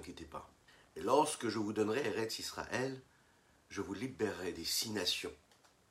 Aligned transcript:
inquiétez 0.00 0.24
pas. 0.24 0.50
Lorsque 0.96 1.48
je 1.48 1.58
vous 1.58 1.72
donnerai 1.72 2.06
Eretz 2.06 2.38
Israël, 2.38 3.00
je 3.68 3.80
vous 3.80 3.94
libérerai 3.94 4.52
des 4.52 4.64
six 4.64 4.90
nations 4.90 5.32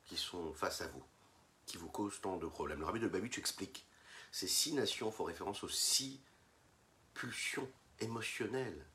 qui 0.04 0.16
sont 0.16 0.52
face 0.52 0.82
à 0.82 0.88
vous, 0.88 1.04
qui 1.66 1.78
vous 1.78 1.88
causent 1.88 2.20
tant 2.20 2.36
de 2.36 2.46
problèmes. 2.46 2.80
Le 2.80 2.86
rabbi 2.86 3.00
de 3.00 3.08
Babich 3.08 3.38
explique 3.38 3.86
ces 4.32 4.48
six 4.48 4.72
nations 4.72 5.10
font 5.10 5.24
référence 5.24 5.64
aux 5.64 5.68
six 5.68 6.20
pulsions 7.14 7.68
émotionnelles 8.00 8.86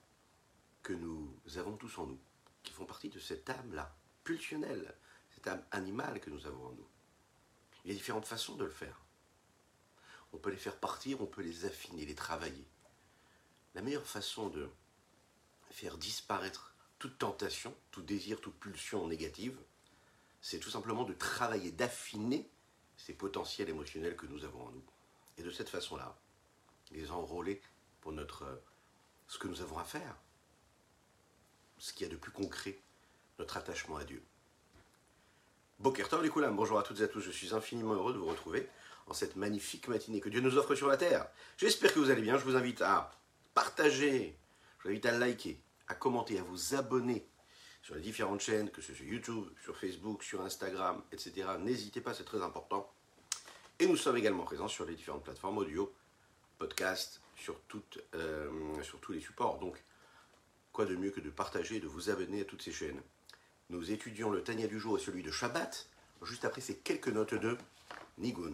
que 0.84 0.94
nous 0.94 1.34
avons 1.56 1.76
tous 1.76 1.98
en 1.98 2.08
nous, 2.08 2.20
qui 2.64 2.74
font 2.74 2.86
partie 2.86 3.10
de 3.10 3.20
cette 3.20 3.50
âme-là, 3.50 3.96
pulsionnelle, 4.24 4.96
cette 5.34 5.48
âme 5.48 5.64
animale 5.72 6.20
que 6.20 6.30
nous 6.30 6.46
avons 6.46 6.68
en 6.68 6.72
nous. 6.72 6.88
Il 7.84 7.92
y 7.92 7.94
a 7.94 7.98
différentes 7.98 8.26
façons 8.26 8.56
de 8.56 8.66
le 8.66 8.72
faire. 8.72 9.02
On 10.34 10.38
peut 10.38 10.52
les 10.52 10.58
faire 10.58 10.78
partir, 10.78 11.22
on 11.22 11.26
peut 11.26 11.42
les 11.42 11.66
affiner, 11.66 12.06
les 12.06 12.16
travailler. 12.16 12.68
La 13.74 13.82
meilleure 13.82 14.06
façon 14.06 14.50
de 14.50 14.70
faire 15.76 15.98
disparaître 15.98 16.74
toute 17.00 17.18
tentation, 17.18 17.76
tout 17.92 18.02
désir, 18.02 18.40
toute 18.40 18.56
pulsion 18.56 19.06
négative, 19.08 19.58
c'est 20.42 20.60
tout 20.60 20.70
simplement 20.70 21.04
de 21.04 21.14
travailler, 21.14 21.72
d'affiner 21.72 22.50
ces 22.96 23.14
potentiels 23.14 23.68
émotionnels 23.68 24.16
que 24.16 24.26
nous 24.26 24.46
avons 24.46 24.68
en 24.68 24.72
nous. 24.72 24.84
Et 25.38 25.44
de 25.44 25.52
cette 25.52 25.68
façon-là, 25.68 26.16
les 26.92 27.12
enrôler 27.12 27.62
pour 28.00 28.14
notre, 28.14 28.44
euh, 28.44 28.56
ce 29.28 29.38
que 29.38 29.50
nous 29.50 29.62
avons 29.62 29.78
à 29.78 29.84
faire, 29.84 30.16
ce 31.78 31.92
qu'il 31.92 32.08
y 32.08 32.10
a 32.10 32.14
de 32.14 32.18
plus 32.18 32.32
concret, 32.32 32.80
notre 33.38 33.58
attachement 33.58 33.98
à 33.98 34.06
Dieu. 34.06 34.24
Bokertov 35.80 36.24
les 36.24 36.30
bonjour 36.30 36.80
à 36.80 36.84
toutes 36.84 37.02
et 37.02 37.04
à 37.04 37.10
tous, 37.10 37.20
je 37.20 37.32
suis 37.32 37.54
infiniment 37.54 37.96
heureux 37.96 38.14
de 38.14 38.18
vous 38.18 38.28
retrouver 38.28 38.70
en 39.08 39.14
cette 39.14 39.36
magnifique 39.36 39.90
matinée 39.90 40.22
que 40.22 40.30
Dieu 40.30 40.40
nous 40.40 40.58
offre 40.58 40.74
sur 40.74 40.88
la 40.88 40.96
terre. 40.96 41.28
J'espère 41.58 41.94
que 41.94 42.00
vous 42.00 42.12
allez 42.12 42.22
bien, 42.22 42.38
je 42.38 42.46
vous 42.46 42.56
invite 42.56 42.82
à 42.82 43.12
partager, 43.54 44.38
je 44.80 44.84
vous 44.84 44.90
invite 44.90 45.06
à 45.06 45.12
liker, 45.12 45.60
à 45.88 45.96
commenter, 45.96 46.40
à 46.40 46.44
vous 46.44 46.76
abonner 46.76 47.28
sur 47.82 47.96
les 47.96 48.02
différentes 48.02 48.42
chaînes, 48.42 48.72
que 48.72 48.82
ce 48.82 48.94
soit 48.94 49.06
YouTube, 49.06 49.46
sur 49.64 49.78
Facebook, 49.78 50.24
sur 50.24 50.42
Instagram, 50.42 51.04
etc. 51.12 51.48
N'hésitez 51.60 52.02
pas, 52.02 52.14
c'est 52.14 52.24
très 52.24 52.42
important. 52.42 52.92
Et 53.80 53.88
nous 53.88 53.98
sommes 53.98 54.18
également 54.18 54.44
présents 54.44 54.68
sur 54.68 54.86
les 54.86 54.96
différentes 54.96 55.24
plateformes 55.24 55.58
audio, 55.58 55.94
podcast, 56.58 57.22
sur, 57.36 57.60
euh, 58.16 58.50
tous 59.02 59.12
les 59.12 59.20
supports. 59.20 59.60
Donc, 59.60 59.84
quoi 60.72 60.86
de 60.86 60.96
mieux 60.96 61.12
que 61.12 61.20
de 61.20 61.30
partager 61.30 61.76
et 61.76 61.80
de 61.80 61.88
vous 61.88 62.10
abonner 62.10 62.42
à 62.42 62.46
toutes 62.46 62.62
ces 62.62 62.72
chaînes? 62.72 63.02
Nous 63.70 63.92
étudions 63.92 64.30
le 64.30 64.44
Tania 64.44 64.68
du 64.68 64.80
jour 64.80 64.98
et 64.98 65.02
celui 65.02 65.24
de 65.24 65.32
Shabbat, 65.32 65.90
juste 66.24 66.46
après 66.46 66.62
ces 66.62 66.78
quelques 66.78 67.10
notes 67.10 67.34
de 67.34 67.58
Nigun. 68.18 68.54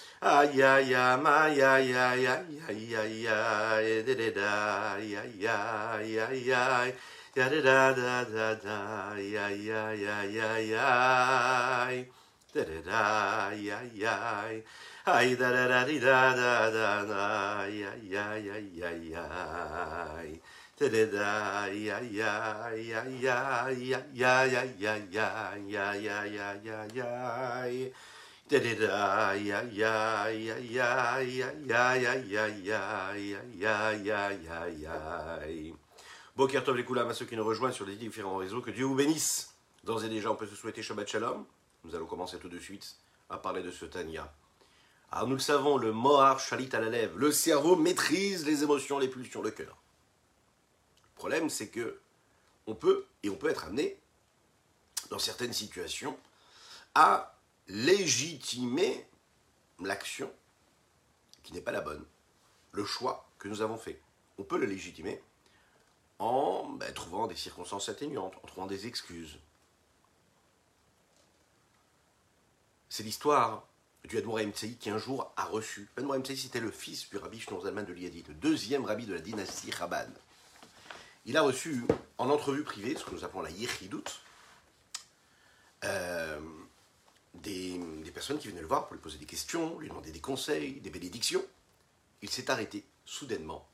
Ay 0.21 0.53
ya 0.53 0.77
ya 0.77 1.17
ma 1.17 1.47
ya 1.49 1.81
ya 1.81 2.13
ya 2.13 2.45
ya 2.69 3.01
ya 3.09 3.81
ya 3.81 4.05
da 4.05 4.29
da 4.29 4.93
ya 5.01 5.25
ya 5.33 5.97
ya 5.97 6.29
ya 6.29 6.85
ya 7.33 7.49
da 7.49 7.49
da 7.49 7.89
da 7.89 8.21
da 8.29 8.53
da 8.53 9.17
ya 9.17 9.49
ya 9.49 9.89
ya 9.97 10.21
ya 10.29 10.61
ya 10.61 12.05
da 12.53 12.61
da 12.61 12.81
da 12.85 13.49
ya 13.57 13.81
ya 13.97 14.13
ay 15.09 15.33
da 15.35 15.49
da 15.49 15.65
da 15.65 15.89
da 15.89 16.35
da 16.37 16.69
da 16.69 17.01
da 17.01 17.65
ya 17.65 17.89
ya 18.05 18.37
ya 18.37 18.61
ya 18.61 18.91
ya 18.93 19.25
da 20.77 20.85
da 20.85 21.05
da 21.09 21.65
ya 21.65 21.97
ya 21.97 22.29
ya 22.77 22.77
ya 22.77 23.01
ya 23.09 23.41
ya 23.73 24.05
ya 24.13 24.45
ya 24.45 24.93
ya 25.09 25.97
ya 25.97 26.21
ya 26.29 26.53
ya 26.61 26.85
ya 26.93 27.89
Boker 36.35 36.63
Tov 36.63 36.75
les 36.75 36.83
Koulam 36.83 37.07
à 37.07 37.13
ceux 37.13 37.25
qui 37.25 37.37
nous 37.37 37.45
rejoignent 37.45 37.71
sur 37.71 37.85
les 37.85 37.95
différents 37.95 38.35
réseaux, 38.35 38.59
que 38.59 38.71
Dieu 38.71 38.83
vous 38.83 38.95
bénisse. 38.95 39.55
D'ores 39.85 40.03
et 40.03 40.09
déjà, 40.09 40.29
on 40.31 40.35
peut 40.35 40.47
se 40.47 40.55
souhaiter 40.55 40.83
Shabbat 40.83 41.07
Shalom. 41.07 41.45
Nous 41.85 41.95
allons 41.95 42.05
commencer 42.05 42.39
tout 42.39 42.49
de 42.49 42.59
suite 42.59 42.97
à 43.29 43.37
parler 43.37 43.63
de 43.63 43.71
ce 43.71 43.85
Tania. 43.85 44.29
Alors 45.13 45.29
nous 45.29 45.35
le 45.35 45.41
savons, 45.41 45.77
le 45.77 45.93
Mohar 45.93 46.41
Shalit 46.41 46.69
à 46.73 46.81
la 46.81 46.89
lèvre, 46.89 47.17
le 47.17 47.31
cerveau 47.31 47.77
maîtrise 47.77 48.45
les 48.45 48.63
émotions, 48.63 48.99
les 48.99 49.07
pulsions, 49.07 49.41
le 49.41 49.51
cœur. 49.51 49.77
Le 51.03 51.15
problème, 51.15 51.49
c'est 51.49 51.69
que 51.69 52.01
on 52.67 52.75
peut, 52.75 53.05
et 53.23 53.29
on 53.29 53.35
peut 53.35 53.49
être 53.49 53.65
amené, 53.65 53.97
dans 55.09 55.19
certaines 55.19 55.53
situations, 55.53 56.17
à 56.95 57.33
légitimer 57.67 59.07
l'action 59.79 60.31
qui 61.43 61.53
n'est 61.53 61.61
pas 61.61 61.71
la 61.71 61.81
bonne, 61.81 62.05
le 62.71 62.85
choix 62.85 63.29
que 63.39 63.47
nous 63.47 63.61
avons 63.61 63.77
fait. 63.77 64.01
On 64.37 64.43
peut 64.43 64.57
le 64.57 64.65
légitimer, 64.65 65.21
en 66.19 66.69
ben, 66.69 66.93
trouvant 66.93 67.27
des 67.27 67.35
circonstances 67.35 67.89
atténuantes, 67.89 68.35
en 68.43 68.47
trouvant 68.47 68.67
des 68.67 68.87
excuses. 68.87 69.39
C'est 72.89 73.03
l'histoire 73.03 73.67
du 74.05 74.17
Admour 74.17 74.39
Tsaï 74.39 74.75
qui 74.75 74.89
un 74.89 74.97
jour 74.97 75.31
a 75.37 75.45
reçu. 75.45 75.89
Admour 75.97 76.17
Tsaï 76.17 76.37
c'était 76.37 76.59
le 76.59 76.71
fils 76.71 77.09
du 77.09 77.17
rabbi 77.17 77.39
Shneur 77.39 77.63
de 77.63 77.93
Liadi, 77.93 78.23
le 78.27 78.33
deuxième 78.33 78.85
rabbi 78.85 79.05
de 79.05 79.13
la 79.13 79.21
dynastie 79.21 79.71
Raban. 79.71 80.09
Il 81.25 81.37
a 81.37 81.41
reçu 81.41 81.85
en 82.17 82.29
entrevue 82.29 82.63
privée, 82.63 82.95
ce 82.95 83.05
que 83.05 83.11
nous 83.11 83.23
appelons 83.23 83.41
la 83.41 83.51
Yechidout, 83.51 84.03
euh, 85.83 86.10
personnes 88.21 88.37
qui 88.37 88.49
venaient 88.49 88.61
le 88.61 88.67
voir 88.67 88.85
pour 88.85 88.93
lui 88.93 89.01
poser 89.01 89.17
des 89.17 89.25
questions, 89.25 89.79
lui 89.79 89.89
demander 89.89 90.11
des 90.11 90.21
conseils, 90.21 90.79
des 90.79 90.91
bénédictions. 90.91 91.43
Il 92.21 92.29
s'est 92.29 92.51
arrêté 92.51 92.85
soudainement 93.03 93.67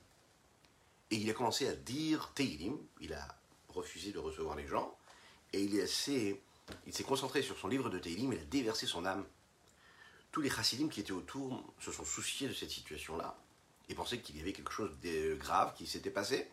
et 1.10 1.16
il 1.16 1.28
a 1.28 1.34
commencé 1.34 1.68
à 1.68 1.74
dire 1.74 2.32
Teilim, 2.34 2.78
il 3.02 3.12
a 3.12 3.28
refusé 3.68 4.10
de 4.10 4.18
recevoir 4.18 4.56
les 4.56 4.66
gens, 4.66 4.96
et 5.52 5.62
il 5.62 5.86
s'est 5.86 6.40
concentré 7.04 7.42
sur 7.42 7.58
son 7.58 7.68
livre 7.68 7.90
de 7.90 7.98
Teilim, 7.98 8.32
il 8.32 8.38
a 8.38 8.44
déversé 8.44 8.86
son 8.86 9.04
âme. 9.04 9.26
Tous 10.32 10.40
les 10.40 10.48
chassidim 10.48 10.88
qui 10.88 11.00
étaient 11.00 11.12
autour 11.12 11.62
se 11.78 11.92
sont 11.92 12.06
souciés 12.06 12.48
de 12.48 12.54
cette 12.54 12.70
situation-là, 12.70 13.38
et 13.90 13.94
pensaient 13.94 14.20
qu'il 14.20 14.38
y 14.38 14.40
avait 14.40 14.54
quelque 14.54 14.72
chose 14.72 14.98
de 15.02 15.34
grave 15.34 15.74
qui 15.74 15.86
s'était 15.86 16.10
passé. 16.10 16.48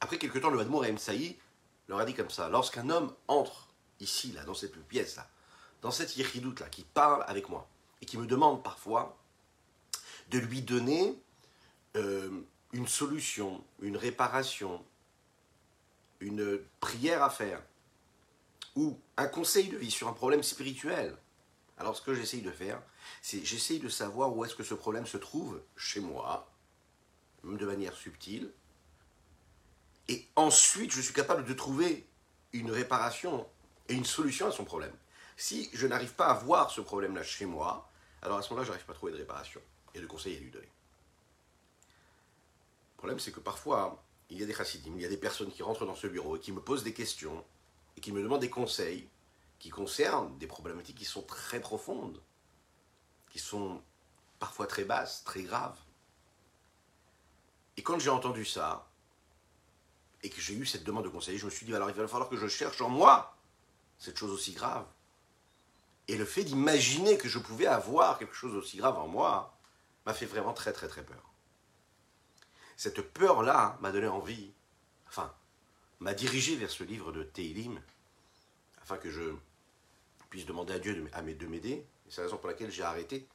Après 0.00 0.18
quelque 0.18 0.38
temps, 0.38 0.50
le 0.50 0.60
Hadmour 0.60 0.84
Saï 0.98 1.38
leur 1.88 1.98
a 1.98 2.04
dit 2.04 2.12
comme 2.12 2.30
ça, 2.30 2.50
lorsqu'un 2.50 2.90
homme 2.90 3.14
entre 3.26 3.68
ici, 4.00 4.32
là, 4.32 4.44
dans 4.44 4.54
cette 4.54 4.76
pièce-là, 4.88 5.30
dans 5.82 5.90
cette 5.90 6.16
yéchidoute-là, 6.16 6.68
qui 6.68 6.84
parle 6.84 7.24
avec 7.26 7.48
moi, 7.48 7.68
et 8.00 8.06
qui 8.06 8.16
me 8.16 8.26
demande 8.26 8.62
parfois 8.62 9.18
de 10.30 10.38
lui 10.38 10.62
donner 10.62 11.16
euh, 11.96 12.30
une 12.72 12.88
solution, 12.88 13.62
une 13.80 13.96
réparation, 13.96 14.82
une 16.20 16.60
prière 16.80 17.22
à 17.22 17.30
faire, 17.30 17.60
ou 18.76 18.98
un 19.16 19.26
conseil 19.26 19.68
de 19.68 19.76
vie 19.76 19.90
sur 19.90 20.08
un 20.08 20.12
problème 20.12 20.42
spirituel, 20.42 21.16
alors 21.78 21.96
ce 21.96 22.02
que 22.02 22.14
j'essaye 22.14 22.42
de 22.42 22.50
faire, 22.50 22.80
c'est 23.20 23.44
j'essaye 23.44 23.80
de 23.80 23.88
savoir 23.88 24.34
où 24.34 24.44
est-ce 24.44 24.54
que 24.54 24.62
ce 24.62 24.74
problème 24.74 25.06
se 25.06 25.16
trouve 25.16 25.60
chez 25.76 26.00
moi, 26.00 26.48
de 27.44 27.66
manière 27.66 27.94
subtile, 27.96 28.50
et 30.08 30.26
ensuite 30.36 30.92
je 30.92 31.00
suis 31.00 31.14
capable 31.14 31.44
de 31.44 31.52
trouver 31.54 32.06
une 32.52 32.70
réparation 32.70 33.46
et 33.88 33.94
une 33.94 34.04
solution 34.04 34.46
à 34.46 34.52
son 34.52 34.64
problème. 34.64 34.94
Si 35.42 35.68
je 35.72 35.88
n'arrive 35.88 36.14
pas 36.14 36.26
à 36.26 36.34
voir 36.34 36.70
ce 36.70 36.80
problème-là 36.80 37.24
chez 37.24 37.46
moi, 37.46 37.90
alors 38.22 38.38
à 38.38 38.42
ce 38.42 38.50
moment-là, 38.50 38.64
je 38.64 38.70
n'arrive 38.70 38.86
pas 38.86 38.92
à 38.92 38.94
trouver 38.94 39.10
de 39.10 39.16
réparation 39.16 39.60
et 39.92 40.00
de 40.00 40.06
conseil 40.06 40.36
à 40.36 40.38
lui 40.38 40.52
donner. 40.52 40.70
Le 42.92 42.96
problème, 42.96 43.18
c'est 43.18 43.32
que 43.32 43.40
parfois, 43.40 44.04
il 44.30 44.38
y 44.38 44.44
a 44.44 44.46
des 44.46 44.54
chassidim, 44.54 44.92
il 44.94 45.02
y 45.02 45.04
a 45.04 45.08
des 45.08 45.16
personnes 45.16 45.50
qui 45.50 45.64
rentrent 45.64 45.84
dans 45.84 45.96
ce 45.96 46.06
bureau 46.06 46.36
et 46.36 46.38
qui 46.38 46.52
me 46.52 46.60
posent 46.60 46.84
des 46.84 46.92
questions 46.94 47.44
et 47.96 48.00
qui 48.00 48.12
me 48.12 48.22
demandent 48.22 48.40
des 48.40 48.50
conseils 48.50 49.08
qui 49.58 49.68
concernent 49.68 50.38
des 50.38 50.46
problématiques 50.46 50.98
qui 50.98 51.04
sont 51.04 51.22
très 51.22 51.58
profondes, 51.58 52.22
qui 53.32 53.40
sont 53.40 53.82
parfois 54.38 54.68
très 54.68 54.84
basses, 54.84 55.24
très 55.24 55.42
graves. 55.42 55.80
Et 57.76 57.82
quand 57.82 57.98
j'ai 57.98 58.10
entendu 58.10 58.44
ça, 58.44 58.88
et 60.22 60.30
que 60.30 60.40
j'ai 60.40 60.54
eu 60.54 60.66
cette 60.66 60.84
demande 60.84 61.02
de 61.02 61.08
conseil, 61.08 61.36
je 61.36 61.46
me 61.46 61.50
suis 61.50 61.66
dit, 61.66 61.74
alors 61.74 61.90
il 61.90 61.96
va 61.96 62.06
falloir 62.06 62.30
que 62.30 62.36
je 62.36 62.46
cherche 62.46 62.80
en 62.80 62.90
moi 62.90 63.36
cette 63.98 64.16
chose 64.16 64.30
aussi 64.30 64.52
grave. 64.52 64.86
Et 66.08 66.16
le 66.16 66.24
fait 66.24 66.44
d'imaginer 66.44 67.16
que 67.16 67.28
je 67.28 67.38
pouvais 67.38 67.66
avoir 67.66 68.18
quelque 68.18 68.34
chose 68.34 68.54
aussi 68.54 68.76
grave 68.76 68.98
en 68.98 69.08
moi 69.08 69.56
m'a 70.04 70.14
fait 70.14 70.26
vraiment 70.26 70.52
très 70.52 70.72
très 70.72 70.88
très 70.88 71.04
peur. 71.04 71.32
cette 72.76 73.00
peur-là 73.00 73.78
m'a 73.80 73.92
donné 73.92 74.08
envie, 74.08 74.52
enfin, 75.06 75.32
m'a 76.00 76.14
dirigé 76.14 76.56
vers 76.56 76.70
ce 76.70 76.82
livre 76.82 77.12
de 77.12 77.22
Teilim, 77.22 77.80
afin 78.82 78.96
que 78.96 79.10
je 79.10 79.34
puisse 80.28 80.46
demander 80.46 80.74
à 80.74 80.78
Dieu 80.78 80.94
de 80.94 81.46
m'aider. 81.46 81.86
C'est 82.08 82.20
la 82.20 82.26
raison 82.26 82.38
pour 82.38 82.48
laquelle 82.48 82.70
j'ai 82.70 82.82
arrêté 82.82 83.28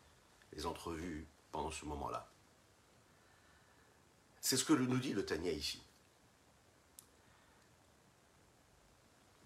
les 0.54 0.66
entrevues 0.66 1.26
pendant 1.52 1.72
ce 1.72 1.86
moment-là. 1.86 2.30
C'est 4.42 4.58
ce 4.58 4.66
que 4.66 4.74
nous 4.74 5.00
dit 5.00 5.14
le 5.14 5.26
Tania 5.26 5.52
ici. 5.52 5.82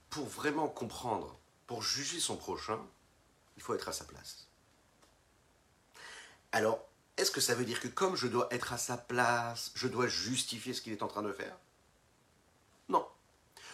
Pour 0.09 0.27
vraiment 0.27 0.67
comprendre, 0.67 1.37
pour 1.67 1.81
juger 1.81 2.19
son 2.19 2.37
prochain, 2.37 2.79
il 3.61 3.63
faut 3.63 3.75
être 3.75 3.89
à 3.89 3.93
sa 3.93 4.05
place. 4.05 4.47
Alors, 6.51 6.83
est-ce 7.15 7.29
que 7.29 7.39
ça 7.39 7.53
veut 7.53 7.63
dire 7.63 7.79
que 7.79 7.87
comme 7.87 8.15
je 8.15 8.25
dois 8.25 8.47
être 8.49 8.73
à 8.73 8.79
sa 8.79 8.97
place, 8.97 9.71
je 9.75 9.87
dois 9.87 10.07
justifier 10.07 10.73
ce 10.73 10.81
qu'il 10.81 10.93
est 10.93 11.03
en 11.03 11.07
train 11.07 11.21
de 11.21 11.31
faire? 11.31 11.55
Non. 12.89 13.07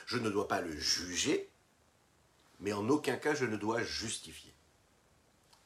Je 0.05 0.17
ne 0.17 0.29
dois 0.29 0.49
pas 0.49 0.59
le 0.59 0.77
juger, 0.77 1.49
mais 2.59 2.73
en 2.73 2.89
aucun 2.89 3.15
cas 3.15 3.33
je 3.33 3.45
ne 3.45 3.55
dois 3.55 3.81
justifier. 3.81 4.53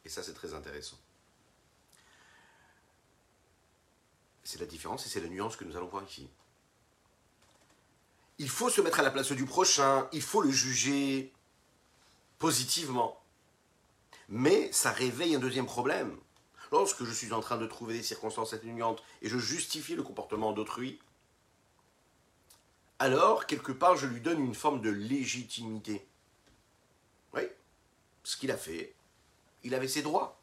Et 0.06 0.10
ça, 0.10 0.22
c'est 0.22 0.36
très 0.36 0.54
intéressant. 0.54 1.00
C'est 4.44 4.60
la 4.60 4.68
différence 4.68 5.08
et 5.08 5.10
c'est 5.10 5.22
la 5.22 5.30
nuance 5.30 5.56
que 5.56 5.64
nous 5.64 5.76
allons 5.76 5.88
voir 5.88 6.04
ici. 6.04 6.30
Il 8.38 8.50
faut 8.50 8.70
se 8.70 8.82
mettre 8.82 9.00
à 9.00 9.04
la 9.04 9.10
place 9.10 9.32
du 9.32 9.46
prochain, 9.46 10.08
il 10.14 10.22
faut 10.22 10.44
le 10.44 10.52
juger 10.52 11.34
positivement. 12.38 13.21
Mais 14.32 14.72
ça 14.72 14.92
réveille 14.92 15.36
un 15.36 15.40
deuxième 15.40 15.66
problème. 15.66 16.18
Lorsque 16.72 17.04
je 17.04 17.12
suis 17.12 17.34
en 17.34 17.42
train 17.42 17.58
de 17.58 17.68
trouver 17.68 17.96
des 17.96 18.04
circonstances 18.04 18.54
atténuantes 18.54 19.04
et 19.22 19.28
je 19.28 19.38
justifie 19.38 19.94
le 19.94 20.04
comportement 20.04 20.54
d'autrui, 20.54 21.00
alors, 22.98 23.46
quelque 23.48 23.72
part, 23.72 23.98
je 23.98 24.06
lui 24.06 24.22
donne 24.22 24.46
une 24.46 24.54
forme 24.54 24.80
de 24.80 24.92
légitimité. 24.92 26.08
Oui, 27.34 27.42
ce 28.24 28.38
qu'il 28.38 28.52
a 28.52 28.58
fait, 28.58 28.94
il 29.64 29.74
avait 29.74 29.88
ses 29.88 30.04
droits, 30.04 30.40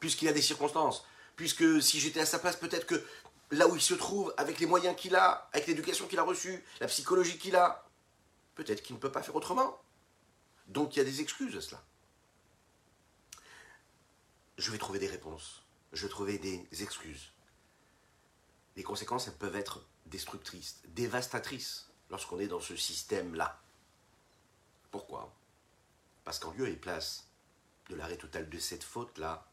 puisqu'il 0.00 0.26
a 0.28 0.32
des 0.32 0.42
circonstances. 0.42 1.06
Puisque 1.36 1.80
si 1.80 2.00
j'étais 2.00 2.20
à 2.20 2.26
sa 2.26 2.40
place, 2.40 2.56
peut-être 2.56 2.86
que 2.86 3.02
là 3.52 3.68
où 3.68 3.76
il 3.76 3.80
se 3.80 3.94
trouve, 3.94 4.34
avec 4.36 4.58
les 4.58 4.66
moyens 4.66 4.96
qu'il 4.96 5.14
a, 5.14 5.48
avec 5.52 5.68
l'éducation 5.68 6.08
qu'il 6.08 6.18
a 6.18 6.24
reçue, 6.24 6.64
la 6.80 6.88
psychologie 6.88 7.38
qu'il 7.38 7.54
a, 7.54 7.86
peut-être 8.56 8.82
qu'il 8.82 8.96
ne 8.96 9.00
peut 9.00 9.12
pas 9.12 9.22
faire 9.22 9.36
autrement. 9.36 9.80
Donc 10.66 10.96
il 10.96 10.98
y 10.98 11.02
a 11.02 11.04
des 11.04 11.20
excuses 11.20 11.56
à 11.56 11.60
cela. 11.60 11.82
Je 14.62 14.70
vais 14.70 14.78
trouver 14.78 15.00
des 15.00 15.08
réponses. 15.08 15.64
Je 15.92 16.04
vais 16.04 16.08
trouver 16.08 16.38
des 16.38 16.68
excuses. 16.84 17.32
Les 18.76 18.84
conséquences, 18.84 19.26
elles 19.26 19.34
peuvent 19.34 19.56
être 19.56 19.84
destructrices, 20.06 20.80
dévastatrices, 20.86 21.90
lorsqu'on 22.10 22.38
est 22.38 22.46
dans 22.46 22.60
ce 22.60 22.76
système-là. 22.76 23.60
Pourquoi? 24.92 25.34
Parce 26.22 26.38
qu'en 26.38 26.52
lieu 26.52 26.68
et 26.68 26.76
place 26.76 27.26
de 27.90 27.96
l'arrêt 27.96 28.16
total 28.16 28.48
de 28.48 28.58
cette 28.60 28.84
faute-là, 28.84 29.50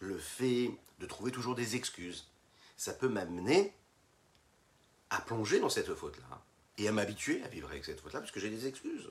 le 0.00 0.18
fait 0.18 0.76
de 0.98 1.06
trouver 1.06 1.30
toujours 1.30 1.54
des 1.54 1.76
excuses, 1.76 2.28
ça 2.76 2.94
peut 2.94 3.08
m'amener 3.08 3.72
à 5.10 5.20
plonger 5.20 5.60
dans 5.60 5.68
cette 5.68 5.94
faute-là 5.94 6.42
et 6.78 6.88
à 6.88 6.92
m'habituer 6.92 7.44
à 7.44 7.48
vivre 7.48 7.70
avec 7.70 7.84
cette 7.84 8.00
faute-là 8.00 8.18
parce 8.18 8.32
que 8.32 8.40
j'ai 8.40 8.50
des 8.50 8.66
excuses. 8.66 9.08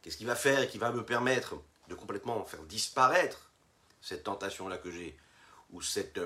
Qu'est-ce 0.00 0.16
qui 0.16 0.24
va 0.24 0.36
faire 0.36 0.62
et 0.62 0.68
qui 0.68 0.78
va 0.78 0.90
me 0.90 1.04
permettre 1.04 1.56
de 1.88 1.94
complètement 1.94 2.42
faire 2.46 2.62
disparaître 2.62 3.52
cette 4.00 4.24
tentation-là 4.24 4.78
que 4.78 4.90
j'ai 4.90 5.16
ou 5.72 5.82
cette, 5.82 6.20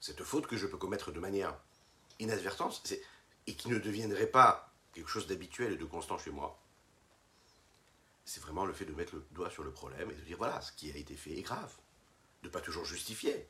cette 0.00 0.22
faute 0.22 0.46
que 0.46 0.56
je 0.56 0.66
peux 0.66 0.78
commettre 0.78 1.12
de 1.12 1.20
manière 1.20 1.56
inadvertante 2.18 2.92
et 3.46 3.54
qui 3.54 3.68
ne 3.68 3.78
deviendrait 3.78 4.26
pas 4.26 4.72
quelque 4.92 5.10
chose 5.10 5.26
d'habituel 5.26 5.72
et 5.72 5.76
de 5.76 5.84
constant 5.84 6.18
chez 6.18 6.30
moi 6.30 6.58
c'est 8.24 8.42
vraiment 8.42 8.64
le 8.64 8.72
fait 8.72 8.84
de 8.84 8.92
mettre 8.92 9.14
le 9.14 9.26
doigt 9.32 9.50
sur 9.50 9.64
le 9.64 9.70
problème 9.70 10.10
et 10.10 10.14
de 10.14 10.20
dire 10.22 10.38
voilà, 10.38 10.60
ce 10.60 10.72
qui 10.72 10.90
a 10.90 10.96
été 10.96 11.14
fait 11.14 11.36
est 11.36 11.42
grave. 11.42 11.72
De 12.42 12.48
ne 12.48 12.52
pas 12.52 12.60
toujours 12.60 12.84
justifier. 12.84 13.46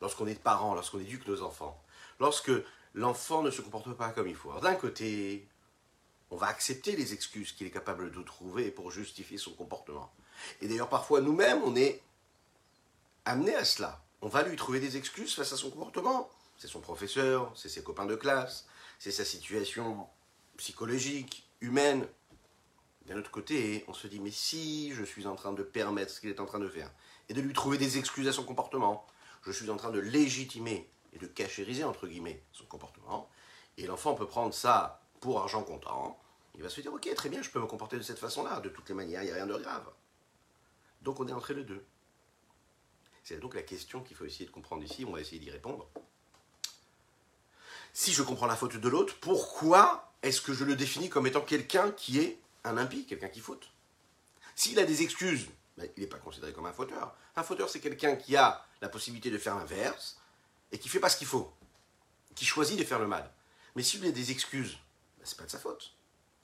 Lorsqu'on 0.00 0.26
est 0.26 0.40
parent, 0.40 0.74
lorsqu'on 0.74 1.00
éduque 1.00 1.26
nos 1.26 1.42
enfants, 1.42 1.82
lorsque 2.20 2.52
l'enfant 2.94 3.42
ne 3.42 3.50
se 3.50 3.62
comporte 3.62 3.92
pas 3.94 4.10
comme 4.10 4.28
il 4.28 4.36
faut. 4.36 4.58
D'un 4.60 4.74
côté, 4.74 5.48
on 6.30 6.36
va 6.36 6.46
accepter 6.46 6.94
les 6.94 7.14
excuses 7.14 7.52
qu'il 7.52 7.66
est 7.66 7.72
capable 7.72 8.10
de 8.10 8.22
trouver 8.22 8.70
pour 8.70 8.90
justifier 8.90 9.38
son 9.38 9.52
comportement. 9.52 10.12
Et 10.60 10.68
d'ailleurs, 10.68 10.88
parfois, 10.88 11.20
nous-mêmes, 11.20 11.62
on 11.64 11.76
est 11.76 12.02
amené 13.24 13.54
à 13.54 13.64
cela. 13.64 14.02
On 14.22 14.28
va 14.28 14.42
lui 14.42 14.56
trouver 14.56 14.80
des 14.80 14.96
excuses 14.96 15.34
face 15.34 15.52
à 15.52 15.56
son 15.56 15.70
comportement. 15.70 16.30
C'est 16.56 16.68
son 16.68 16.80
professeur, 16.80 17.52
c'est 17.54 17.68
ses 17.68 17.82
copains 17.82 18.06
de 18.06 18.16
classe, 18.16 18.66
c'est 18.98 19.12
sa 19.12 19.24
situation 19.24 20.08
psychologique, 20.56 21.48
humaine. 21.60 22.06
D'un 23.06 23.16
autre 23.16 23.30
côté, 23.30 23.84
on 23.86 23.94
se 23.94 24.08
dit, 24.08 24.18
mais 24.18 24.32
si 24.32 24.92
je 24.92 25.04
suis 25.04 25.26
en 25.26 25.36
train 25.36 25.52
de 25.52 25.62
permettre 25.62 26.12
ce 26.12 26.20
qu'il 26.20 26.30
est 26.30 26.40
en 26.40 26.46
train 26.46 26.58
de 26.58 26.68
faire, 26.68 26.90
et 27.28 27.34
de 27.34 27.40
lui 27.40 27.52
trouver 27.52 27.78
des 27.78 27.96
excuses 27.96 28.26
à 28.26 28.32
son 28.32 28.44
comportement, 28.44 29.06
je 29.44 29.52
suis 29.52 29.70
en 29.70 29.76
train 29.76 29.90
de 29.90 30.00
légitimer 30.00 30.88
et 31.12 31.18
de 31.18 31.26
cachériser, 31.26 31.84
entre 31.84 32.06
guillemets, 32.06 32.42
son 32.52 32.64
comportement, 32.64 33.30
et 33.76 33.86
l'enfant 33.86 34.14
peut 34.14 34.26
prendre 34.26 34.52
ça 34.52 35.00
pour 35.20 35.40
argent 35.40 35.62
comptant, 35.62 36.18
il 36.54 36.62
va 36.62 36.68
se 36.68 36.80
dire, 36.80 36.92
ok, 36.92 37.08
très 37.14 37.28
bien, 37.28 37.40
je 37.40 37.50
peux 37.50 37.60
me 37.60 37.66
comporter 37.66 37.96
de 37.96 38.02
cette 38.02 38.18
façon-là, 38.18 38.60
de 38.60 38.68
toutes 38.68 38.88
les 38.88 38.94
manières, 38.94 39.22
il 39.22 39.26
n'y 39.26 39.30
a 39.30 39.34
rien 39.34 39.46
de 39.46 39.56
grave. 39.56 39.86
Donc 41.02 41.20
on 41.20 41.28
est 41.28 41.32
entre 41.32 41.52
les 41.52 41.64
deux. 41.64 41.84
C'est 43.24 43.38
donc 43.38 43.54
la 43.54 43.62
question 43.62 44.02
qu'il 44.02 44.16
faut 44.16 44.24
essayer 44.24 44.46
de 44.46 44.50
comprendre 44.50 44.82
ici, 44.82 45.04
on 45.04 45.12
va 45.12 45.20
essayer 45.20 45.38
d'y 45.38 45.50
répondre. 45.50 45.86
Si 47.92 48.12
je 48.12 48.22
comprends 48.22 48.46
la 48.46 48.56
faute 48.56 48.76
de 48.76 48.88
l'autre, 48.88 49.16
pourquoi 49.20 50.12
est-ce 50.22 50.40
que 50.40 50.52
je 50.52 50.64
le 50.64 50.76
définis 50.76 51.10
comme 51.10 51.26
étant 51.26 51.40
quelqu'un 51.40 51.90
qui 51.90 52.18
est 52.18 52.38
un 52.64 52.76
impie, 52.76 53.06
quelqu'un 53.06 53.28
qui 53.28 53.40
faute? 53.40 53.70
S'il 54.54 54.78
a 54.78 54.84
des 54.84 55.02
excuses, 55.02 55.48
ben, 55.76 55.88
il 55.96 56.02
n'est 56.02 56.08
pas 56.08 56.18
considéré 56.18 56.52
comme 56.52 56.66
un 56.66 56.72
fauteur. 56.72 57.14
Un 57.36 57.42
fauteur, 57.42 57.68
c'est 57.68 57.80
quelqu'un 57.80 58.16
qui 58.16 58.36
a 58.36 58.64
la 58.80 58.88
possibilité 58.88 59.30
de 59.30 59.38
faire 59.38 59.56
l'inverse 59.56 60.20
et 60.72 60.78
qui 60.78 60.88
fait 60.88 61.00
pas 61.00 61.08
ce 61.08 61.16
qu'il 61.16 61.26
faut, 61.26 61.52
qui 62.34 62.44
choisit 62.44 62.78
de 62.78 62.84
faire 62.84 62.98
le 62.98 63.06
mal. 63.06 63.32
Mais 63.76 63.82
s'il 63.82 64.04
a 64.06 64.10
des 64.10 64.30
excuses, 64.30 64.78
ben, 65.18 65.24
c'est 65.24 65.38
pas 65.38 65.44
de 65.44 65.50
sa 65.50 65.58
faute. 65.58 65.94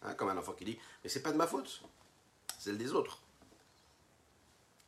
Hein, 0.03 0.15
comme 0.15 0.29
un 0.29 0.37
enfant 0.37 0.53
qui 0.53 0.65
dit, 0.65 0.79
mais 1.03 1.09
c'est 1.09 1.23
pas 1.23 1.33
de 1.33 1.37
ma 1.37 1.47
faute, 1.47 1.83
c'est 2.59 2.65
celle 2.65 2.79
des 2.79 2.93
autres. 2.93 3.23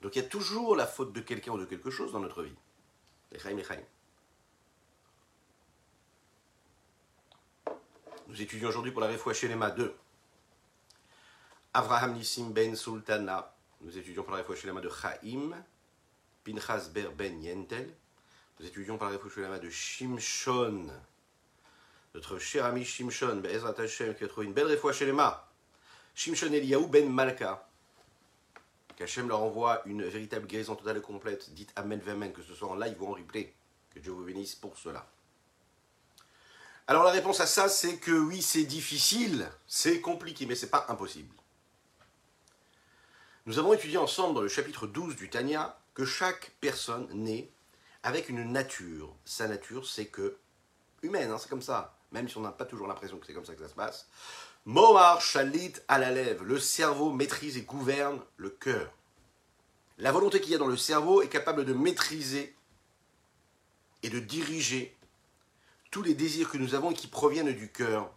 Donc 0.02 0.16
il 0.16 0.22
y 0.22 0.24
a 0.24 0.28
toujours 0.28 0.76
la 0.76 0.86
faute 0.86 1.12
de 1.12 1.20
quelqu'un 1.20 1.52
ou 1.52 1.58
de 1.58 1.64
quelque 1.64 1.90
chose 1.90 2.12
dans 2.12 2.20
notre 2.20 2.42
vie. 2.42 2.54
Nous 8.28 8.42
étudions 8.42 8.68
aujourd'hui 8.68 8.92
pour 8.92 9.00
la 9.00 9.08
réfoua 9.08 9.34
chez 9.34 9.48
les 9.48 9.54
2 9.54 9.94
Avraham 11.74 12.14
Nissim 12.14 12.50
ben 12.50 12.74
Sultana. 12.74 13.54
Nous 13.82 13.98
étudions 13.98 14.22
par 14.22 14.32
la 14.32 14.42
réfouche 14.42 14.64
de 14.64 14.90
Chaim. 14.90 15.52
Pinchas 16.42 16.88
Ber 16.92 17.12
ben 17.12 17.42
Yentel. 17.42 17.94
Nous 18.58 18.66
étudions 18.66 18.96
par 18.96 19.10
la 19.10 19.18
réfouche 19.18 19.36
de 19.36 19.68
Shimshon. 19.68 20.86
Notre 22.14 22.38
cher 22.38 22.64
ami 22.64 22.84
Shimshon, 22.84 23.36
Be'ezrat 23.36 23.74
Hashem, 23.78 24.14
qui 24.14 24.24
a 24.24 24.28
trouvé 24.28 24.46
une 24.46 24.54
belle 24.54 24.68
réfouche 24.68 25.04
Shimshon 26.14 26.52
Eliyahu 26.52 26.86
ben 26.86 27.10
Malka. 27.10 27.65
Qu'Hachem 28.96 29.28
leur 29.28 29.42
envoie 29.42 29.82
une 29.86 30.02
véritable 30.02 30.46
guérison 30.46 30.74
totale 30.74 30.96
et 30.96 31.02
complète. 31.02 31.52
Dites 31.52 31.72
Amen, 31.76 32.00
Amen, 32.08 32.32
que 32.32 32.42
ce 32.42 32.54
soit 32.54 32.68
en 32.68 32.76
live 32.76 33.00
ou 33.00 33.06
en 33.06 33.12
replay. 33.12 33.54
Que 33.94 34.00
Dieu 34.00 34.12
vous 34.12 34.24
bénisse 34.24 34.54
pour 34.54 34.76
cela. 34.78 35.06
Alors 36.88 37.02
la 37.02 37.10
réponse 37.10 37.40
à 37.40 37.46
ça, 37.46 37.68
c'est 37.68 37.98
que 37.98 38.12
oui, 38.12 38.40
c'est 38.40 38.64
difficile, 38.64 39.50
c'est 39.66 40.00
compliqué, 40.00 40.46
mais 40.46 40.54
c'est 40.54 40.70
pas 40.70 40.86
impossible. 40.88 41.34
Nous 43.44 43.58
avons 43.58 43.72
étudié 43.72 43.98
ensemble 43.98 44.34
dans 44.34 44.40
le 44.40 44.48
chapitre 44.48 44.86
12 44.86 45.16
du 45.16 45.28
Tanya 45.28 45.78
que 45.94 46.04
chaque 46.04 46.52
personne 46.60 47.08
naît 47.12 47.50
avec 48.02 48.28
une 48.28 48.52
nature. 48.52 49.14
Sa 49.24 49.48
nature, 49.48 49.86
c'est 49.86 50.06
que 50.06 50.36
humaine, 51.02 51.30
hein, 51.30 51.38
c'est 51.38 51.48
comme 51.48 51.62
ça. 51.62 51.96
Même 52.12 52.28
si 52.28 52.36
on 52.38 52.42
n'a 52.42 52.52
pas 52.52 52.64
toujours 52.64 52.86
l'impression 52.86 53.18
que 53.18 53.26
c'est 53.26 53.34
comme 53.34 53.44
ça 53.44 53.54
que 53.54 53.62
ça 53.62 53.68
se 53.68 53.74
passe. 53.74 54.08
Mohar 54.66 55.20
Shalit 55.20 55.74
à 55.86 55.98
la 55.98 56.10
lèvre. 56.10 56.44
Le 56.44 56.58
cerveau 56.58 57.12
maîtrise 57.12 57.56
et 57.56 57.62
gouverne 57.62 58.20
le 58.36 58.50
cœur. 58.50 58.92
La 59.98 60.10
volonté 60.10 60.40
qu'il 60.40 60.50
y 60.50 60.54
a 60.56 60.58
dans 60.58 60.66
le 60.66 60.76
cerveau 60.76 61.22
est 61.22 61.28
capable 61.28 61.64
de 61.64 61.72
maîtriser 61.72 62.54
et 64.02 64.10
de 64.10 64.18
diriger 64.18 64.96
tous 65.92 66.02
les 66.02 66.14
désirs 66.14 66.50
que 66.50 66.58
nous 66.58 66.74
avons 66.74 66.90
et 66.90 66.94
qui 66.94 67.06
proviennent 67.06 67.52
du 67.52 67.70
cœur, 67.70 68.12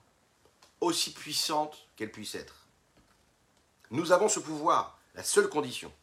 aussi 0.81 1.13
puissantes 1.13 1.87
qu'elles 1.95 2.11
puissent 2.11 2.35
être. 2.35 2.67
Nous 3.91 4.11
avons 4.11 4.27
ce 4.27 4.39
pouvoir. 4.39 4.99
La 5.13 5.23
seule 5.23 5.49
condition, 5.49 5.93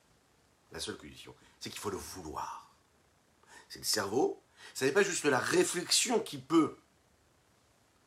la 0.71 0.79
seule 0.79 0.97
condition, 0.97 1.35
c'est 1.59 1.71
qu'il 1.71 1.81
faut 1.81 1.91
le 1.91 1.97
vouloir. 1.97 2.71
C'est 3.69 3.81
le 3.81 3.85
cerveau. 3.85 4.41
Ce 4.75 4.85
n'est 4.85 4.93
pas 4.93 5.03
juste 5.03 5.25
la 5.25 5.41
réflexion 5.41 6.21
qui 6.21 6.39
peut 6.39 6.77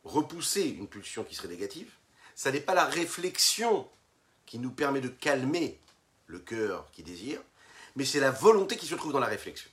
repousser 0.04 0.62
une 0.62 0.88
pulsion 0.88 1.22
qui 1.22 1.34
serait 1.34 1.48
négative. 1.48 1.92
Ça 2.40 2.50
n'est 2.50 2.62
pas 2.62 2.72
la 2.72 2.86
réflexion 2.86 3.86
qui 4.46 4.58
nous 4.58 4.70
permet 4.70 5.02
de 5.02 5.08
calmer 5.08 5.78
le 6.26 6.38
cœur 6.38 6.90
qui 6.90 7.02
désire, 7.02 7.38
mais 7.96 8.06
c'est 8.06 8.18
la 8.18 8.30
volonté 8.30 8.78
qui 8.78 8.86
se 8.86 8.94
trouve 8.94 9.12
dans 9.12 9.20
la 9.20 9.26
réflexion. 9.26 9.70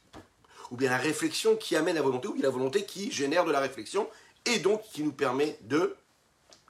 ou 0.70 0.76
bien 0.76 0.90
la 0.90 0.98
réflexion 0.98 1.56
qui 1.56 1.78
amène 1.78 1.96
la 1.96 2.02
volonté, 2.02 2.28
ou 2.28 2.34
bien 2.34 2.44
la 2.44 2.50
volonté 2.50 2.86
qui 2.86 3.10
génère 3.10 3.46
de 3.46 3.54
la 3.54 3.62
réflexion, 3.62 4.10
et 4.44 4.60
donc 4.60 4.82
qui 4.92 5.02
nous 5.02 5.14
permet 5.14 5.58
de 5.62 5.96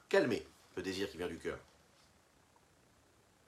calmer 0.08 0.46
le 0.76 0.84
désir 0.84 1.10
qui 1.10 1.16
vient 1.16 1.26
du 1.26 1.38
cœur. 1.38 1.58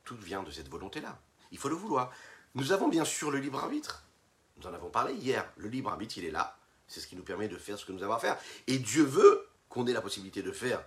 Tout 0.02 0.16
vient 0.16 0.42
de 0.42 0.50
cette 0.50 0.68
volonté-là. 0.68 1.20
Il 1.52 1.58
faut 1.58 1.68
le 1.68 1.76
vouloir. 1.76 2.12
Nous 2.56 2.72
avons 2.72 2.88
bien 2.88 3.04
sûr 3.04 3.30
le 3.30 3.38
libre 3.38 3.60
arbitre. 3.60 4.02
Nous 4.56 4.66
en 4.66 4.74
avons 4.74 4.90
parlé 4.90 5.14
hier. 5.14 5.48
Le 5.56 5.68
libre 5.68 5.90
arbitre, 5.90 6.18
il 6.18 6.24
est 6.24 6.32
là. 6.32 6.58
C'est 6.88 6.98
ce 6.98 7.06
qui 7.06 7.14
nous 7.14 7.22
permet 7.22 7.46
de 7.46 7.58
faire 7.58 7.78
ce 7.78 7.86
que 7.86 7.92
nous 7.92 8.02
avons 8.02 8.14
à 8.14 8.18
faire. 8.18 8.36
Et 8.66 8.80
Dieu 8.80 9.04
veut 9.04 9.46
qu'on 9.68 9.86
ait 9.86 9.92
la 9.92 10.02
possibilité 10.02 10.42
de 10.42 10.50
faire 10.50 10.82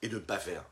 et 0.00 0.08
de 0.08 0.14
ne 0.14 0.20
pas 0.20 0.38
faire. 0.38 0.64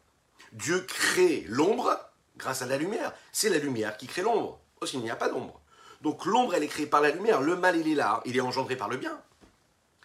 Dieu 0.53 0.81
crée 0.81 1.45
l'ombre 1.49 1.99
grâce 2.37 2.63
à 2.63 2.67
la 2.67 2.77
lumière. 2.77 3.13
C'est 3.33 3.49
la 3.49 3.59
lumière 3.59 3.97
qui 3.97 4.07
crée 4.07 4.23
l'ombre. 4.23 4.61
Aussi, 4.81 4.97
il 4.97 5.03
n'y 5.03 5.11
a 5.11 5.17
pas 5.17 5.29
d'ombre. 5.29 5.61
Donc 6.01 6.25
l'ombre, 6.25 6.55
elle 6.55 6.63
est 6.63 6.69
créée 6.69 6.87
par 6.87 7.01
la 7.01 7.11
lumière. 7.11 7.41
Le 7.41 7.57
mal, 7.57 7.77
il 7.77 7.89
est 7.89 7.95
là. 7.95 8.23
Il 8.25 8.37
est 8.37 8.41
engendré 8.41 8.77
par 8.77 8.89
le 8.89 8.97
bien. 8.97 9.21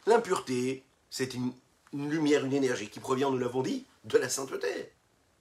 L'impureté, 0.06 0.84
c'est 1.10 1.34
une, 1.34 1.54
lumière, 1.94 2.46
une 2.46 2.54
énergie 2.54 2.90
qui 2.90 3.00
provient, 3.00 3.32
nous 3.32 3.38
l'avons 3.38 3.62
dit, 3.62 3.86
de 4.04 4.18
la 4.18 4.30
sainteté. 4.30 4.92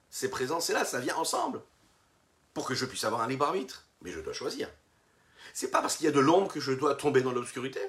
C'est 0.09 0.29
présent, 0.29 0.59
c'est 0.59 0.73
là, 0.73 0.85
ça 0.85 0.99
vient 0.99 1.17
ensemble. 1.17 1.61
Pour 2.53 2.65
que 2.65 2.73
je 2.73 2.85
puisse 2.85 3.03
avoir 3.03 3.21
un 3.21 3.27
libre 3.27 3.45
arbitre. 3.45 3.85
Mais 4.01 4.11
je 4.11 4.21
dois 4.21 4.33
choisir. 4.33 4.69
C'est 5.53 5.71
pas 5.71 5.81
parce 5.81 5.97
qu'il 5.97 6.05
y 6.05 6.09
a 6.09 6.11
de 6.11 6.19
l'ombre 6.19 6.51
que 6.51 6.59
je 6.59 6.71
dois 6.71 6.95
tomber 6.95 7.21
dans 7.21 7.31
l'obscurité. 7.31 7.81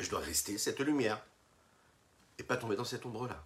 Je 0.00 0.08
dois 0.10 0.20
rester 0.20 0.58
cette 0.58 0.80
lumière. 0.80 1.22
Et 2.38 2.42
pas 2.42 2.56
tomber 2.56 2.76
dans 2.76 2.84
cette 2.84 3.04
ombre-là. 3.06 3.44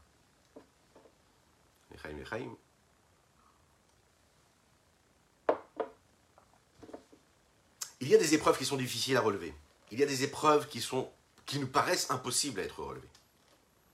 Il 8.00 8.08
y 8.08 8.14
a 8.14 8.18
des 8.18 8.34
épreuves 8.34 8.56
qui 8.56 8.64
sont 8.64 8.76
difficiles 8.76 9.16
à 9.16 9.20
relever. 9.20 9.54
Il 9.90 9.98
y 9.98 10.02
a 10.02 10.06
des 10.06 10.22
épreuves 10.22 10.68
qui, 10.68 10.84
nous 11.58 11.66
paraissent 11.66 12.10
impossibles 12.10 12.60
à 12.60 12.64
être 12.64 12.82
relevées. 12.82 13.08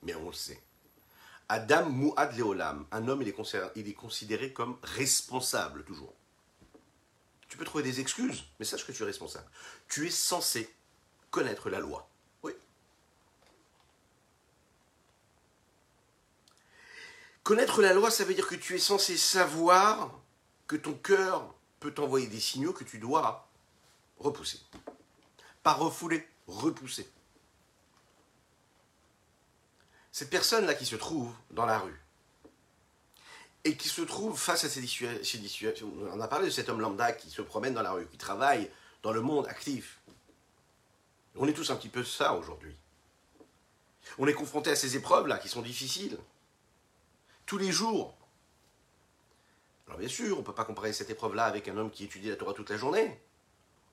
Mais 0.03 0.15
on 0.15 0.27
le 0.27 0.35
sait. 0.35 0.61
Adam 1.49 1.89
Muad 1.89 2.37
Leolam, 2.37 2.87
un 2.91 3.09
homme, 3.09 3.23
il 3.23 3.29
est 3.89 3.95
considéré 3.95 4.53
comme 4.53 4.79
responsable 4.83 5.85
toujours. 5.85 6.15
Tu 7.49 7.59
peux 7.59 7.65
trouver 7.65 7.85
des 7.85 8.01
excuses, 8.01 8.45
mais 8.59 8.65
sache 8.65 8.85
que 8.87 8.93
tu 8.93 9.03
es 9.03 9.07
responsable. 9.07 9.47
Tu 9.89 10.07
es 10.07 10.11
censé 10.11 10.75
connaître 11.31 11.71
la 11.71 11.79
loi. 11.79 12.09
Oui. 12.43 12.53
Connaître 17.45 17.83
la 17.83 17.93
loi, 17.93 18.11
ça 18.11 18.25
veut 18.25 18.33
dire 18.33 18.47
que 18.47 18.55
tu 18.55 18.75
es 18.75 18.79
censé 18.79 19.19
savoir 19.19 20.19
que 20.67 20.77
ton 20.77 20.95
cœur 20.95 21.55
peut 21.79 21.93
t'envoyer 21.93 22.27
des 22.27 22.41
signaux 22.41 22.73
que 22.73 22.85
tu 22.85 22.99
dois 22.99 23.47
repousser. 24.19 24.61
Pas 25.63 25.75
refouler, 25.75 26.27
repousser. 26.47 27.07
Cette 30.11 30.31
personne-là 30.31 30.75
qui 30.75 30.87
se 30.87 30.97
trouve 30.97 31.35
dans 31.51 31.67
la 31.67 31.79
rue 31.79 32.01
et 33.65 33.77
qui 33.77 33.91
se 33.91 34.01
trouve 34.01 34.39
face 34.41 34.65
à 34.65 34.71
ces 34.71 34.81
situations, 34.81 35.93
on 36.13 36.21
a 36.21 36.29
parlé 36.29 36.47
de 36.47 36.51
cet 36.51 36.71
homme 36.71 36.81
lambda 36.81 37.13
qui 37.13 37.31
se 37.31 37.43
promène 37.43 37.75
dans 37.75 37.83
la 37.83 37.93
rue, 37.93 38.07
qui 38.07 38.17
travaille 38.17 38.71
dans 39.03 39.13
le 39.13 39.21
monde 39.21 39.47
actif. 39.49 40.01
On 41.37 41.47
est 41.47 41.53
tous 41.53 41.71
un 41.71 41.77
petit 41.77 41.91
peu 41.91 42.05
ça 42.05 42.35
aujourd'hui. 42.35 42.75
On 44.17 44.27
est 44.27 44.35
confronté 44.35 44.71
à 44.71 44.77
ces 44.77 44.97
épreuves-là 44.97 45.39
qui 45.39 45.49
sont 45.51 45.63
difficiles. 45.63 46.17
Tous 47.47 47.59
les 47.59 47.73
jours. 47.73 48.17
Alors 49.87 49.99
bien 49.99 50.09
sûr, 50.09 50.37
on 50.37 50.41
ne 50.41 50.45
peut 50.45 50.55
pas 50.55 50.65
comparer 50.65 50.93
cette 50.93 51.11
épreuve-là 51.11 51.45
avec 51.45 51.69
un 51.69 51.77
homme 51.77 51.91
qui 51.91 52.05
étudie 52.05 52.29
la 52.29 52.37
Torah 52.37 52.55
toute 52.55 52.71
la 52.71 52.77
journée. 52.77 53.21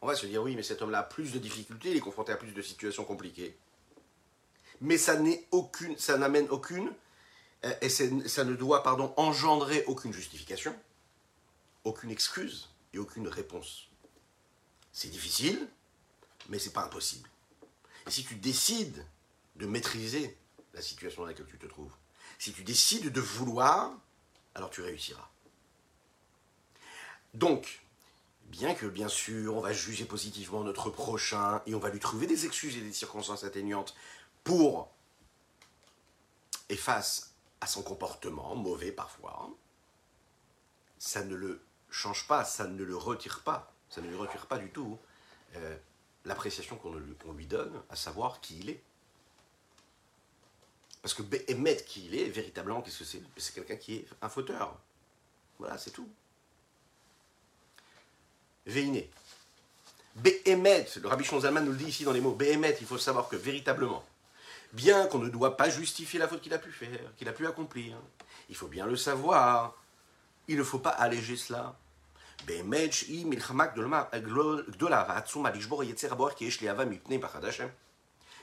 On 0.02 0.08
va 0.08 0.16
se 0.16 0.26
dire 0.26 0.42
oui, 0.42 0.56
mais 0.56 0.64
cet 0.64 0.82
homme-là 0.82 1.00
a 1.00 1.04
plus 1.04 1.32
de 1.32 1.40
difficultés, 1.40 1.92
il 1.92 1.98
est 1.98 2.02
confronté 2.02 2.32
à 2.32 2.38
plus 2.38 2.54
de 2.54 2.62
situations 2.62 3.04
compliquées. 3.04 3.56
Mais 4.80 4.98
ça 4.98 5.16
n'est 5.16 5.48
aucune, 5.52 5.96
ça 5.98 6.18
n'amène 6.18 6.48
aucune, 6.50 6.92
euh, 7.66 7.74
et 7.82 7.90
ça 7.90 8.44
ne 8.44 8.56
doit, 8.56 8.82
pardon, 8.82 9.14
engendrer 9.18 9.84
aucune 9.86 10.12
justification, 10.12 10.76
aucune 11.84 12.10
excuse 12.10 12.70
et 12.94 12.98
aucune 12.98 13.28
réponse. 13.28 13.90
C'est 14.92 15.10
difficile, 15.10 15.68
mais 16.50 16.58
c'est 16.58 16.74
pas 16.74 16.84
impossible. 16.84 17.30
Et 18.08 18.12
si 18.12 18.24
tu 18.26 18.36
décides 18.36 19.06
de 19.58 19.68
maîtriser 19.68 20.36
la 20.74 20.82
situation 20.82 21.22
dans 21.22 21.28
laquelle 21.28 21.46
tu 21.46 21.60
te 21.60 21.68
trouves, 21.68 21.94
si 22.42 22.54
tu 22.54 22.64
décides 22.64 23.12
de 23.12 23.22
vouloir, 23.22 23.92
alors 24.56 24.72
tu 24.72 24.82
réussiras. 24.82 25.30
Donc, 27.36 27.84
bien 28.46 28.74
que 28.74 28.88
bien 28.88 29.10
sûr 29.10 29.56
on 29.56 29.62
va 29.62 29.74
juger 29.74 30.06
positivement 30.06 30.64
notre 30.64 30.90
prochain 30.90 31.62
et 31.68 31.76
on 31.76 31.80
va 31.80 31.92
lui 31.92 32.00
trouver 32.00 32.26
des 32.26 32.48
excuses 32.48 32.76
et 32.78 32.82
des 32.82 32.94
circonstances 32.94 33.44
atténuantes 33.44 33.94
pour 34.44 34.90
et 36.70 36.78
face 36.78 37.36
à 37.62 37.68
son 37.68 37.84
comportement 37.84 38.56
mauvais 38.56 38.92
parfois, 38.92 39.52
ça 40.98 41.24
ne 41.24 41.36
le 41.36 41.64
change 41.92 42.28
pas, 42.28 42.44
ça 42.44 42.66
ne 42.66 42.84
le 42.84 42.98
retire 42.98 43.44
pas, 43.44 43.72
ça 43.88 44.02
ne 44.02 44.08
lui 44.08 44.16
retire 44.16 44.48
pas 44.48 44.58
du 44.58 44.72
tout 44.72 44.98
euh, 45.58 45.78
l'appréciation 46.26 46.76
qu'on 46.76 47.34
lui 47.34 47.46
donne, 47.46 47.84
à 47.92 47.96
savoir 47.96 48.42
qui 48.42 48.58
il 48.58 48.72
est. 48.72 48.84
Parce 51.02 51.14
que 51.14 51.24
émettre 51.48 51.86
qui 51.86 52.06
il 52.06 52.16
est, 52.16 52.26
véritablement, 52.26 52.82
qu'est-ce 52.82 53.00
que 53.00 53.06
c'est? 53.06 53.22
C'est 53.38 53.56
quelqu'un 53.56 53.76
qui 53.76 53.96
est 53.96 54.08
un 54.22 54.30
fauteur. 54.30 54.78
Voilà, 55.58 55.78
c'est 55.78 55.92
tout. 55.92 56.08
Veiné. 58.66 59.10
Behemet, 60.16 60.88
le 61.02 61.08
Rabbi 61.08 61.24
Zalman 61.24 61.64
nous 61.64 61.72
le 61.72 61.78
dit 61.78 61.86
ici 61.86 62.04
dans 62.04 62.12
les 62.12 62.22
mots, 62.22 62.34
Behemet, 62.34 62.78
il 62.82 62.86
faut 62.86 62.98
savoir 62.98 63.30
que 63.30 63.36
véritablement, 63.36 64.04
bien 64.74 65.08
qu'on 65.08 65.20
ne 65.20 65.30
doit 65.30 65.56
pas 65.56 65.70
justifier 65.70 66.20
la 66.20 66.28
faute 66.28 66.42
qu'il 66.42 66.54
a 66.54 66.60
pu 66.60 66.72
faire, 66.72 67.16
qu'il 67.18 67.30
a 67.30 67.34
pu 67.34 67.48
accomplir, 67.48 67.98
il 68.50 68.56
faut 68.56 68.68
bien 68.68 68.86
le 68.86 68.98
savoir, 68.98 69.74
il 70.48 70.58
ne 70.58 70.64
faut 70.64 70.80
pas 70.80 70.90
alléger 70.90 71.38
cela. 71.38 71.76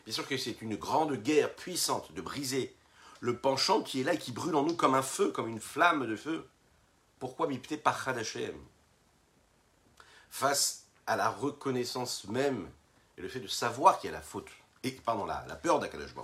Bien 0.09 0.15
sûr 0.15 0.27
que 0.27 0.39
c'est 0.39 0.63
une 0.63 0.77
grande 0.77 1.17
guerre 1.17 1.55
puissante 1.55 2.15
de 2.15 2.23
briser 2.23 2.75
le 3.21 3.37
penchant 3.37 3.83
qui 3.83 4.01
est 4.01 4.05
là 4.05 4.15
et 4.15 4.19
qui 4.19 4.33
brûle 4.33 4.57
en 4.57 4.63
nous 4.63 4.75
comme 4.75 4.95
un 4.95 5.03
feu, 5.03 5.31
comme 5.33 5.49
une 5.49 5.61
flamme 5.61 6.07
de 6.07 6.17
feu. 6.17 6.49
Pourquoi 7.19 7.47
Mipte 7.47 7.77
Pachad 7.77 8.17
Hashem? 8.17 8.57
Face 10.31 10.87
à 11.07 11.17
la 11.17 11.29
reconnaissance 11.29 12.25
même 12.25 12.71
et 13.19 13.21
le 13.21 13.29
fait 13.29 13.41
de 13.41 13.49
savoir 13.49 13.99
qu'il 13.99 14.09
y 14.09 14.11
a 14.11 14.17
la 14.17 14.23
faute, 14.23 14.49
et 14.83 14.93
pardon, 14.93 15.27
la, 15.27 15.45
la 15.47 15.57
peur 15.57 15.79
d'Akadosh. 15.79 16.15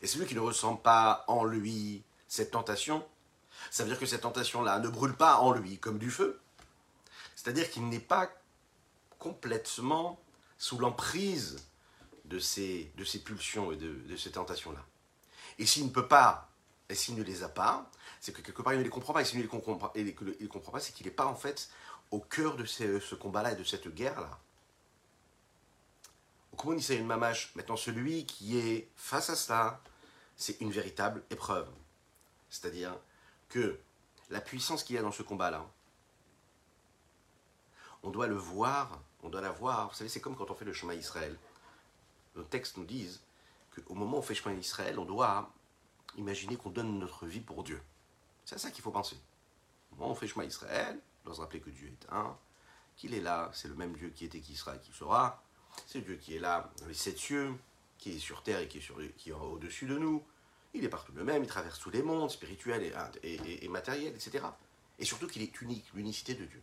Et 0.00 0.06
celui 0.06 0.24
qui 0.24 0.34
ne 0.34 0.40
ressent 0.40 0.76
pas 0.76 1.26
en 1.28 1.44
lui 1.44 2.02
cette 2.28 2.52
tentation, 2.52 3.06
ça 3.70 3.82
veut 3.82 3.90
dire 3.90 3.98
que 3.98 4.06
cette 4.06 4.22
tentation-là 4.22 4.78
ne 4.78 4.88
brûle 4.88 5.16
pas 5.16 5.36
en 5.40 5.52
lui 5.52 5.76
comme 5.78 5.98
du 5.98 6.10
feu. 6.10 6.40
C'est-à-dire 7.36 7.70
qu'il 7.70 7.86
n'est 7.90 8.00
pas 8.00 8.30
complètement 9.18 10.18
sous 10.56 10.78
l'emprise 10.78 11.58
de 12.30 12.38
ces, 12.38 12.90
de 12.96 13.04
ces 13.04 13.18
pulsions 13.18 13.72
et 13.72 13.76
de, 13.76 13.92
de 13.92 14.16
ces 14.16 14.30
tentations-là. 14.30 14.84
Et 15.58 15.66
s'il 15.66 15.84
ne 15.84 15.90
peut 15.90 16.08
pas, 16.08 16.48
et 16.88 16.94
s'il 16.94 17.16
ne 17.16 17.22
les 17.22 17.42
a 17.42 17.48
pas, 17.48 17.90
c'est 18.20 18.32
que 18.32 18.40
quelque 18.40 18.62
part 18.62 18.72
il 18.72 18.78
ne 18.78 18.84
les 18.84 18.90
comprend 18.90 19.12
pas. 19.12 19.22
Et 19.22 19.24
s'il 19.24 19.38
ne 19.38 19.42
les 19.42 19.48
comprend 19.48 19.74
pas, 19.74 19.92
comprend 20.50 20.72
pas 20.72 20.80
c'est 20.80 20.92
qu'il 20.92 21.06
n'est 21.06 21.12
pas 21.12 21.26
en 21.26 21.34
fait 21.34 21.68
au 22.10 22.20
cœur 22.20 22.56
de 22.56 22.64
ce, 22.64 23.14
combat-là 23.14 23.52
et 23.52 23.56
de 23.56 23.64
cette 23.64 23.88
guerre-là. 23.88 24.38
Une 26.90 27.06
mamache 27.06 27.54
Maintenant, 27.54 27.76
celui 27.76 28.26
qui 28.26 28.58
est 28.58 28.90
face 28.94 29.30
à 29.30 29.36
cela, 29.36 29.80
c'est 30.36 30.60
une 30.60 30.70
véritable 30.70 31.22
épreuve. 31.30 31.68
C'est-à-dire 32.50 32.98
que 33.48 33.78
la 34.28 34.42
puissance 34.42 34.84
qu'il 34.84 34.96
y 34.96 34.98
a 34.98 35.02
dans 35.02 35.12
ce 35.12 35.22
combat-là, 35.22 35.64
on 38.02 38.10
doit 38.10 38.26
le 38.26 38.36
voir, 38.36 39.00
on 39.22 39.30
doit 39.30 39.40
la 39.40 39.50
voir. 39.50 39.88
Vous 39.88 39.94
savez, 39.94 40.10
c'est 40.10 40.20
comme 40.20 40.36
quand 40.36 40.50
on 40.50 40.54
fait 40.54 40.66
le 40.66 40.74
chemin 40.74 40.92
Israël. 40.92 41.38
Nos 42.36 42.44
textes 42.44 42.76
nous 42.76 42.84
disent 42.84 43.20
qu'au 43.74 43.94
moment 43.94 44.16
où 44.16 44.20
on 44.20 44.22
fait 44.22 44.34
chemin 44.34 44.54
Israël, 44.54 44.98
on 44.98 45.04
doit 45.04 45.52
imaginer 46.16 46.56
qu'on 46.56 46.70
donne 46.70 46.98
notre 46.98 47.26
vie 47.26 47.40
pour 47.40 47.62
Dieu. 47.62 47.80
C'est 48.44 48.56
à 48.56 48.58
ça 48.58 48.70
qu'il 48.70 48.82
faut 48.82 48.90
penser. 48.90 49.16
Au 49.92 49.96
moment 49.96 50.08
où 50.08 50.12
on 50.12 50.16
fait 50.16 50.26
chemin 50.26 50.44
Israël, 50.44 50.98
on 51.22 51.26
doit 51.26 51.34
se 51.36 51.40
rappeler 51.40 51.60
que 51.60 51.70
Dieu 51.70 51.88
est 51.88 52.12
un, 52.12 52.36
qu'il 52.96 53.14
est 53.14 53.20
là, 53.20 53.50
c'est 53.52 53.68
le 53.68 53.74
même 53.74 53.96
Dieu 53.96 54.10
qui 54.10 54.24
était, 54.24 54.40
qui 54.40 54.56
sera 54.56 54.76
et 54.76 54.78
qui 54.78 54.92
sera. 54.92 55.42
C'est 55.86 56.00
Dieu 56.00 56.16
qui 56.16 56.36
est 56.36 56.40
là 56.40 56.70
dans 56.80 56.86
les 56.86 56.94
sept 56.94 57.18
cieux, 57.18 57.54
qui 57.98 58.12
est 58.12 58.18
sur 58.18 58.42
terre 58.42 58.60
et 58.60 58.68
qui 58.68 58.78
est, 58.78 58.82
sur, 58.82 58.98
qui 59.16 59.30
est 59.30 59.32
au-dessus 59.32 59.86
de 59.86 59.98
nous. 59.98 60.24
Il 60.74 60.84
est 60.84 60.88
partout 60.88 61.12
le 61.12 61.24
même, 61.24 61.42
il 61.42 61.48
traverse 61.48 61.78
tous 61.80 61.90
les 61.90 62.02
mondes, 62.02 62.30
spirituels 62.30 62.92
et, 63.22 63.64
et, 63.64 63.68
matériels, 63.68 64.14
etc. 64.14 64.44
Et 64.98 65.04
surtout 65.04 65.26
qu'il 65.26 65.42
est 65.42 65.60
unique, 65.60 65.86
l'unicité 65.94 66.34
de 66.34 66.44
Dieu. 66.44 66.62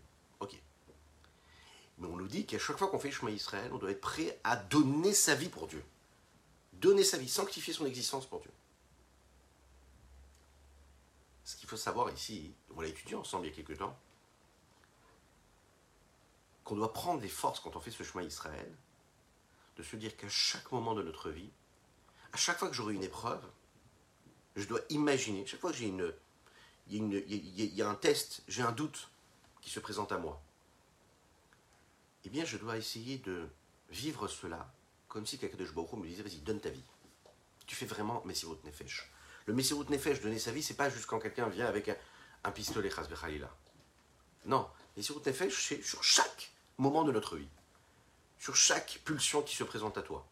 Mais 1.98 2.08
on 2.08 2.16
nous 2.16 2.27
dit 2.27 2.46
qu'à 2.46 2.60
chaque 2.60 2.77
fois 2.77 2.89
qu'on 2.89 3.00
fait 3.00 3.10
le 3.10 3.13
chemin 3.13 3.32
Israël, 3.32 3.72
on 3.74 3.77
doit 3.77 3.92
être 3.92 4.01
prêt 4.01 4.39
à 4.44 4.56
donner 4.56 5.13
sa 5.13 5.36
vie 5.36 5.50
pour 5.50 5.68
Dieu. 5.68 5.84
Donner 6.74 7.04
sa 7.04 7.18
vie, 7.18 7.27
sanctifier 7.27 7.74
son 7.74 7.86
existence 7.86 8.27
pour 8.27 8.39
Dieu. 8.42 8.51
Ce 11.44 11.56
qu'il 11.56 11.68
faut 11.68 11.77
savoir 11.77 12.12
ici, 12.12 12.54
on 12.75 12.82
l'a 12.82 12.88
étudié 12.88 13.16
ensemble 13.16 13.46
il 13.46 13.50
y 13.50 13.54
a 13.54 13.56
quelques 13.56 13.80
temps, 13.80 13.98
qu'on 16.63 16.75
doit 16.75 16.94
prendre 16.94 17.22
les 17.22 17.30
forces 17.30 17.62
quand 17.62 17.75
on 17.75 17.80
fait 17.80 17.92
ce 17.92 18.04
chemin 18.04 18.24
Israël, 18.24 18.72
de 19.77 19.84
se 19.84 19.96
dire 19.96 20.16
qu'à 20.18 20.27
chaque 20.27 20.72
moment 20.72 20.94
de 20.94 21.01
notre 21.01 21.30
vie, 21.30 21.50
à 22.34 22.38
chaque 22.38 22.60
fois 22.60 22.68
que 22.68 22.74
j'aurai 22.74 22.94
une 22.94 23.04
épreuve, 23.04 23.44
je 24.58 24.66
dois 24.66 24.82
imaginer, 24.89 25.46
chaque 25.46 25.62
fois 25.62 25.72
que 25.72 25.77
j'ai 25.77 25.88
une, 25.88 26.13
il 26.89 27.75
y, 27.75 27.82
a 27.82 27.89
un 27.89 27.96
test, 27.96 28.44
j'ai 28.48 28.62
un 28.62 28.72
doute 28.72 29.10
qui 29.62 29.70
se 29.70 29.80
présente 29.80 30.12
à 30.12 30.18
moi, 30.18 30.42
eh 32.28 32.30
bien 32.30 32.44
je 32.44 32.58
dois 32.58 32.76
essayer 32.76 33.20
de 33.20 33.48
vivre 33.90 34.28
cela 34.28 34.70
comme 35.08 35.26
si 35.26 35.38
quelqu'un 35.38 35.56
de 35.56 35.64
Baruch 35.72 35.94
me 35.94 36.06
disait 36.06 36.24
vas-y, 36.24 36.40
donne 36.40 36.60
ta 36.60 36.68
vie. 36.68 36.84
Tu 37.66 37.74
fais 37.74 37.86
vraiment 37.86 38.22
Messirut 38.26 38.58
Nefesh. 38.66 39.10
Le 39.46 39.54
Messirut 39.54 39.90
Nefesh, 39.90 40.20
donner 40.20 40.38
sa 40.38 40.52
vie, 40.52 40.62
c'est 40.62 40.74
pas 40.74 40.90
juste 40.90 41.06
quand 41.06 41.20
quelqu'un 41.20 41.48
vient 41.48 41.68
avec 41.68 41.90
un, 42.44 42.52
pistolet, 42.52 42.90
Khalila. 42.90 43.50
Non, 44.46 44.70
Messirut 44.98 45.26
Nefesh, 45.26 45.70
c'est 45.70 45.82
sur 45.82 46.04
chaque 46.04 46.52
moment 46.78 47.06
de 47.06 47.14
notre 47.14 47.38
vie. 47.38 47.48
Sur 48.38 48.58
chaque 48.58 49.00
pulsion 49.06 49.42
qui 49.42 49.56
se 49.56 49.64
présente 49.64 49.98
à 49.98 50.02
toi. 50.02 50.28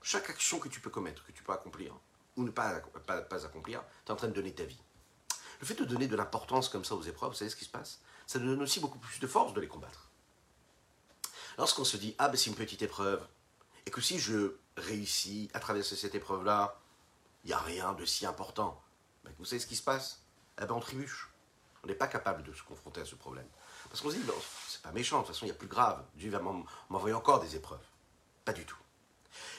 Chaque 0.00 0.30
action 0.30 0.58
que 0.58 0.68
tu 0.68 0.80
peux 0.80 0.88
commettre, 0.88 1.26
que 1.26 1.32
tu 1.32 1.42
peux 1.42 1.52
accomplir, 1.52 1.94
ou 2.36 2.44
ne 2.44 2.50
pas 2.50 2.82
accomplir, 3.28 3.84
tu 4.06 4.08
es 4.08 4.10
en 4.10 4.16
train 4.16 4.28
de 4.28 4.32
donner 4.32 4.54
ta 4.54 4.64
vie. 4.64 4.80
Le 5.60 5.66
fait 5.66 5.74
de 5.74 5.84
donner 5.84 6.08
de 6.08 6.16
l'importance 6.16 6.70
comme 6.70 6.86
ça 6.86 6.94
aux 6.94 7.02
épreuves, 7.02 7.32
vous 7.32 7.36
savez 7.36 7.50
ce 7.50 7.56
qui 7.56 7.66
se 7.66 7.70
passe? 7.70 8.00
Ça 8.26 8.38
nous 8.38 8.46
donne 8.46 8.62
aussi 8.62 8.80
beaucoup 8.80 8.98
plus 8.98 9.20
de 9.20 9.26
force 9.26 9.52
de 9.52 9.60
les 9.60 9.68
combattre. 9.68 10.09
Lorsqu'on 11.60 11.84
se 11.84 11.98
dit, 11.98 12.14
ah 12.16 12.30
ben 12.30 12.38
c'est 12.38 12.48
une 12.48 12.56
petite 12.56 12.80
épreuve, 12.80 13.20
et 13.84 13.90
que 13.90 14.00
si 14.00 14.18
je 14.18 14.54
réussis 14.78 15.50
à 15.52 15.60
traverser 15.60 15.94
cette 15.94 16.14
épreuve-là, 16.14 16.80
il 17.44 17.48
n'y 17.48 17.52
a 17.52 17.58
rien 17.58 17.92
de 17.92 18.06
si 18.06 18.24
important, 18.24 18.82
ben, 19.24 19.34
vous 19.38 19.44
savez 19.44 19.60
ce 19.60 19.66
qui 19.66 19.76
se 19.76 19.82
passe? 19.82 20.22
Eh 20.58 20.64
ben 20.64 20.72
on 20.72 20.80
trébuche. 20.80 21.28
On 21.84 21.86
n'est 21.86 21.94
pas 21.94 22.06
capable 22.06 22.44
de 22.44 22.54
se 22.54 22.62
confronter 22.62 23.02
à 23.02 23.04
ce 23.04 23.14
problème. 23.14 23.46
Parce 23.90 24.00
qu'on 24.00 24.08
se 24.08 24.16
dit, 24.16 24.22
c'est 24.68 24.80
pas 24.80 24.90
méchant, 24.92 25.20
de 25.20 25.26
toute 25.26 25.34
façon 25.34 25.44
il 25.44 25.50
y 25.50 25.52
a 25.52 25.54
plus 25.54 25.68
grave, 25.68 26.02
Dieu 26.14 26.30
va 26.30 26.40
m'envoyer 26.88 27.14
encore 27.14 27.40
des 27.40 27.54
épreuves. 27.56 27.84
Pas 28.46 28.54
du 28.54 28.64
tout. 28.64 28.78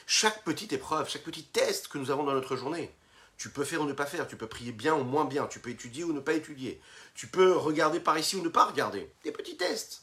Chaque 0.08 0.44
petite 0.44 0.74
épreuve, 0.74 1.08
chaque 1.08 1.24
petit 1.24 1.44
test 1.44 1.88
que 1.88 2.00
nous 2.00 2.10
avons 2.10 2.24
dans 2.24 2.34
notre 2.34 2.56
journée, 2.56 2.96
tu 3.38 3.52
peux 3.52 3.64
faire 3.64 3.82
ou 3.82 3.86
ne 3.86 3.94
pas 3.94 4.08
faire, 4.08 4.28
tu 4.28 4.38
peux 4.38 4.48
prier 4.48 4.72
bien 4.72 4.96
ou 4.96 5.04
moins 5.04 5.26
bien, 5.26 5.46
tu 5.46 5.60
peux 5.60 5.70
étudier 5.70 6.04
ou 6.04 6.14
ne 6.14 6.20
pas 6.20 6.34
étudier, 6.34 6.82
tu 7.14 7.28
peux 7.28 7.56
regarder 7.56 8.00
par 8.00 8.18
ici 8.18 8.38
ou 8.38 8.42
ne 8.42 8.50
pas 8.50 8.66
regarder. 8.66 9.14
Des 9.24 9.32
petits 9.32 9.56
tests. 9.56 10.02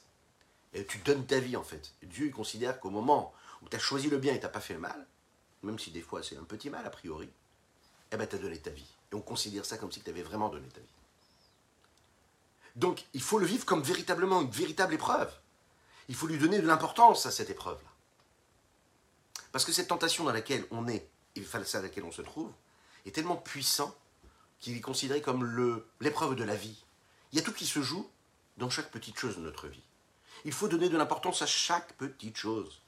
Tu 0.72 0.98
donnes 0.98 1.26
ta 1.26 1.40
vie 1.40 1.56
en 1.56 1.62
fait. 1.62 1.92
Dieu 2.02 2.30
considère 2.30 2.78
qu'au 2.80 2.90
moment 2.90 3.32
où 3.62 3.68
tu 3.68 3.76
as 3.76 3.80
choisi 3.80 4.08
le 4.10 4.18
bien 4.18 4.34
et 4.34 4.38
tu 4.38 4.44
n'as 4.44 4.50
pas 4.50 4.60
fait 4.60 4.74
le 4.74 4.80
mal, 4.80 5.06
même 5.62 5.78
si 5.78 5.90
des 5.90 6.02
fois 6.02 6.22
c'est 6.22 6.36
un 6.36 6.44
petit 6.44 6.70
mal 6.70 6.86
a 6.86 6.90
priori, 6.90 7.28
eh 8.12 8.16
ben 8.16 8.26
tu 8.26 8.36
as 8.36 8.38
donné 8.38 8.58
ta 8.58 8.70
vie. 8.70 8.88
Et 9.12 9.14
on 9.14 9.20
considère 9.20 9.64
ça 9.64 9.78
comme 9.78 9.92
si 9.92 10.00
tu 10.00 10.10
avais 10.10 10.22
vraiment 10.22 10.48
donné 10.48 10.68
ta 10.68 10.80
vie. 10.80 10.86
Donc 12.76 13.04
il 13.14 13.22
faut 13.22 13.38
le 13.38 13.46
vivre 13.46 13.64
comme 13.64 13.82
véritablement 13.82 14.42
une 14.42 14.50
véritable 14.50 14.94
épreuve. 14.94 15.32
Il 16.08 16.14
faut 16.14 16.26
lui 16.26 16.38
donner 16.38 16.60
de 16.60 16.66
l'importance 16.66 17.26
à 17.26 17.30
cette 17.30 17.50
épreuve-là. 17.50 17.90
Parce 19.52 19.64
que 19.64 19.72
cette 19.72 19.88
tentation 19.88 20.24
dans 20.24 20.32
laquelle 20.32 20.66
on 20.70 20.86
est 20.86 21.08
et 21.38 21.42
face 21.42 21.74
à 21.74 21.82
laquelle 21.82 22.04
on 22.04 22.12
se 22.12 22.22
trouve, 22.22 22.52
est 23.06 23.14
tellement 23.14 23.36
puissant 23.36 23.94
qu'il 24.60 24.76
est 24.76 24.80
considéré 24.80 25.22
comme 25.22 25.82
l'épreuve 26.00 26.34
de 26.34 26.44
la 26.44 26.56
vie. 26.56 26.84
Il 27.32 27.38
y 27.38 27.40
a 27.40 27.44
tout 27.44 27.52
qui 27.52 27.66
se 27.66 27.80
joue 27.82 28.08
dans 28.56 28.70
chaque 28.70 28.90
petite 28.90 29.18
chose 29.18 29.36
de 29.36 29.42
notre 29.42 29.68
vie. 29.68 29.82
Il 30.44 30.52
faut 30.52 30.68
donner 30.68 30.88
de 30.88 30.96
l'importance 30.96 31.42
à 31.42 31.46
chaque 31.46 31.94
petite 31.94 32.36
chose. 32.36 32.80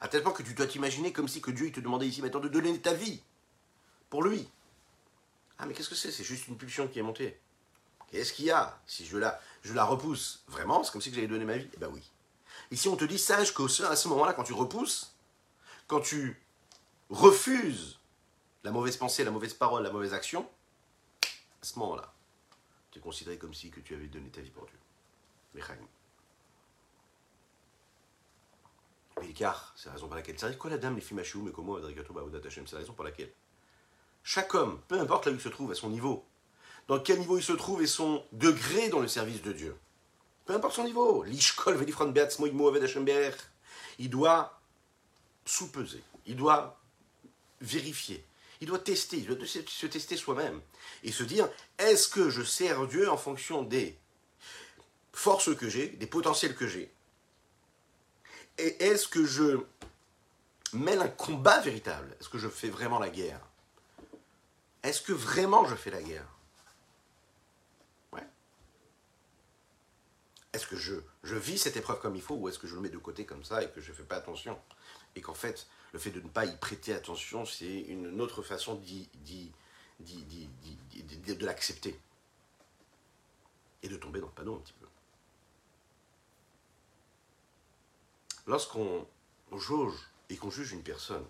À 0.00 0.08
tel 0.08 0.22
point 0.22 0.32
que 0.32 0.42
tu 0.42 0.54
dois 0.54 0.66
t'imaginer 0.66 1.12
comme 1.12 1.28
si 1.28 1.40
que 1.40 1.50
Dieu 1.50 1.72
te 1.72 1.80
demandait 1.80 2.06
ici 2.06 2.22
maintenant 2.22 2.40
de 2.40 2.48
donner 2.48 2.78
ta 2.80 2.92
vie 2.92 3.22
pour 4.10 4.22
lui. 4.22 4.48
Ah 5.58 5.66
mais 5.66 5.74
qu'est-ce 5.74 5.88
que 5.88 5.94
c'est? 5.94 6.12
C'est 6.12 6.24
juste 6.24 6.48
une 6.48 6.58
pulsion 6.58 6.86
qui 6.86 6.98
est 6.98 7.02
montée. 7.02 7.40
Qu'est-ce 8.10 8.32
qu'il 8.32 8.44
y 8.44 8.50
a? 8.50 8.78
Si 8.86 9.06
je 9.06 9.16
la, 9.16 9.40
je 9.62 9.72
la 9.72 9.84
repousse, 9.84 10.44
vraiment, 10.48 10.84
c'est 10.84 10.92
comme 10.92 11.00
si 11.00 11.12
j'allais 11.12 11.26
donner 11.26 11.44
ma 11.44 11.56
vie? 11.56 11.68
Eh 11.74 11.76
ben 11.78 11.88
oui. 11.88 12.02
Ici 12.70 12.88
on 12.88 12.96
te 12.96 13.04
dit, 13.04 13.18
sache 13.18 13.52
qu'à 13.52 13.66
ce 13.96 14.08
moment-là, 14.08 14.32
quand 14.32 14.44
tu 14.44 14.52
repousses, 14.52 15.14
quand 15.86 16.00
tu 16.00 16.40
refuses 17.10 17.98
la 18.64 18.70
mauvaise 18.70 18.96
pensée, 18.96 19.24
la 19.24 19.30
mauvaise 19.30 19.54
parole, 19.54 19.82
la 19.82 19.90
mauvaise 19.90 20.14
action, 20.14 20.48
à 21.22 21.64
ce 21.64 21.78
moment-là, 21.78 22.12
tu 22.90 22.98
es 22.98 23.02
considéré 23.02 23.38
comme 23.38 23.54
si 23.54 23.70
tu 23.70 23.94
avais 23.94 24.08
donné 24.08 24.28
ta 24.30 24.40
vie 24.40 24.50
pour 24.50 24.66
Dieu. 24.66 24.78
Mais 29.20 29.32
car, 29.32 29.72
c'est 29.76 29.86
la 29.86 29.94
raison 29.94 30.06
pour 30.06 30.16
laquelle. 30.16 30.38
C'est 30.38 30.58
quoi 30.58 30.70
la 30.70 30.78
dame, 30.78 30.94
les 30.94 31.00
filles 31.00 31.16
mais 31.16 31.52
comment 31.52 31.78
C'est 31.78 32.72
la 32.72 32.78
raison 32.78 32.92
pour 32.92 33.04
laquelle. 33.04 33.32
Chaque 34.22 34.54
homme, 34.54 34.80
peu 34.88 34.98
importe 34.98 35.26
là 35.26 35.32
où 35.32 35.36
il 35.36 35.40
se 35.40 35.48
trouve, 35.48 35.70
à 35.70 35.74
son 35.74 35.88
niveau, 35.88 36.24
dans 36.88 37.00
quel 37.00 37.18
niveau 37.20 37.38
il 37.38 37.42
se 37.42 37.52
trouve 37.52 37.82
et 37.82 37.86
son 37.86 38.24
degré 38.32 38.88
dans 38.88 39.00
le 39.00 39.08
service 39.08 39.42
de 39.42 39.52
Dieu, 39.52 39.76
peu 40.44 40.54
importe 40.54 40.74
son 40.74 40.84
niveau, 40.84 41.24
il 43.98 44.10
doit 44.10 44.60
sous-peser, 45.44 46.02
il 46.26 46.36
doit 46.36 46.78
vérifier, 47.60 48.24
il 48.60 48.66
doit 48.66 48.78
tester, 48.78 49.18
il 49.18 49.26
doit 49.26 49.46
se 49.46 49.86
tester 49.86 50.16
soi-même 50.16 50.60
et 51.02 51.12
se 51.12 51.22
dire 51.22 51.48
est-ce 51.78 52.08
que 52.08 52.30
je 52.30 52.42
sers 52.42 52.86
Dieu 52.86 53.10
en 53.10 53.16
fonction 53.16 53.62
des 53.62 53.98
forces 55.12 55.54
que 55.56 55.68
j'ai, 55.68 55.88
des 55.88 56.06
potentiels 56.06 56.54
que 56.54 56.66
j'ai 56.66 56.92
Et 58.58 58.84
est-ce 58.84 59.06
que 59.08 59.24
je 59.24 59.58
mène 60.72 61.00
un 61.00 61.08
combat 61.08 61.60
véritable? 61.60 62.16
Est-ce 62.20 62.28
que 62.28 62.38
je 62.38 62.48
fais 62.48 62.68
vraiment 62.70 62.98
la 62.98 63.10
guerre? 63.10 63.40
Est-ce 64.82 65.02
que 65.02 65.12
vraiment 65.12 65.66
je 65.66 65.74
fais 65.74 65.90
la 65.90 66.02
guerre? 66.02 66.28
Ouais. 68.12 68.26
Est-ce 70.52 70.66
que 70.66 70.76
je, 70.76 70.94
je 71.22 71.36
vis 71.36 71.58
cette 71.58 71.76
épreuve 71.76 72.00
comme 72.00 72.16
il 72.16 72.22
faut 72.22 72.36
ou 72.36 72.48
est-ce 72.48 72.58
que 72.58 72.66
je 72.66 72.74
le 72.74 72.80
mets 72.80 72.88
de 72.88 72.98
côté 72.98 73.26
comme 73.26 73.44
ça 73.44 73.62
et 73.62 73.70
que 73.70 73.80
je 73.80 73.90
ne 73.90 73.96
fais 73.96 74.04
pas 74.04 74.16
attention? 74.16 74.58
Et 75.16 75.20
qu'en 75.20 75.34
fait, 75.34 75.66
le 75.92 75.98
fait 75.98 76.10
de 76.10 76.20
ne 76.20 76.28
pas 76.28 76.46
y 76.46 76.56
prêter 76.56 76.94
attention, 76.94 77.44
c'est 77.44 77.80
une 77.82 78.20
autre 78.20 78.42
façon 78.42 78.74
de 78.74 78.84
l'accepter. 81.44 81.98
Et 83.82 83.88
de 83.88 83.96
tomber 83.96 84.20
dans 84.20 84.26
le 84.26 84.32
panneau 84.32 84.56
un 84.56 84.60
petit 84.60 84.74
peu. 84.74 84.86
Lorsqu'on 88.46 89.06
jauge 89.52 89.98
et 90.28 90.36
qu'on 90.36 90.50
juge 90.50 90.72
une 90.72 90.84
personne, 90.84 91.26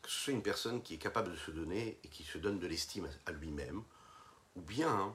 que 0.00 0.08
ce 0.08 0.18
soit 0.18 0.32
une 0.32 0.42
personne 0.42 0.82
qui 0.82 0.94
est 0.94 0.98
capable 0.98 1.32
de 1.32 1.36
se 1.36 1.50
donner 1.50 1.98
et 2.02 2.08
qui 2.08 2.24
se 2.24 2.38
donne 2.38 2.58
de 2.58 2.66
l'estime 2.66 3.08
à 3.26 3.32
lui-même, 3.32 3.82
ou 4.56 4.62
bien 4.62 5.14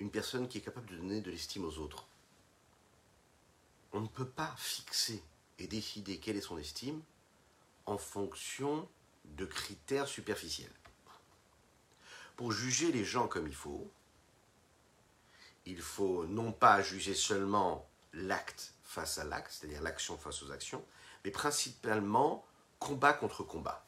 une 0.00 0.10
personne 0.10 0.48
qui 0.48 0.58
est 0.58 0.62
capable 0.62 0.90
de 0.90 0.96
donner 0.96 1.20
de 1.20 1.30
l'estime 1.30 1.64
aux 1.64 1.78
autres, 1.78 2.06
on 3.92 4.00
ne 4.00 4.08
peut 4.08 4.28
pas 4.28 4.54
fixer 4.56 5.22
et 5.58 5.66
décider 5.66 6.18
quelle 6.18 6.36
est 6.36 6.42
son 6.42 6.58
estime 6.58 7.02
en 7.86 7.98
fonction 7.98 8.88
de 9.24 9.44
critères 9.44 10.08
superficiels. 10.08 10.72
Pour 12.36 12.52
juger 12.52 12.92
les 12.92 13.04
gens 13.04 13.28
comme 13.28 13.46
il 13.46 13.54
faut, 13.54 13.90
il 15.66 15.80
faut 15.80 16.26
non 16.26 16.52
pas 16.52 16.82
juger 16.82 17.14
seulement 17.14 17.87
l'acte 18.12 18.74
face 18.84 19.18
à 19.18 19.24
l'acte, 19.24 19.52
c'est-à-dire 19.52 19.82
l'action 19.82 20.16
face 20.16 20.42
aux 20.42 20.50
actions, 20.50 20.84
mais 21.24 21.30
principalement 21.30 22.44
combat 22.78 23.12
contre 23.12 23.42
combat. 23.42 23.84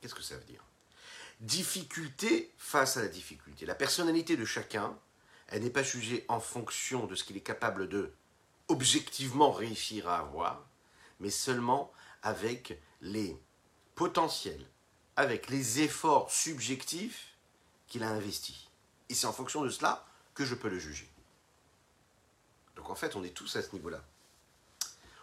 Qu'est-ce 0.00 0.14
que 0.14 0.22
ça 0.22 0.36
veut 0.36 0.44
dire? 0.44 0.64
Difficulté 1.40 2.52
face 2.58 2.96
à 2.96 3.02
la 3.02 3.08
difficulté. 3.08 3.66
La 3.66 3.74
personnalité 3.74 4.36
de 4.36 4.44
chacun, 4.44 4.96
elle 5.48 5.62
n'est 5.62 5.70
pas 5.70 5.82
jugée 5.82 6.24
en 6.28 6.40
fonction 6.40 7.06
de 7.06 7.14
ce 7.14 7.24
qu'il 7.24 7.36
est 7.36 7.40
capable 7.40 7.88
de 7.88 8.12
objectivement 8.68 9.52
réussir 9.52 10.08
à 10.08 10.18
avoir, 10.18 10.66
mais 11.20 11.30
seulement 11.30 11.92
avec 12.22 12.80
les 13.00 13.40
potentiels, 13.94 14.66
avec 15.14 15.48
les 15.48 15.80
efforts 15.80 16.30
subjectifs 16.30 17.36
qu'il 17.86 18.02
a 18.02 18.08
investis. 18.08 18.68
Et 19.08 19.14
c'est 19.14 19.26
en 19.26 19.32
fonction 19.32 19.62
de 19.62 19.70
cela 19.70 20.04
que 20.34 20.44
je 20.44 20.54
peux 20.54 20.68
le 20.68 20.78
juger. 20.78 21.08
Donc 22.86 22.92
en 22.92 22.94
fait, 22.94 23.16
on 23.16 23.24
est 23.24 23.30
tous 23.30 23.56
à 23.56 23.62
ce 23.62 23.72
niveau-là. 23.72 24.00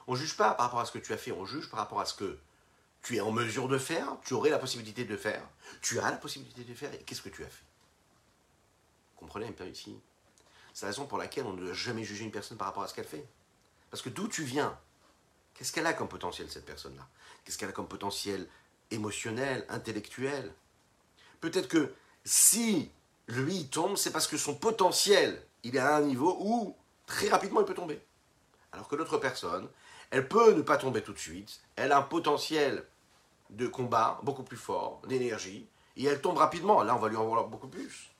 On 0.07 0.13
ne 0.13 0.17
juge 0.17 0.35
pas 0.35 0.53
par 0.53 0.65
rapport 0.65 0.81
à 0.81 0.85
ce 0.85 0.91
que 0.91 0.97
tu 0.97 1.13
as 1.13 1.17
fait, 1.17 1.31
on 1.31 1.45
juge 1.45 1.69
par 1.69 1.79
rapport 1.79 2.01
à 2.01 2.05
ce 2.05 2.13
que 2.13 2.37
tu 3.01 3.15
es 3.15 3.21
en 3.21 3.31
mesure 3.31 3.69
de 3.69 3.77
faire, 3.77 4.17
tu 4.25 4.33
aurais 4.33 4.49
la 4.49 4.59
possibilité 4.59 5.05
de 5.05 5.15
faire, 5.15 5.41
tu 5.81 5.97
as 6.01 6.11
la 6.11 6.17
possibilité 6.17 6.65
de 6.65 6.73
faire, 6.73 6.93
et 6.93 6.97
qu'est-ce 7.03 7.21
que 7.21 7.29
tu 7.29 7.41
as 7.41 7.47
fait? 7.47 7.63
Comprenez 9.15 9.47
un 9.47 9.53
peu 9.53 9.65
ici 9.65 9.97
c'est 10.73 10.87
la 10.87 10.89
raison 10.89 11.05
pour 11.05 11.19
laquelle 11.19 11.45
on 11.45 11.53
ne 11.53 11.63
doit 11.63 11.73
jamais 11.73 12.03
juger 12.03 12.25
une 12.25 12.31
personne 12.31 12.57
par 12.57 12.67
rapport 12.67 12.83
à 12.83 12.87
ce 12.87 12.95
qu'elle 12.95 13.05
fait. 13.05 13.25
Parce 13.91 14.01
que 14.01 14.09
d'où 14.09 14.27
tu 14.27 14.43
viens, 14.43 14.77
qu'est-ce 15.53 15.71
qu'elle 15.71 15.85
a 15.85 15.93
comme 15.93 16.09
potentiel, 16.09 16.49
cette 16.49 16.65
personne-là? 16.65 17.07
Qu'est-ce 17.45 17.59
qu'elle 17.59 17.69
a 17.69 17.73
comme 17.73 17.87
potentiel 17.87 18.47
émotionnel, 18.89 19.65
intellectuel? 19.69 20.51
Peut-être 21.39 21.67
que 21.67 21.93
si 22.25 22.89
lui 23.27 23.67
tombe, 23.67 23.95
c'est 23.97 24.11
parce 24.11 24.25
que 24.25 24.35
son 24.35 24.55
potentiel, 24.55 25.45
il 25.61 25.75
est 25.75 25.79
à 25.79 25.95
un 25.95 26.01
niveau 26.01 26.35
où 26.41 26.75
très 27.05 27.29
rapidement 27.29 27.61
il 27.61 27.65
peut 27.65 27.73
tomber. 27.73 28.01
Alors 28.71 28.87
que 28.87 28.95
l'autre 28.95 29.17
personne, 29.17 29.69
elle 30.09 30.27
peut 30.27 30.53
ne 30.53 30.61
pas 30.61 30.77
tomber 30.77 31.01
tout 31.01 31.13
de 31.13 31.19
suite, 31.19 31.61
elle 31.75 31.91
a 31.91 31.97
un 31.97 32.01
potentiel 32.03 32.85
de 33.49 33.67
combat 33.67 34.19
beaucoup 34.23 34.43
plus 34.43 34.57
fort, 34.57 35.01
d'énergie, 35.07 35.67
et 35.95 36.05
elle 36.05 36.21
tombe 36.21 36.37
rapidement. 36.37 36.81
Là, 36.83 36.95
on 36.95 36.99
va 36.99 37.09
lui 37.09 37.17
en 37.17 37.25
vouloir 37.25 37.47
beaucoup 37.47 37.67
plus. 37.67 38.11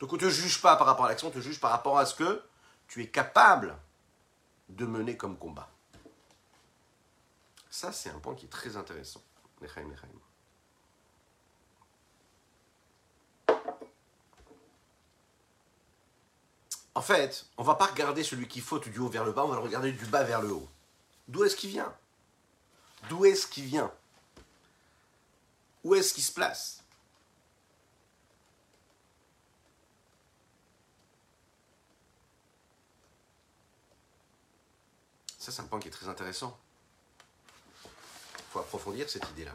Donc 0.00 0.12
on 0.12 0.16
ne 0.16 0.20
te 0.20 0.28
juge 0.28 0.60
pas 0.60 0.76
par 0.76 0.86
rapport 0.86 1.04
à 1.04 1.08
l'action, 1.08 1.28
on 1.28 1.30
te 1.32 1.38
juge 1.38 1.60
par 1.60 1.70
rapport 1.70 1.98
à 1.98 2.06
ce 2.06 2.14
que 2.14 2.42
tu 2.88 3.02
es 3.02 3.08
capable 3.08 3.76
de 4.68 4.84
mener 4.84 5.16
comme 5.16 5.36
combat. 5.36 5.68
Ça, 7.70 7.92
c'est 7.92 8.10
un 8.10 8.18
point 8.18 8.34
qui 8.34 8.46
est 8.46 8.50
très 8.50 8.76
intéressant. 8.76 9.22
En 16.94 17.02
fait, 17.02 17.46
on 17.56 17.62
va 17.62 17.74
pas 17.74 17.86
regarder 17.86 18.22
celui 18.22 18.46
qui 18.46 18.60
faute 18.60 18.88
du 18.88 18.98
haut 18.98 19.08
vers 19.08 19.24
le 19.24 19.32
bas, 19.32 19.44
on 19.44 19.48
va 19.48 19.56
le 19.56 19.62
regarder 19.62 19.92
du 19.92 20.04
bas 20.06 20.24
vers 20.24 20.42
le 20.42 20.52
haut. 20.52 20.68
D'où 21.28 21.44
est-ce 21.44 21.56
qu'il 21.56 21.70
vient? 21.70 21.92
D'où 23.08 23.24
est-ce 23.24 23.46
qu'il 23.46 23.64
vient? 23.64 23.90
Où 25.84 25.94
est-ce 25.94 26.12
qu'il 26.14 26.22
se 26.22 26.32
place? 26.32 26.82
Ça, 35.38 35.50
c'est 35.50 35.62
un 35.62 35.64
point 35.64 35.80
qui 35.80 35.88
est 35.88 35.92
très 35.92 36.08
intéressant. 36.08 36.56
Il 37.84 38.44
faut 38.52 38.60
approfondir 38.60 39.10
cette 39.10 39.28
idée-là. 39.30 39.54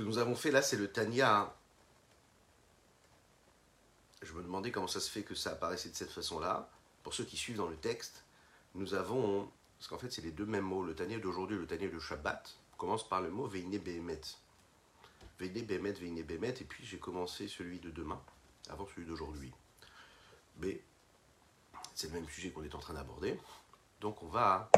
Que 0.00 0.06
nous 0.06 0.18
avons 0.18 0.34
fait 0.34 0.50
là, 0.50 0.62
c'est 0.62 0.76
le 0.76 0.90
Tanya. 0.90 1.52
Je 4.22 4.32
me 4.32 4.42
demandais 4.42 4.70
comment 4.70 4.86
ça 4.86 5.00
se 5.00 5.10
fait 5.10 5.22
que 5.22 5.34
ça 5.34 5.52
apparaissait 5.52 5.90
de 5.90 5.94
cette 5.94 6.10
façon-là. 6.10 6.70
Pour 7.02 7.14
ceux 7.14 7.24
qui 7.24 7.36
suivent 7.36 7.56
dans 7.56 7.68
le 7.68 7.76
texte, 7.76 8.24
nous 8.74 8.94
avons, 8.94 9.50
parce 9.78 9.88
qu'en 9.88 9.98
fait 9.98 10.10
c'est 10.10 10.22
les 10.22 10.32
deux 10.32 10.46
mêmes 10.46 10.64
mots, 10.64 10.84
le 10.84 10.94
Tanya 10.94 11.18
d'aujourd'hui 11.18 11.56
le 11.56 11.66
Tanya 11.66 11.88
de 11.88 11.98
Shabbat, 11.98 12.56
commence 12.78 13.08
par 13.08 13.20
le 13.20 13.30
mot 13.30 13.46
Veine 13.46 13.78
Behemet. 13.78 14.20
Veine 15.38 15.64
Veine 15.64 16.18
et 16.18 16.64
puis 16.64 16.84
j'ai 16.84 16.98
commencé 16.98 17.48
celui 17.48 17.78
de 17.78 17.90
demain, 17.90 18.20
avant 18.68 18.86
celui 18.86 19.06
d'aujourd'hui. 19.06 19.52
Mais 20.58 20.80
c'est 21.94 22.08
le 22.08 22.14
même 22.14 22.28
sujet 22.28 22.50
qu'on 22.50 22.62
est 22.62 22.74
en 22.74 22.78
train 22.78 22.94
d'aborder. 22.94 23.38
Donc 24.00 24.22
on 24.22 24.28
va 24.28 24.70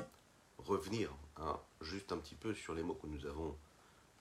revenir 0.59 1.13
hein, 1.37 1.59
juste 1.81 2.13
un 2.13 2.19
petit 2.19 2.35
peu 2.37 2.55
sur 2.55 2.75
les 2.75 2.83
mots 2.83 2.95
que 2.95 3.07
nous 3.07 3.27
avons 3.27 3.57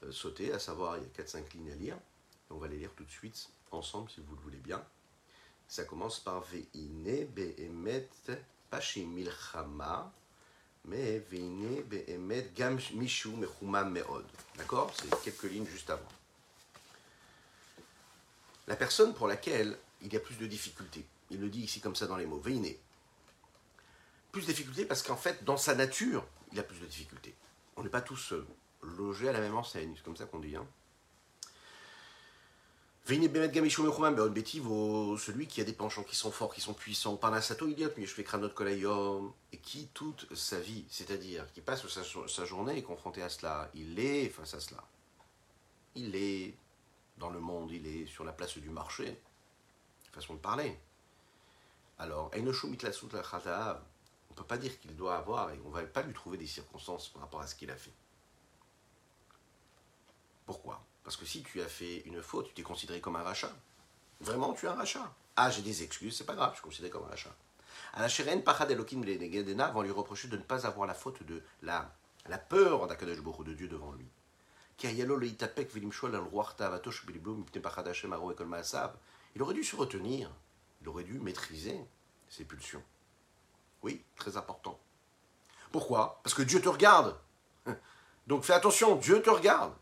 sauter, 0.10 0.52
à 0.52 0.60
savoir 0.60 0.98
il 0.98 1.04
y 1.04 1.06
a 1.06 1.24
4-5 1.24 1.54
lignes 1.54 1.72
à 1.72 1.76
lire. 1.76 1.98
On 2.50 2.58
va 2.58 2.68
les 2.68 2.78
lire 2.78 2.92
tout 2.96 3.04
de 3.04 3.12
suite 3.12 3.50
ensemble 3.72 4.10
si 4.10 4.22
vous 4.22 4.36
le 4.36 4.42
voulez 4.42 4.58
bien. 4.58 4.84
Ça 5.68 5.86
commence 5.86 6.20
par 6.20 6.42
Veine 6.42 7.26
Behemet 7.28 8.10
Pashim 8.70 9.08
Milchama, 9.08 10.12
mais 10.86 11.20
Veine 11.20 11.82
Behemet 11.84 12.52
Gam 12.56 12.78
Mishu 12.94 13.30
Mechuma 13.30 13.84
Meod. 13.84 14.26
D'accord? 14.58 14.94
C'est 14.96 15.24
quelques 15.24 15.52
lignes 15.52 15.68
juste 15.68 15.90
avant. 15.90 16.10
La 18.68 18.76
personne 18.76 19.14
pour 19.14 19.28
laquelle 19.28 19.78
il 20.02 20.12
y 20.12 20.18
a 20.18 20.20
plus 20.20 20.36
de 20.36 20.48
difficultés, 20.48 21.06
il 21.30 21.40
le 21.40 21.50
dit 21.50 21.62
ici 21.62 21.80
comme 21.80 21.96
ça 21.96 22.08
dans 22.08 22.18
les 22.18 22.26
mots, 22.26 22.40
Veine. 22.40 22.68
Plus 24.32 24.42
de 24.42 24.48
difficultés 24.48 24.86
parce 24.86 25.04
qu'en 25.04 25.18
fait, 25.18 25.44
dans 25.44 25.58
sa 25.58 25.76
nature, 25.76 26.26
il 26.52 26.60
a 26.60 26.64
plus 26.64 26.80
de 26.80 26.86
difficultés. 26.86 27.36
On 27.78 27.84
n'est 27.84 27.90
pas 27.90 28.02
tous 28.02 28.34
euh, 28.34 28.46
logés 28.82 29.30
à 29.30 29.32
la 29.32 29.40
même 29.40 29.56
enseigne, 29.56 29.94
c'est 29.96 30.04
comme 30.04 30.18
ça 30.18 30.26
qu'on 30.26 30.40
dit. 30.40 30.56
Hein. 30.56 30.66
Betivo, 34.30 35.18
celui 35.18 35.48
qui 35.48 35.60
a 35.60 35.64
des 35.64 35.74
penchants 35.74 36.04
qui 36.04 36.16
sont 36.16 36.32
forts, 36.32 36.54
qui 36.54 36.62
sont 36.62 36.74
puissants, 36.74 37.18
Parnasato 37.18 37.68
Idiot, 37.68 37.90
mais 37.98 38.06
je 38.06 38.14
fais 38.14 38.24
Kranot 38.24 38.50
Kolayom, 38.50 39.34
et 39.52 39.58
qui 39.58 39.88
toute 39.94 40.34
sa 40.36 40.60
vie, 40.60 40.86
c'est-à-dire 40.90 41.52
qui 41.52 41.62
passe 41.62 41.86
sa, 41.88 42.02
sa 42.28 42.46
journée 42.46 42.78
est 42.78 42.84
confronté 42.84 43.22
à 43.24 43.30
cela, 43.30 43.70
il 43.74 44.00
est 44.00 44.30
face 44.30 44.54
à 44.54 44.60
cela. 44.60 44.84
Il 45.96 46.16
est 46.16 46.56
dans 47.18 47.30
le 47.30 47.40
monde, 47.40 47.72
il 47.72 47.86
est 47.88 48.06
sur 48.06 48.24
la 48.24 48.32
place 48.32 48.58
du 48.58 48.70
marché, 48.70 49.20
façon 50.12 50.36
de 50.36 50.40
parler. 50.40 50.78
Alors, 51.98 52.32
on 52.36 52.40
ne 52.40 52.52
peut 54.36 54.44
pas 54.44 54.58
dire 54.58 54.80
qu'il 54.80 54.96
doit 54.96 55.18
avoir, 55.18 55.52
et 55.52 55.60
on 55.66 55.70
ne 55.70 55.74
va 55.74 55.84
pas 55.84 56.02
lui 56.02 56.14
trouver 56.14 56.38
des 56.38 56.48
circonstances 56.48 57.10
par 57.10 57.22
rapport 57.24 57.42
à 57.42 57.48
ce 57.48 57.56
qu'il 57.56 57.70
a 57.72 57.76
fait. 57.76 57.94
Pourquoi? 60.52 60.84
Parce 61.06 61.16
que 61.16 61.26
si 61.26 61.44
tu 61.44 61.62
as 61.62 61.70
fait 61.70 62.00
une 62.02 62.22
faute, 62.22 62.50
tu 62.50 62.54
t'es 62.56 62.62
considéré 62.62 63.00
comme 63.00 63.16
un 63.16 63.24
rachat. 63.24 63.54
Vraiment, 64.20 64.52
tu 64.52 64.66
es 64.66 64.70
un 64.70 64.74
rachat. 64.74 65.10
Ah, 65.38 65.50
j'ai 65.50 65.62
des 65.62 65.82
excuses, 65.82 66.18
c'est 66.18 66.26
pas 66.26 66.36
grave, 66.36 66.50
je 66.50 66.56
suis 66.56 66.64
considéré 66.64 66.92
comme 66.92 67.06
un 67.06 67.10
rachat. 67.10 67.34
À 67.94 68.02
la 68.02 68.10
Sheren, 68.10 68.44
Pachad 68.44 68.70
Elohim 68.70 69.02
vont 69.02 69.82
lui 69.82 69.92
reprocher 69.92 70.28
de 70.28 70.36
ne 70.36 70.42
pas 70.42 70.68
avoir 70.68 70.88
la 70.88 70.94
faute 70.94 71.24
de 71.24 71.42
la, 71.62 71.90
la 72.28 72.38
peur 72.38 72.88
d'Akadosh 72.88 73.22
Baruch 73.22 73.48
de 73.48 73.54
Dieu 73.54 73.70
devant 73.70 73.94
lui. 73.94 74.10
Il 79.34 79.42
aurait 79.42 79.54
dû 79.54 79.64
se 79.64 79.76
retenir, 79.78 80.30
il 80.82 80.90
aurait 80.90 81.06
dû 81.06 81.18
maîtriser 81.20 81.80
ses 82.28 82.44
pulsions. 82.44 82.84
Oui, 83.84 84.04
très 84.18 84.36
important. 84.36 84.78
Pourquoi? 85.72 86.20
Parce 86.24 86.34
que 86.34 86.42
Dieu 86.42 86.62
te 86.62 86.68
regarde. 86.68 87.18
Donc 88.28 88.44
fais 88.44 88.52
attention, 88.52 88.98
Dieu 88.98 89.22
te 89.22 89.30
regarde. 89.30 89.74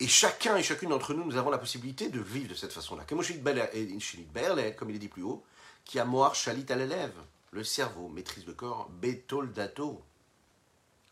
Et 0.00 0.06
chacun 0.06 0.56
et 0.56 0.62
chacune 0.62 0.90
d'entre 0.90 1.12
nous, 1.12 1.24
nous 1.24 1.36
avons 1.36 1.50
la 1.50 1.58
possibilité 1.58 2.08
de 2.08 2.20
vivre 2.20 2.48
de 2.48 2.54
cette 2.54 2.72
façon-là. 2.72 3.04
Comme 3.04 3.20
il 3.20 4.96
est 4.96 4.98
dit 4.98 5.08
plus 5.08 5.22
haut, 5.22 5.44
qui 5.84 5.98
a 5.98 6.04
moar 6.04 6.34
chalit 6.34 6.66
à 6.68 6.76
l'élève, 6.76 7.14
le 7.50 7.64
cerveau 7.64 8.08
maîtrise 8.08 8.46
le 8.46 8.52
corps, 8.52 8.88
bétol 8.90 9.52
dato, 9.52 10.02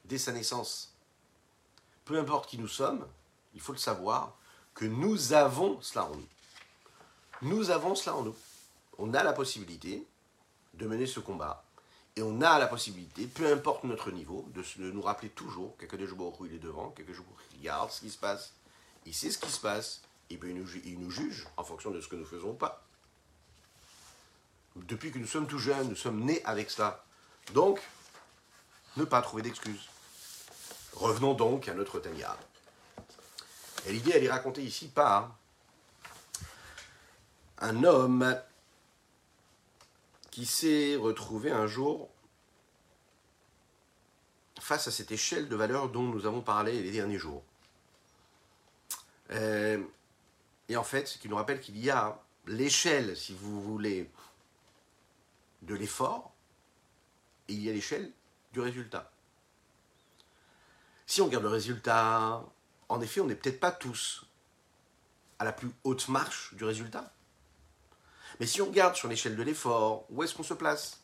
dès 0.05 0.19
sa 0.19 0.33
naissance. 0.33 0.95
Peu 2.05 2.19
importe 2.19 2.49
qui 2.49 2.59
nous 2.59 2.69
sommes, 2.69 3.07
il 3.55 3.61
faut 3.61 3.73
le 3.73 3.79
savoir, 3.79 4.37
que 4.75 4.85
nous 4.85 5.33
avons 5.33 5.81
cela 5.81 6.05
en 6.05 6.15
nous. 6.15 6.29
Nous 7.43 7.71
avons 7.71 7.95
cela 7.95 8.17
en 8.17 8.23
nous. 8.23 8.37
On 8.99 9.15
a 9.15 9.25
la 9.25 9.33
possibilité 9.33 10.07
de 10.75 10.87
mener 10.87 11.07
ce 11.07 11.21
combat. 11.21 11.65
Et 12.15 12.23
on 12.23 12.41
a 12.41 12.59
la 12.59 12.67
possibilité, 12.67 13.27
peu 13.27 13.53
importe 13.53 13.85
notre 13.85 14.11
niveau, 14.11 14.49
de, 14.55 14.91
nous 14.91 15.03
rappeler 15.03 15.29
toujours 15.29 15.77
qu'Akadosh 15.77 16.13
où 16.13 16.47
il 16.47 16.55
est 16.55 16.59
devant, 16.59 16.91
qu'Akadosh 16.91 17.23
il 17.53 17.59
regarde 17.59 17.91
ce 17.91 18.01
qui 18.01 18.11
se 18.11 18.17
passe, 18.17 18.55
il 19.07 19.15
sait 19.15 19.31
ce 19.31 19.39
qui 19.39 19.51
se 19.51 19.61
passe, 19.61 20.03
et 20.31 20.37
bien 20.37 20.51
il 20.51 20.99
nous, 20.99 21.11
juge 21.11 21.47
en 21.57 21.65
fonction 21.65 21.91
de 21.91 22.01
ce 22.01 22.09
que 22.09 22.17
nous 22.17 22.27
faisons 22.27 22.51
ou 22.51 22.55
pas. 22.55 22.85
Depuis 24.75 25.11
que 25.11 25.19
nous 25.19 25.27
sommes 25.27 25.47
tout 25.47 25.59
jeunes, 25.59 25.89
nous 25.89 25.97
sommes 25.97 26.21
nés 26.25 26.45
avec 26.45 26.71
cela. 26.71 27.05
Donc, 27.55 27.81
ne 28.97 29.05
pas 29.05 29.23
trouver 29.23 29.43
d'excuses. 29.43 29.89
Revenons 30.95 31.35
donc 31.35 31.69
à 31.69 31.75
notre 31.75 32.01
Tania. 32.01 32.37
Et 33.87 33.93
l'idée, 33.93 34.13
elle 34.15 34.25
est 34.25 34.31
racontée 34.31 34.63
ici 34.63 34.89
par 34.89 35.37
un 37.59 37.85
homme 37.85 38.39
qui 40.31 40.45
s'est 40.45 40.97
retrouvé 40.97 41.51
un 41.51 41.67
jour 41.67 42.11
face 44.61 44.89
à 44.89 44.91
cette 44.91 45.13
échelle 45.13 45.49
de 45.49 45.57
valeur 45.57 45.89
dont 45.89 46.03
nous 46.03 46.27
avons 46.27 46.43
parlé 46.43 46.83
les 46.83 46.91
derniers 46.91 47.19
jours. 47.19 47.45
Euh, 49.31 49.83
et 50.69 50.77
en 50.77 50.85
fait, 50.85 51.07
ce 51.07 51.19
qui 51.19 51.29
nous 51.29 51.37
rappelle 51.37 51.61
qu'il 51.61 51.79
y 51.79 51.91
a 51.91 52.21
l'échelle, 52.47 53.17
si 53.17 53.35
vous 53.35 53.61
voulez, 53.61 54.11
de 55.63 55.75
l'effort, 55.75 56.33
et 57.49 57.53
il 57.55 57.63
y 57.63 57.71
a 57.71 57.73
l'échelle 57.73 58.13
du 58.53 58.61
résultat. 58.61 59.11
Si 61.07 61.21
on 61.21 61.27
regarde 61.27 61.45
le 61.45 61.51
résultat, 61.51 62.45
en 62.89 63.01
effet, 63.01 63.21
on 63.21 63.27
n'est 63.27 63.37
peut-être 63.37 63.61
pas 63.61 63.73
tous 63.73 64.27
à 65.39 65.45
la 65.45 65.53
plus 65.53 65.71
haute 65.85 66.09
marche 66.09 66.55
du 66.55 66.65
résultat. 66.65 67.13
Mais 68.41 68.47
si 68.47 68.61
on 68.61 68.67
regarde 68.67 68.97
sur 68.97 69.09
l'échelle 69.09 69.37
de 69.37 69.43
l'effort, 69.43 70.07
où 70.11 70.23
est-ce 70.23 70.35
qu'on 70.35 70.43
se 70.43 70.55
place? 70.55 71.01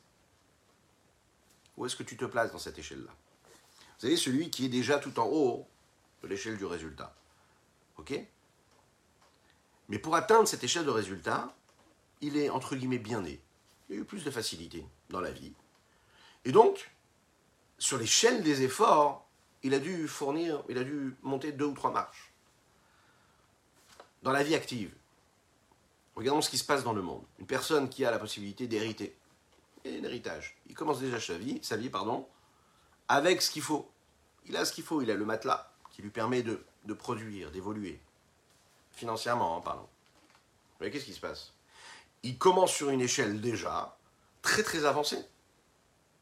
Où 1.76 1.86
est-ce 1.86 1.96
que 1.96 2.02
tu 2.02 2.16
te 2.16 2.24
places 2.24 2.52
dans 2.52 2.58
cette 2.58 2.78
échelle-là? 2.78 3.10
Vous 3.10 4.00
savez, 4.00 4.16
celui 4.16 4.50
qui 4.50 4.66
est 4.66 4.68
déjà 4.68 4.98
tout 4.98 5.18
en 5.20 5.26
haut 5.26 5.66
de 6.22 6.28
l'échelle 6.28 6.56
du 6.56 6.64
résultat. 6.64 7.14
Mais 9.88 9.98
pour 9.98 10.14
atteindre 10.14 10.48
cette 10.48 10.64
échelle 10.64 10.84
de 10.84 10.90
résultat, 10.90 11.54
il 12.20 12.36
est 12.36 12.50
entre 12.50 12.76
guillemets 12.76 12.98
bien 12.98 13.20
né. 13.20 13.40
Il 13.88 13.96
a 13.96 13.98
eu 14.00 14.04
plus 14.04 14.24
de 14.24 14.30
facilité 14.30 14.86
dans 15.10 15.20
la 15.20 15.30
vie. 15.30 15.52
Et 16.44 16.52
donc, 16.52 16.92
sur 17.78 17.98
l'échelle 17.98 18.42
des 18.42 18.62
efforts, 18.62 19.28
il 19.62 19.74
a 19.74 19.78
dû 19.78 20.08
fournir, 20.08 20.62
il 20.68 20.78
a 20.78 20.84
dû 20.84 21.16
monter 21.22 21.52
deux 21.52 21.66
ou 21.66 21.74
trois 21.74 21.92
marches. 21.92 22.32
Dans 24.22 24.32
la 24.32 24.42
vie 24.42 24.54
active, 24.54 24.94
regardons 26.14 26.40
ce 26.40 26.50
qui 26.50 26.58
se 26.58 26.64
passe 26.64 26.84
dans 26.84 26.92
le 26.92 27.02
monde. 27.02 27.24
Une 27.38 27.46
personne 27.46 27.88
qui 27.88 28.04
a 28.04 28.10
la 28.10 28.18
possibilité 28.18 28.66
d'hériter, 28.66 29.16
et 29.84 29.98
un 29.98 30.04
héritage. 30.04 30.56
Il 30.68 30.74
commence 30.74 31.00
déjà 31.00 31.20
sa 31.20 31.36
vie, 31.36 31.58
sa 31.62 31.76
vie 31.76 31.90
pardon, 31.90 32.26
avec 33.08 33.42
ce 33.42 33.50
qu'il 33.50 33.62
faut. 33.62 33.90
Il 34.46 34.56
a 34.56 34.64
ce 34.64 34.72
qu'il 34.72 34.84
faut, 34.84 35.02
il 35.02 35.10
a 35.10 35.14
le 35.14 35.24
matelas 35.24 35.72
qui 35.90 36.02
lui 36.02 36.10
permet 36.10 36.42
de 36.42 36.64
de 36.84 36.94
produire, 36.94 37.50
d'évoluer, 37.50 38.00
financièrement 38.92 39.56
en 39.56 39.60
parlant. 39.60 39.88
Mais 40.80 40.90
qu'est-ce 40.90 41.04
qui 41.04 41.14
se 41.14 41.20
passe? 41.20 41.52
Il 42.22 42.38
commence 42.38 42.72
sur 42.72 42.90
une 42.90 43.00
échelle 43.00 43.40
déjà 43.40 43.96
très 44.42 44.62
très 44.62 44.84
avancée 44.84 45.24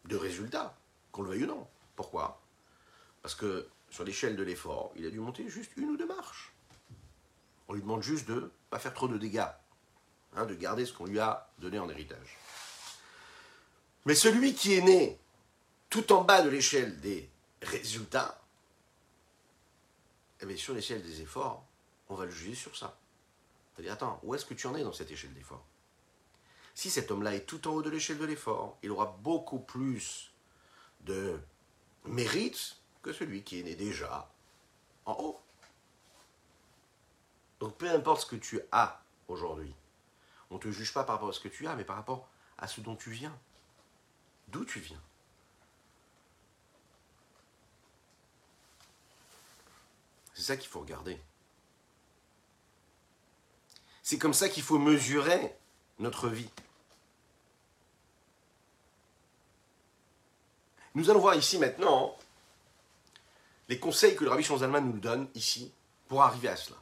de 0.04 0.16
résultats, 0.16 0.76
qu'on 1.12 1.22
le 1.22 1.30
veuille 1.30 1.44
ou 1.44 1.48
non. 1.48 1.66
Pourquoi? 1.96 2.40
Parce 3.22 3.34
que 3.34 3.68
sur 3.90 4.04
l'échelle 4.04 4.36
de 4.36 4.42
l'effort, 4.42 4.92
il 4.96 5.06
a 5.06 5.10
dû 5.10 5.18
monter 5.18 5.48
juste 5.48 5.72
une 5.76 5.90
ou 5.90 5.96
deux 5.96 6.06
marches. 6.06 6.52
On 7.68 7.74
lui 7.74 7.82
demande 7.82 8.02
juste 8.02 8.26
de 8.28 8.34
ne 8.34 8.50
pas 8.70 8.78
faire 8.78 8.94
trop 8.94 9.08
de 9.08 9.18
dégâts, 9.18 9.46
hein, 10.36 10.46
de 10.46 10.54
garder 10.54 10.86
ce 10.86 10.92
qu'on 10.92 11.06
lui 11.06 11.20
a 11.20 11.50
donné 11.58 11.78
en 11.78 11.88
héritage. 11.88 12.38
Mais 14.06 14.14
celui 14.14 14.54
qui 14.54 14.74
est 14.74 14.82
né 14.82 15.18
tout 15.90 16.12
en 16.12 16.22
bas 16.22 16.42
de 16.42 16.48
l'échelle 16.48 17.00
des 17.00 17.28
résultats, 17.62 18.40
eh 20.42 20.56
sur 20.56 20.74
l'échelle 20.74 21.02
des 21.02 21.20
efforts, 21.20 21.64
on 22.08 22.14
va 22.14 22.24
le 22.24 22.30
juger 22.30 22.54
sur 22.54 22.76
ça. 22.76 22.96
C'est-à-dire, 23.74 23.92
attends, 23.92 24.20
où 24.22 24.34
est-ce 24.34 24.44
que 24.44 24.54
tu 24.54 24.66
en 24.66 24.74
es 24.74 24.82
dans 24.82 24.92
cette 24.92 25.10
échelle 25.10 25.34
d'effort 25.34 25.64
Si 26.74 26.90
cet 26.90 27.10
homme-là 27.10 27.34
est 27.34 27.46
tout 27.46 27.66
en 27.68 27.72
haut 27.72 27.82
de 27.82 27.90
l'échelle 27.90 28.18
de 28.18 28.24
l'effort, 28.24 28.78
il 28.82 28.90
aura 28.90 29.06
beaucoup 29.06 29.58
plus 29.58 30.32
de 31.02 31.38
mérite 32.04 32.76
que 33.02 33.12
celui 33.12 33.42
qui 33.42 33.60
est 33.60 33.62
né 33.62 33.74
déjà 33.74 34.30
en 35.06 35.12
haut. 35.14 35.40
Donc 37.58 37.76
peu 37.76 37.90
importe 37.90 38.22
ce 38.22 38.26
que 38.26 38.36
tu 38.36 38.60
as 38.72 39.02
aujourd'hui, 39.28 39.74
on 40.50 40.56
ne 40.56 40.60
te 40.60 40.70
juge 40.70 40.92
pas 40.92 41.04
par 41.04 41.16
rapport 41.16 41.28
à 41.28 41.32
ce 41.32 41.40
que 41.40 41.48
tu 41.48 41.66
as, 41.66 41.76
mais 41.76 41.84
par 41.84 41.96
rapport 41.96 42.28
à 42.58 42.66
ce 42.66 42.80
dont 42.80 42.96
tu 42.96 43.10
viens. 43.10 43.36
D'où 44.48 44.64
tu 44.64 44.80
viens? 44.80 45.00
C'est 50.40 50.46
ça 50.46 50.56
qu'il 50.56 50.70
faut 50.70 50.80
regarder. 50.80 51.20
C'est 54.02 54.16
comme 54.16 54.32
ça 54.32 54.48
qu'il 54.48 54.62
faut 54.62 54.78
mesurer 54.78 55.54
notre 55.98 56.30
vie. 56.30 56.48
Nous 60.94 61.10
allons 61.10 61.20
voir 61.20 61.34
ici 61.34 61.58
maintenant 61.58 62.16
les 63.68 63.78
conseils 63.78 64.16
que 64.16 64.24
le 64.24 64.30
Rabbi 64.30 64.42
Zalman 64.42 64.80
nous 64.80 64.98
donne 64.98 65.28
ici 65.34 65.74
pour 66.08 66.22
arriver 66.22 66.48
à 66.48 66.56
cela. 66.56 66.78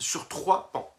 Sur 0.00 0.26
trois 0.26 0.72
pans. 0.72 0.92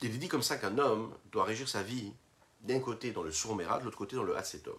Il 0.00 0.14
est 0.14 0.18
dit 0.18 0.28
comme 0.28 0.42
ça 0.42 0.56
qu'un 0.56 0.78
homme 0.78 1.14
doit 1.30 1.44
régir 1.44 1.68
sa 1.68 1.82
vie 1.82 2.14
d'un 2.62 2.80
côté 2.80 3.12
dans 3.12 3.22
le 3.22 3.32
sourméra, 3.32 3.78
de 3.78 3.84
l'autre 3.84 3.98
côté 3.98 4.16
dans 4.16 4.22
le 4.22 4.36
hassetov. 4.36 4.78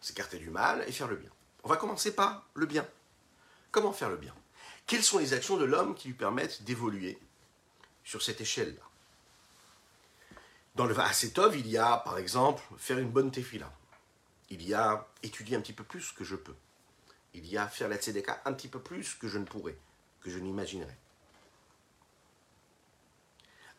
S'écarter 0.00 0.38
du 0.38 0.50
mal 0.50 0.84
et 0.86 0.92
faire 0.92 1.08
le 1.08 1.16
bien. 1.16 1.30
On 1.64 1.68
va 1.68 1.76
commencer 1.76 2.14
par 2.14 2.46
le 2.54 2.66
bien. 2.66 2.86
Comment 3.70 3.92
faire 3.92 4.10
le 4.10 4.16
bien? 4.16 4.34
Quelles 4.86 5.02
sont 5.02 5.18
les 5.18 5.32
actions 5.32 5.56
de 5.56 5.64
l'homme 5.64 5.94
qui 5.94 6.08
lui 6.08 6.14
permettent 6.14 6.62
d'évoluer 6.62 7.18
sur 8.04 8.22
cette 8.22 8.40
échelle-là? 8.40 8.82
Dans 10.76 10.86
le 10.86 10.96
hassetov, 10.98 11.56
il 11.56 11.66
y 11.66 11.78
a, 11.78 11.96
par 11.96 12.18
exemple, 12.18 12.62
faire 12.76 12.98
une 12.98 13.10
bonne 13.10 13.30
tefila. 13.30 13.72
Il 14.50 14.62
y 14.62 14.74
a 14.74 15.08
étudier 15.22 15.56
un 15.56 15.60
petit 15.60 15.72
peu 15.72 15.84
plus 15.84 16.12
que 16.12 16.22
je 16.22 16.36
peux. 16.36 16.54
Il 17.34 17.46
y 17.46 17.58
a 17.58 17.66
faire 17.66 17.88
la 17.88 17.96
tzedeka 17.96 18.42
un 18.44 18.52
petit 18.52 18.68
peu 18.68 18.78
plus 18.78 19.14
que 19.14 19.26
je 19.26 19.38
ne 19.38 19.44
pourrais, 19.44 19.76
que 20.20 20.30
je 20.30 20.38
n'imaginerais. 20.38 20.96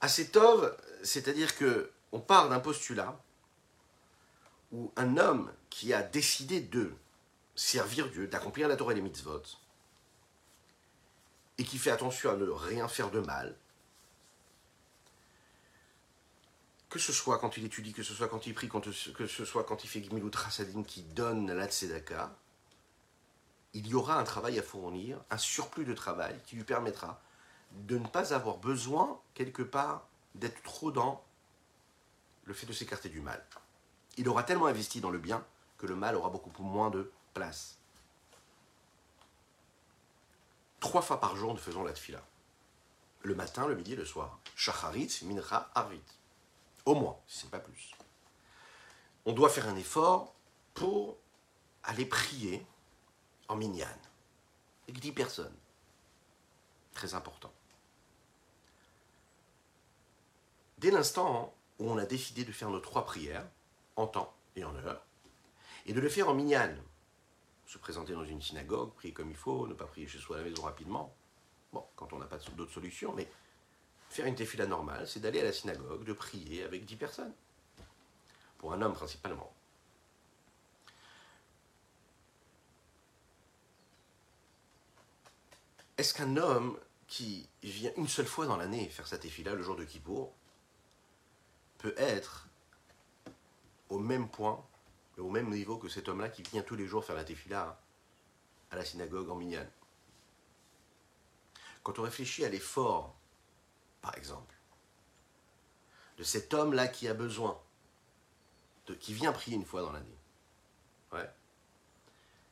Hassetov, 0.02 0.76
c'est-à-dire 1.04 1.56
que 1.56 1.92
on 2.12 2.20
part 2.20 2.50
d'un 2.50 2.60
postulat 2.60 3.20
où 4.72 4.92
un 4.96 5.18
homme 5.18 5.52
qui 5.70 5.94
a 5.94 6.02
décidé 6.02 6.62
de 6.62 6.94
servir 7.56 8.10
Dieu, 8.10 8.28
d'accomplir 8.28 8.68
la 8.68 8.76
Torah 8.76 8.92
et 8.92 8.96
les 8.96 9.02
mitzvot, 9.02 9.42
et 11.58 11.64
qui 11.64 11.78
fait 11.78 11.92
attention 11.92 12.32
à 12.32 12.36
ne 12.36 12.50
rien 12.50 12.88
faire 12.88 13.10
de 13.10 13.20
mal, 13.20 13.56
que 16.90 17.00
ce 17.00 17.12
soit 17.12 17.40
quand 17.40 17.58
il 17.58 17.66
étudie, 17.66 17.94
que 17.94 18.04
ce 18.04 18.14
soit 18.14 18.28
quand 18.28 18.48
il 18.48 18.54
prie, 18.54 18.70
que 18.70 19.28
ce 19.28 19.46
soit 19.46 19.64
quand 19.64 19.84
il 19.84 19.88
fait 19.88 20.02
Gimilut 20.02 20.32
Rasadin 20.34 20.84
qui 20.84 21.04
donne 21.04 21.52
la 21.52 21.68
Tzedaka, 21.68 22.36
il 23.74 23.88
y 23.88 23.94
aura 23.94 24.18
un 24.20 24.24
travail 24.24 24.58
à 24.58 24.64
fournir, 24.64 25.20
un 25.30 25.38
surplus 25.38 25.86
de 25.86 25.94
travail 25.94 26.40
qui 26.46 26.56
lui 26.56 26.64
permettra 26.64 27.22
de 27.72 27.98
ne 27.98 28.08
pas 28.08 28.34
avoir 28.34 28.58
besoin, 28.58 29.20
quelque 29.34 29.62
part, 29.62 30.08
d'être 30.36 30.62
trop 30.64 30.92
dans 30.92 31.24
le 32.48 32.54
fait 32.54 32.66
de 32.66 32.74
s'écarter 32.74 33.10
du 33.10 33.22
mal. 33.22 33.46
Il 34.16 34.28
aura 34.30 34.44
tellement 34.44 34.68
investi 34.68 35.02
dans 35.02 35.12
le 35.12 35.20
bien 35.20 35.46
que 35.78 35.86
le 35.86 35.96
mal 35.96 36.16
aura 36.16 36.30
beaucoup 36.30 36.64
moins 36.64 36.90
de 36.90 37.12
place. 37.34 37.78
Trois 40.80 41.02
fois 41.02 41.20
par 41.20 41.36
jour, 41.36 41.54
nous 41.54 41.60
faisons 41.60 41.84
la 41.84 41.92
tfila. 41.92 42.24
Le 43.22 43.36
matin, 43.36 43.68
le 43.68 43.76
midi 43.76 43.94
et 43.94 43.98
le 43.98 44.06
soir. 44.06 44.40
Shacharit, 44.56 45.20
Mincha, 45.24 45.70
Arvit. 45.76 46.02
Au 46.86 46.96
moins, 46.96 47.20
si 47.28 47.40
ce 47.40 47.46
n'est 47.46 47.52
pas 47.52 47.60
plus. 47.60 47.92
On 49.26 49.34
doit 49.34 49.50
faire 49.50 49.68
un 49.68 49.76
effort 49.76 50.34
pour 50.74 51.18
aller 51.84 52.06
prier 52.06 52.66
en 53.50 53.58
minyan. 53.58 53.88
Avec 54.88 55.02
dix 55.02 55.12
personnes. 55.12 55.56
Très 56.94 57.14
important. 57.14 57.52
Dès 60.78 60.92
l'instant 60.92 61.54
où 61.80 61.90
on 61.90 61.98
a 61.98 62.06
décidé 62.06 62.44
de 62.44 62.52
faire 62.52 62.70
nos 62.70 62.80
trois 62.80 63.06
prières, 63.06 63.48
en 63.96 64.08
temps 64.08 64.34
et 64.56 64.64
en 64.64 64.76
heure, 64.76 65.02
et 65.86 65.94
de 65.94 66.00
le 66.00 66.10
faire 66.10 66.30
en 66.30 66.34
minyan. 66.34 66.76
Se 67.66 67.78
présenter 67.78 68.14
dans 68.14 68.26
une 68.26 68.42
synagogue, 68.42 68.94
prier 68.94 69.14
comme 69.14 69.30
il 69.30 69.36
faut, 69.36 69.68
ne 69.68 69.74
pas 69.74 69.86
prier 69.86 70.08
chez 70.08 70.20
soi 70.20 70.38
à 70.38 70.40
la 70.40 70.46
maison 70.46 70.64
rapidement. 70.64 71.14
Bon, 71.74 71.84
quand 71.96 72.14
on 72.14 72.20
n'a 72.20 72.26
pas 72.26 72.38
d'autres 72.56 72.74
solutions, 72.74 73.14
mais 73.14 73.28
faire 74.10 74.26
une 74.26 74.36
tefila 74.36 74.66
normale, 74.66 75.08
c'est 75.08 75.20
d'aller 75.20 75.42
à 75.42 75.44
la 75.44 75.54
synagogue, 75.54 76.04
de 76.04 76.14
prier 76.14 76.64
avec 76.64 76.86
dix 76.86 76.96
personnes. 76.96 77.34
Pour 78.58 78.74
un 78.74 78.82
homme 78.82 78.94
principalement. 78.94 79.54
Est-ce 85.98 86.14
qu'un 86.14 86.38
homme 86.38 86.80
qui 87.08 87.50
vient 87.64 87.92
une 87.98 88.08
seule 88.08 88.28
fois 88.28 88.46
dans 88.46 88.58
l'année 88.58 88.88
faire 88.90 89.08
sa 89.08 89.18
tefila 89.18 89.54
le 89.54 89.64
jour 89.64 89.76
de 89.76 89.84
Kippour 89.84 90.34
peut 91.78 91.94
être 91.98 92.48
au 93.90 94.00
même 94.00 94.30
point, 94.30 94.64
au 95.18 95.30
même 95.30 95.50
niveau 95.50 95.78
que 95.78 95.90
cet 95.90 96.10
homme-là 96.10 96.30
qui 96.30 96.44
vient 96.44 96.62
tous 96.62 96.76
les 96.76 96.88
jours 96.88 97.04
faire 97.06 97.16
la 97.16 97.24
tefila 97.24 97.80
à 98.72 98.76
la 98.76 98.86
synagogue 98.86 99.30
en 99.30 99.36
Minyan. 99.36 99.66
Quand 101.84 102.00
on 102.00 102.04
réfléchit 102.04 102.44
à 102.44 102.50
l'effort, 102.50 103.16
par 104.02 104.16
exemple, 104.18 104.54
de 106.18 106.24
cet 106.24 106.54
homme-là 106.54 106.88
qui 106.88 107.08
a 107.08 107.14
besoin, 107.14 107.60
de, 108.88 108.94
qui 108.94 109.14
vient 109.14 109.32
prier 109.32 109.56
une 109.56 109.66
fois 109.66 109.82
dans 109.82 109.92
l'année, 109.92 110.18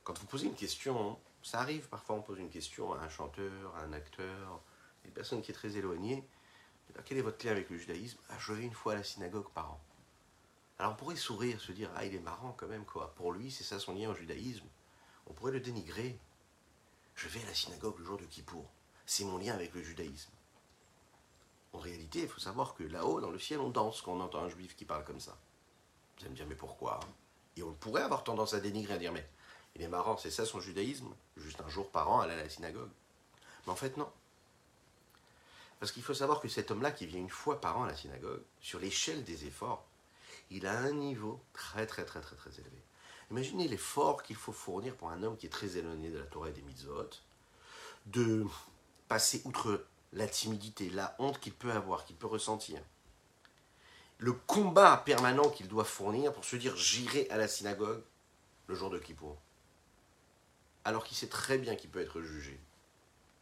quand 0.06 0.18
vous 0.20 0.26
posez 0.26 0.46
une 0.46 0.54
question, 0.54 1.18
ça 1.42 1.58
arrive, 1.60 1.88
parfois 1.88 2.14
on 2.14 2.22
pose 2.22 2.38
une 2.38 2.48
question 2.48 2.92
à 2.92 2.98
un 2.98 3.08
chanteur, 3.08 3.74
à 3.76 3.80
un 3.80 3.92
acteur, 3.92 4.60
une 5.04 5.10
personne 5.10 5.42
qui 5.42 5.50
est 5.50 5.54
très 5.54 5.76
éloignée, 5.76 6.24
quel 7.04 7.18
est 7.18 7.22
votre 7.22 7.44
lien 7.44 7.52
avec 7.52 7.70
le 7.70 7.78
judaïsme 7.78 8.18
ah, 8.30 8.36
Je 8.38 8.52
vais 8.52 8.64
une 8.64 8.72
fois 8.72 8.92
à 8.92 8.96
la 8.96 9.04
synagogue 9.04 9.48
par 9.50 9.72
an. 9.72 9.80
Alors 10.78 10.92
on 10.92 10.96
pourrait 10.96 11.16
sourire, 11.16 11.60
se 11.60 11.72
dire, 11.72 11.90
ah 11.96 12.04
il 12.04 12.14
est 12.14 12.20
marrant 12.20 12.54
quand 12.56 12.66
même 12.66 12.84
quoi. 12.84 13.14
Pour 13.14 13.32
lui, 13.32 13.50
c'est 13.50 13.64
ça 13.64 13.78
son 13.78 13.94
lien 13.94 14.10
au 14.10 14.14
judaïsme. 14.14 14.66
On 15.26 15.32
pourrait 15.32 15.52
le 15.52 15.60
dénigrer. 15.60 16.18
Je 17.14 17.28
vais 17.28 17.42
à 17.42 17.46
la 17.46 17.54
synagogue 17.54 17.98
le 17.98 18.04
jour 18.04 18.18
de 18.18 18.26
Kippour. 18.26 18.68
C'est 19.06 19.24
mon 19.24 19.38
lien 19.38 19.54
avec 19.54 19.72
le 19.74 19.82
judaïsme. 19.82 20.30
En 21.72 21.78
réalité, 21.78 22.20
il 22.20 22.28
faut 22.28 22.40
savoir 22.40 22.74
que 22.74 22.84
là-haut, 22.84 23.20
dans 23.20 23.30
le 23.30 23.38
ciel, 23.38 23.60
on 23.60 23.70
danse 23.70 24.02
quand 24.02 24.12
on 24.12 24.20
entend 24.20 24.42
un 24.42 24.48
juif 24.48 24.76
qui 24.76 24.84
parle 24.84 25.04
comme 25.04 25.20
ça. 25.20 25.36
Vous 26.16 26.24
allez 26.24 26.30
me 26.30 26.36
dire, 26.36 26.46
mais 26.46 26.54
pourquoi 26.54 27.00
Et 27.56 27.62
on 27.62 27.72
pourrait 27.72 28.02
avoir 28.02 28.24
tendance 28.24 28.54
à 28.54 28.60
dénigrer, 28.60 28.94
à 28.94 28.98
dire, 28.98 29.12
mais 29.12 29.26
il 29.74 29.82
est 29.82 29.88
marrant, 29.88 30.16
c'est 30.16 30.30
ça 30.30 30.46
son 30.46 30.60
judaïsme? 30.60 31.14
Juste 31.36 31.60
un 31.60 31.68
jour 31.68 31.90
par 31.90 32.10
an, 32.10 32.20
aller 32.20 32.32
à 32.32 32.36
la 32.36 32.48
synagogue. 32.48 32.90
Mais 33.66 33.72
en 33.72 33.76
fait, 33.76 33.96
non. 33.96 34.10
Parce 35.78 35.92
qu'il 35.92 36.02
faut 36.02 36.14
savoir 36.14 36.40
que 36.40 36.48
cet 36.48 36.70
homme-là, 36.70 36.90
qui 36.90 37.06
vient 37.06 37.20
une 37.20 37.28
fois 37.28 37.60
par 37.60 37.78
an 37.78 37.84
à 37.84 37.88
la 37.88 37.96
synagogue, 37.96 38.42
sur 38.60 38.78
l'échelle 38.78 39.24
des 39.24 39.44
efforts, 39.44 39.86
il 40.50 40.66
a 40.66 40.78
un 40.78 40.92
niveau 40.92 41.40
très 41.52 41.86
très 41.86 42.04
très 42.04 42.20
très 42.20 42.36
très 42.36 42.50
élevé. 42.50 42.82
Imaginez 43.30 43.68
l'effort 43.68 44.22
qu'il 44.22 44.36
faut 44.36 44.52
fournir 44.52 44.94
pour 44.94 45.10
un 45.10 45.22
homme 45.22 45.36
qui 45.36 45.46
est 45.46 45.50
très 45.50 45.76
éloigné 45.76 46.10
de 46.10 46.18
la 46.18 46.26
Torah 46.26 46.48
et 46.48 46.52
des 46.52 46.62
mitzvot, 46.62 47.10
de 48.06 48.46
passer 49.08 49.42
outre 49.44 49.84
la 50.12 50.28
timidité, 50.28 50.88
la 50.90 51.16
honte 51.18 51.40
qu'il 51.40 51.52
peut 51.52 51.72
avoir, 51.72 52.04
qu'il 52.04 52.16
peut 52.16 52.28
ressentir. 52.28 52.80
Le 54.18 54.32
combat 54.32 54.96
permanent 54.96 55.50
qu'il 55.50 55.68
doit 55.68 55.84
fournir 55.84 56.32
pour 56.32 56.44
se 56.44 56.56
dire 56.56 56.76
j'irai 56.76 57.28
à 57.30 57.36
la 57.36 57.48
synagogue 57.48 58.02
le 58.68 58.74
jour 58.74 58.90
de 58.90 58.98
Kippour. 58.98 59.36
Alors 60.84 61.04
qu'il 61.04 61.16
sait 61.16 61.28
très 61.28 61.58
bien 61.58 61.74
qu'il 61.74 61.90
peut 61.90 62.00
être 62.00 62.22
jugé, 62.22 62.58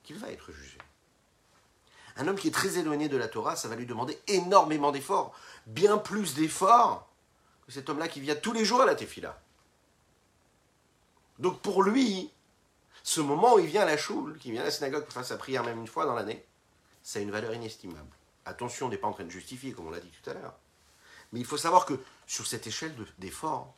qu'il 0.02 0.16
va 0.16 0.30
être 0.30 0.50
jugé. 0.50 0.78
Un 2.16 2.28
homme 2.28 2.36
qui 2.36 2.48
est 2.48 2.52
très 2.52 2.78
éloigné 2.78 3.08
de 3.08 3.16
la 3.16 3.28
Torah, 3.28 3.56
ça 3.56 3.68
va 3.68 3.76
lui 3.76 3.86
demander 3.86 4.18
énormément 4.28 4.92
d'efforts, 4.92 5.34
bien 5.66 5.98
plus 5.98 6.34
d'efforts 6.34 7.08
que 7.66 7.72
cet 7.72 7.88
homme-là 7.88 8.08
qui 8.08 8.20
vient 8.20 8.36
tous 8.36 8.52
les 8.52 8.64
jours 8.64 8.82
à 8.82 8.86
la 8.86 8.94
Tefila. 8.94 9.40
Donc 11.38 11.60
pour 11.60 11.82
lui, 11.82 12.30
Ce 13.06 13.20
moment 13.20 13.56
où 13.56 13.58
il 13.58 13.66
vient 13.66 13.82
à 13.82 13.84
la 13.84 13.98
choule, 13.98 14.38
qui 14.38 14.50
vient 14.50 14.62
à 14.62 14.64
la 14.64 14.70
synagogue 14.70 15.04
pour 15.04 15.12
faire 15.12 15.26
sa 15.26 15.36
prière 15.36 15.62
même 15.62 15.78
une 15.78 15.86
fois 15.86 16.06
dans 16.06 16.14
l'année, 16.14 16.42
ça 17.02 17.18
a 17.18 17.22
une 17.22 17.30
valeur 17.30 17.52
inestimable. 17.52 18.08
Attention, 18.46 18.86
on 18.86 18.88
n'est 18.88 18.96
pas 18.96 19.08
en 19.08 19.12
train 19.12 19.24
de 19.24 19.30
justifier, 19.30 19.72
comme 19.72 19.86
on 19.86 19.90
l'a 19.90 20.00
dit 20.00 20.10
tout 20.10 20.30
à 20.30 20.32
l'heure. 20.32 20.54
Mais 21.30 21.38
il 21.38 21.44
faut 21.44 21.58
savoir 21.58 21.84
que 21.84 22.00
sur 22.26 22.46
cette 22.46 22.66
échelle 22.66 22.94
d'effort, 23.18 23.74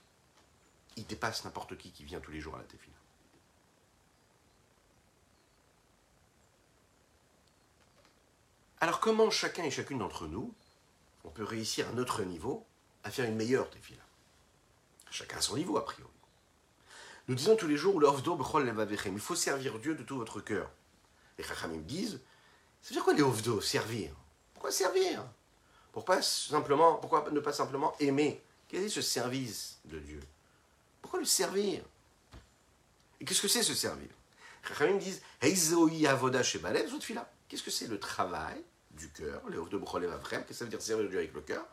il 0.97 1.07
dépasse 1.07 1.45
n'importe 1.45 1.77
qui 1.77 1.91
qui 1.91 2.05
vient 2.05 2.21
tous 2.21 2.31
les 2.31 2.41
jours 2.41 2.55
à 2.55 2.59
la 2.59 2.65
Tefila. 2.65 2.95
Alors 8.87 9.01
comment 9.01 9.31
chacun 9.31 9.65
et 9.65 9.71
chacune 9.73 9.99
d'entre 9.99 10.29
nous, 10.29 10.55
on 11.25 11.31
peut 11.31 11.43
réussir 11.43 11.89
à 11.89 11.91
notre 11.91 12.23
niveau 12.23 12.65
à 13.03 13.11
faire 13.11 13.25
une 13.25 13.35
meilleure 13.35 13.69
Tefila 13.69 14.05
Chacun 15.11 15.39
à 15.39 15.41
son 15.41 15.57
niveau, 15.57 15.77
a 15.77 15.85
priori. 15.85 16.13
Nous 17.27 17.35
disons 17.35 17.57
tous 17.57 17.67
les 17.67 17.77
jours, 17.77 18.01
il 18.01 19.19
faut 19.19 19.35
servir 19.35 19.81
Dieu 19.81 19.97
de 19.97 20.05
tout 20.05 20.17
votre 20.17 20.41
cœur. 20.41 20.71
Les 21.37 21.43
Chachamim 21.43 21.79
disent, 21.79 22.21
ça 22.81 22.91
veut 22.91 22.95
dire 22.95 23.03
quoi 23.03 23.15
les 23.15 23.23
ovdo, 23.23 23.61
servir? 23.61 24.13
Pourquoi 24.55 24.71
servir? 24.71 25.25
Pourquoi, 25.91 26.23
simplement, 26.23 26.95
pourquoi 26.95 27.29
ne 27.33 27.41
pas 27.41 27.53
simplement 27.53 27.93
aimer? 27.99 28.41
Quel 28.69 28.85
est 28.85 28.89
ce 28.89 29.03
service 29.03 29.81
de 29.87 29.99
Dieu? 29.99 30.21
Pourquoi 31.03 31.19
le 31.19 31.27
servir? 31.27 31.83
Et 33.21 33.25
qu'est-ce 33.25 33.43
que 33.43 33.49
c'est 33.49 33.65
ce 33.65 33.75
servir? 33.75 34.11
Chachamim 34.63 34.99
disent, 34.99 35.23
Qu'est-ce 35.41 35.73
que 37.65 37.71
c'est 37.73 37.89
le 37.89 37.99
travail? 37.99 38.63
Du 38.97 39.11
cœur, 39.11 39.43
les 39.49 39.57
de 39.57 39.79
Qu'est-ce 39.79 40.41
que 40.47 40.55
ça 40.55 40.65
veut 40.65 40.71
dire 40.71 40.83
servir 40.83 41.09
Dieu 41.09 41.19
avec 41.19 41.33
le 41.33 41.41
cœur? 41.41 41.65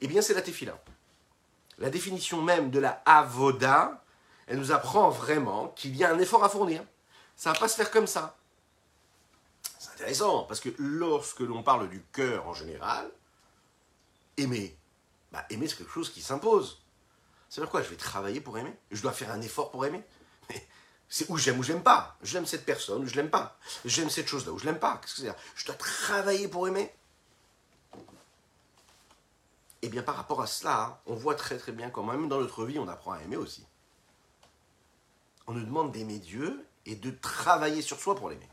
Eh 0.00 0.08
bien, 0.08 0.22
c'est 0.22 0.34
la 0.34 0.42
tefila. 0.42 0.82
La 1.78 1.90
définition 1.90 2.42
même 2.42 2.70
de 2.70 2.78
la 2.78 3.02
avoda, 3.06 4.04
elle 4.46 4.58
nous 4.58 4.72
apprend 4.72 5.10
vraiment 5.10 5.68
qu'il 5.68 5.96
y 5.96 6.04
a 6.04 6.12
un 6.12 6.18
effort 6.18 6.42
à 6.44 6.48
fournir. 6.48 6.84
Ça 7.36 7.50
ne 7.50 7.54
va 7.54 7.60
pas 7.60 7.68
se 7.68 7.76
faire 7.76 7.90
comme 7.90 8.06
ça. 8.06 8.36
C'est 9.78 9.90
intéressant, 9.92 10.44
parce 10.44 10.60
que 10.60 10.70
lorsque 10.78 11.40
l'on 11.40 11.62
parle 11.62 11.88
du 11.88 12.02
cœur 12.12 12.46
en 12.46 12.54
général, 12.54 13.10
aimer, 14.36 14.76
bah, 15.30 15.44
aimer 15.50 15.68
c'est 15.68 15.76
quelque 15.76 15.92
chose 15.92 16.10
qui 16.10 16.20
s'impose. 16.20 16.82
C'est-à-dire 17.48 17.70
quoi? 17.70 17.82
Je 17.82 17.88
vais 17.88 17.96
travailler 17.96 18.40
pour 18.40 18.58
aimer? 18.58 18.74
Je 18.90 19.02
dois 19.02 19.12
faire 19.12 19.30
un 19.30 19.40
effort 19.40 19.70
pour 19.70 19.84
aimer? 19.84 20.02
C'est 21.12 21.28
où 21.28 21.36
j'aime 21.36 21.58
ou 21.58 21.62
j'aime 21.62 21.82
pas. 21.82 22.16
J'aime 22.22 22.46
cette 22.46 22.64
personne 22.64 23.02
ou 23.02 23.06
je 23.06 23.14
l'aime 23.16 23.28
pas. 23.28 23.58
J'aime 23.84 24.08
cette 24.08 24.26
chose-là 24.26 24.52
ou 24.52 24.58
je 24.58 24.64
l'aime 24.64 24.78
pas. 24.78 24.96
Qu'est-ce 24.96 25.16
que 25.16 25.20
c'est 25.20 25.36
Je 25.56 25.66
dois 25.66 25.74
travailler 25.74 26.48
pour 26.48 26.66
aimer. 26.66 26.90
Eh 29.82 29.90
bien, 29.90 30.02
par 30.02 30.16
rapport 30.16 30.40
à 30.40 30.46
cela, 30.46 31.02
on 31.04 31.14
voit 31.14 31.34
très 31.34 31.58
très 31.58 31.72
bien 31.72 31.90
quand 31.90 32.02
même 32.02 32.30
dans 32.30 32.40
notre 32.40 32.64
vie, 32.64 32.78
on 32.78 32.88
apprend 32.88 33.12
à 33.12 33.20
aimer 33.20 33.36
aussi. 33.36 33.62
On 35.46 35.52
nous 35.52 35.66
demande 35.66 35.92
d'aimer 35.92 36.18
Dieu 36.18 36.66
et 36.86 36.96
de 36.96 37.10
travailler 37.10 37.82
sur 37.82 38.00
soi 38.00 38.14
pour 38.14 38.30
l'aimer. 38.30 38.48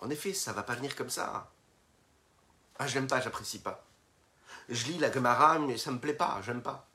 En 0.00 0.08
effet, 0.08 0.32
ça 0.32 0.54
va 0.54 0.62
pas 0.62 0.76
venir 0.76 0.96
comme 0.96 1.10
ça. 1.10 1.52
Ah, 2.78 2.86
je 2.86 2.94
l'aime 2.94 3.06
pas, 3.06 3.20
j'apprécie 3.20 3.58
pas. 3.58 3.84
Je 4.70 4.86
lis 4.86 4.98
la 4.98 5.12
Gemara, 5.12 5.58
mais 5.58 5.76
ça 5.76 5.90
me 5.90 5.98
plaît 5.98 6.14
pas, 6.14 6.40
j'aime 6.40 6.62
pas. 6.62 6.88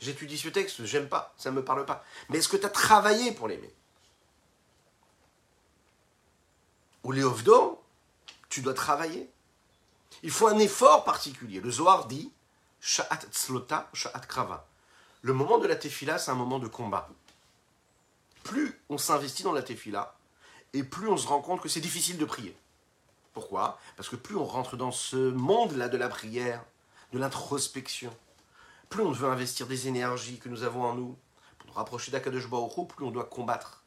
J'étudie 0.00 0.38
ce 0.38 0.48
texte, 0.48 0.84
j'aime 0.84 1.08
pas, 1.08 1.34
ça 1.36 1.50
ne 1.50 1.56
me 1.56 1.64
parle 1.64 1.84
pas. 1.84 2.04
Mais 2.28 2.38
est-ce 2.38 2.48
que 2.48 2.56
tu 2.56 2.66
as 2.66 2.70
travaillé 2.70 3.32
pour 3.32 3.48
l'aimer? 3.48 3.72
Ou 7.04 7.12
les 7.12 7.22
tu 8.48 8.62
dois 8.62 8.74
travailler. 8.74 9.30
Il 10.22 10.30
faut 10.30 10.48
un 10.48 10.58
effort 10.58 11.04
particulier. 11.04 11.60
Le 11.60 11.70
Zohar 11.70 12.06
dit 12.06 12.32
Sha'at 12.80 13.26
tzlota, 13.30 13.88
sha'at 13.92 14.20
krava. 14.20 14.66
Le 15.22 15.32
moment 15.32 15.58
de 15.58 15.66
la 15.66 15.76
tefila, 15.76 16.18
c'est 16.18 16.30
un 16.30 16.34
moment 16.34 16.58
de 16.58 16.66
combat. 16.66 17.08
Plus 18.42 18.80
on 18.88 18.98
s'investit 18.98 19.42
dans 19.42 19.52
la 19.52 19.62
tefila, 19.62 20.16
et 20.72 20.82
plus 20.82 21.08
on 21.08 21.16
se 21.16 21.26
rend 21.26 21.42
compte 21.42 21.60
que 21.60 21.68
c'est 21.68 21.80
difficile 21.80 22.16
de 22.16 22.24
prier. 22.24 22.56
Pourquoi? 23.34 23.78
Parce 23.96 24.08
que 24.08 24.16
plus 24.16 24.36
on 24.36 24.44
rentre 24.44 24.76
dans 24.76 24.92
ce 24.92 25.16
monde-là 25.16 25.88
de 25.88 25.96
la 25.96 26.08
prière, 26.08 26.64
de 27.12 27.18
l'introspection, 27.18 28.16
plus 28.90 29.02
on 29.02 29.12
veut 29.12 29.28
investir 29.28 29.68
des 29.68 29.86
énergies 29.86 30.38
que 30.38 30.48
nous 30.48 30.64
avons 30.64 30.84
en 30.84 30.94
nous 30.94 31.16
pour 31.58 31.68
nous 31.68 31.74
rapprocher 31.74 32.10
d'Akadosh 32.10 32.48
plus 32.48 33.04
on 33.04 33.12
doit 33.12 33.24
combattre. 33.24 33.84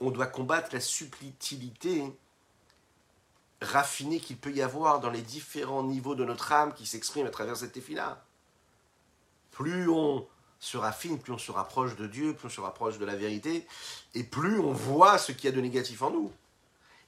On 0.00 0.10
doit 0.10 0.28
combattre 0.28 0.70
la 0.72 0.80
subtilité 0.80 2.16
raffinée 3.60 4.20
qu'il 4.20 4.36
peut 4.36 4.52
y 4.52 4.62
avoir 4.62 5.00
dans 5.00 5.10
les 5.10 5.22
différents 5.22 5.82
niveaux 5.82 6.14
de 6.14 6.24
notre 6.24 6.52
âme 6.52 6.72
qui 6.72 6.86
s'expriment 6.86 7.26
à 7.26 7.30
travers 7.30 7.56
cette 7.56 7.76
effet-là. 7.76 8.24
Plus 9.50 9.88
on 9.88 10.26
se 10.60 10.76
raffine, 10.76 11.18
plus 11.18 11.32
on 11.32 11.38
se 11.38 11.50
rapproche 11.50 11.96
de 11.96 12.06
Dieu, 12.06 12.34
plus 12.34 12.46
on 12.46 12.50
se 12.50 12.60
rapproche 12.60 12.98
de 12.98 13.04
la 13.04 13.16
vérité, 13.16 13.66
et 14.14 14.22
plus 14.22 14.60
on 14.60 14.72
voit 14.72 15.18
ce 15.18 15.32
qu'il 15.32 15.44
y 15.46 15.52
a 15.52 15.56
de 15.56 15.60
négatif 15.60 16.00
en 16.02 16.10
nous. 16.10 16.32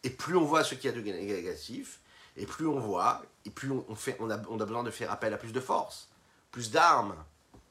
Et 0.03 0.11
plus 0.11 0.37
on 0.37 0.45
voit 0.45 0.65
ce 0.65 0.75
qu'il 0.75 0.91
y 0.91 0.93
a 0.93 0.97
de 0.97 1.01
négatif, 1.01 2.01
et 2.37 2.45
plus 2.45 2.67
on 2.67 2.79
voit, 2.79 3.23
et 3.45 3.51
plus 3.51 3.71
on, 3.71 3.85
on 4.19 4.31
a 4.31 4.65
besoin 4.65 4.83
de 4.83 4.91
faire 4.91 5.11
appel 5.11 5.33
à 5.33 5.39
plus 5.39 5.53
de 5.53 5.61
force, 5.61 6.09
plus 6.51 6.71
d'armes, 6.71 7.17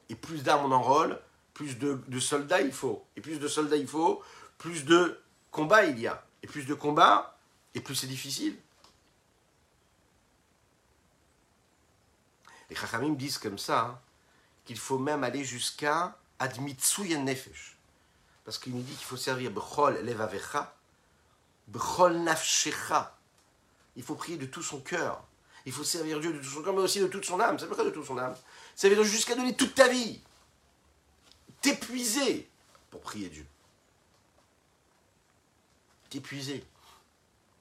et 0.08 0.14
plus 0.14 0.42
d'armes 0.42 0.70
on 0.70 0.74
enrôle, 0.74 1.20
plus 1.54 1.78
de, 1.78 2.20
soldats 2.20 2.60
il 2.60 2.72
faut. 2.72 3.04
Et 3.16 3.20
plus 3.20 3.38
de 3.38 3.48
soldats 3.48 3.76
il 3.76 3.86
faut, 3.86 4.22
plus 4.58 4.84
de 4.84 5.20
combats 5.50 5.84
il 5.84 5.98
y 5.98 6.06
a. 6.06 6.24
Et 6.42 6.46
plus 6.46 6.66
de 6.66 6.74
combats, 6.74 7.38
et 7.74 7.80
plus 7.80 7.94
c'est 7.94 8.06
difficile. 8.06 8.56
Les 12.68 12.76
Chachamim 12.76 13.14
disent 13.14 13.38
comme 13.38 13.58
ça 13.58 13.80
hein, 13.80 14.00
qu'il 14.64 14.78
faut 14.78 14.98
même 14.98 15.24
aller 15.24 15.44
jusqu'à 15.44 16.16
Admitsuyen 16.38 17.22
Nefesh. 17.22 17.76
Parce 18.44 18.58
qu'il 18.58 18.74
nous 18.74 18.82
dit 18.82 18.94
qu'il 18.94 19.06
faut 19.06 19.16
servir 19.16 19.50
Bechol 19.50 20.04
Levavecha, 20.04 20.74
Bechol 21.68 22.18
Nafshecha. 22.18 23.16
Il 23.96 24.02
faut 24.02 24.14
prier 24.14 24.36
de 24.36 24.46
tout 24.46 24.62
son 24.62 24.80
cœur. 24.80 25.24
Il 25.64 25.72
faut 25.72 25.84
servir 25.84 26.20
Dieu 26.20 26.32
de 26.32 26.38
tout 26.38 26.44
son 26.44 26.62
cœur, 26.62 26.74
mais 26.74 26.82
aussi 26.82 27.00
de 27.00 27.08
toute 27.08 27.24
son 27.24 27.40
âme. 27.40 27.58
C'est 27.58 27.66
pas 27.66 27.82
de 27.82 27.90
toute 27.90 28.04
son 28.04 28.18
âme 28.18 28.36
ça 28.76 28.90
veut 28.90 28.94
dire 28.94 29.04
jusqu'à 29.04 29.34
donner 29.34 29.56
toute 29.56 29.74
ta 29.74 29.88
vie. 29.88 30.20
T'épuiser 31.62 32.48
pour 32.90 33.00
prier 33.00 33.30
Dieu. 33.30 33.46
T'épuiser. 36.10 36.64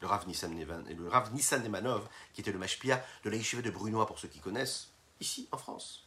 Le 0.01 0.08
Rav 0.08 0.28
Nissan, 0.28 0.54
le 0.54 1.32
Nissan 1.32 2.08
qui 2.34 2.41
était 2.41 2.51
le 2.51 2.60
mashpia 2.60 3.04
de 3.23 3.30
la 3.30 3.38
yeshiva 3.38 3.62
de 3.62 3.71
Brunois, 3.71 4.06
pour 4.06 4.19
ceux 4.19 4.28
qui 4.28 4.39
connaissent, 4.39 4.89
ici 5.21 5.47
en 5.54 5.58
France. 5.58 6.06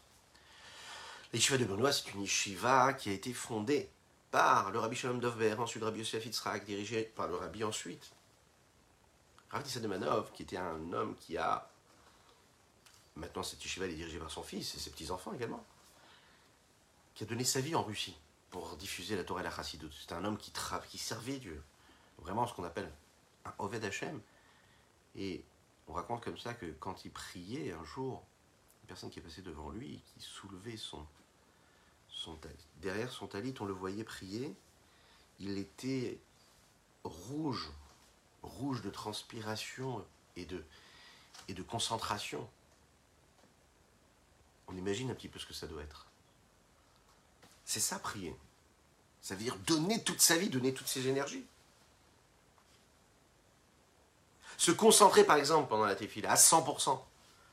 La 1.32 1.38
yeshiva 1.38 1.56
de 1.56 1.64
Brunois, 1.64 1.90
c'est 1.90 2.12
une 2.12 2.20
yeshiva 2.20 2.92
qui 2.92 3.08
a 3.08 3.12
été 3.12 3.32
fondée 3.32 3.90
par 4.30 4.70
le 4.70 4.78
Rabbi 4.78 4.94
Shalom 4.94 5.20
Dovber, 5.20 5.54
ensuite 5.58 5.82
Rabbi 5.82 6.00
Yosef 6.00 6.26
Yitzhak, 6.26 6.66
dirigé 6.66 7.02
par 7.02 7.28
le 7.28 7.36
Rabbi 7.36 7.64
ensuite. 7.64 8.10
Rav 9.50 9.64
Nissan 9.64 9.82
Nemanov, 9.82 10.30
qui 10.32 10.42
était 10.42 10.58
un 10.58 10.92
homme 10.92 11.16
qui 11.16 11.38
a 11.38 11.70
Maintenant, 13.18 13.42
cette 13.42 13.62
yeshiva 13.64 13.86
est 13.86 13.94
dirigée 13.94 14.20
par 14.20 14.30
son 14.30 14.44
fils 14.44 14.76
et 14.76 14.78
ses 14.78 14.90
petits-enfants 14.90 15.32
également, 15.32 15.64
qui 17.14 17.24
a 17.24 17.26
donné 17.26 17.42
sa 17.42 17.60
vie 17.60 17.74
en 17.74 17.82
Russie 17.82 18.16
pour 18.50 18.76
diffuser 18.76 19.16
la 19.16 19.24
Torah 19.24 19.40
et 19.40 19.44
la 19.44 19.50
Chassidut. 19.50 19.90
C'était 19.92 20.14
un 20.14 20.24
homme 20.24 20.38
qui, 20.38 20.52
qui 20.88 20.98
servait 20.98 21.38
Dieu, 21.38 21.62
vraiment 22.18 22.46
ce 22.46 22.54
qu'on 22.54 22.62
appelle 22.62 22.90
un 23.44 23.52
Oved 23.58 23.84
Hashem. 23.84 24.20
Et 25.16 25.44
on 25.88 25.94
raconte 25.94 26.22
comme 26.22 26.38
ça 26.38 26.54
que 26.54 26.66
quand 26.78 27.04
il 27.04 27.10
priait 27.10 27.72
un 27.72 27.84
jour, 27.84 28.24
une 28.82 28.86
personne 28.86 29.10
qui 29.10 29.18
est 29.18 29.22
passée 29.22 29.42
devant 29.42 29.70
lui, 29.70 30.00
qui 30.14 30.20
soulevait 30.20 30.76
son, 30.76 31.04
talit. 32.40 32.54
Derrière 32.76 33.10
son 33.10 33.26
talit, 33.26 33.54
on 33.58 33.64
le 33.64 33.74
voyait 33.74 34.04
prier. 34.04 34.54
Il 35.40 35.58
était 35.58 36.20
rouge, 37.02 37.68
rouge 38.42 38.80
de 38.82 38.90
transpiration 38.90 40.06
et 40.36 40.46
de 40.46 41.62
concentration 41.64 42.48
on 44.68 44.76
imagine 44.76 45.10
un 45.10 45.14
petit 45.14 45.28
peu 45.28 45.38
ce 45.38 45.46
que 45.46 45.54
ça 45.54 45.66
doit 45.66 45.82
être. 45.82 46.06
C'est 47.64 47.80
ça 47.80 47.98
prier. 47.98 48.34
Ça 49.20 49.34
veut 49.34 49.42
dire 49.42 49.56
donner 49.66 50.02
toute 50.02 50.20
sa 50.20 50.36
vie, 50.36 50.48
donner 50.48 50.72
toutes 50.72 50.88
ses 50.88 51.08
énergies. 51.08 51.44
Se 54.56 54.70
concentrer 54.70 55.24
par 55.24 55.36
exemple 55.36 55.68
pendant 55.68 55.84
la 55.84 55.94
téfila 55.94 56.32
à 56.32 56.34
100%. 56.34 56.98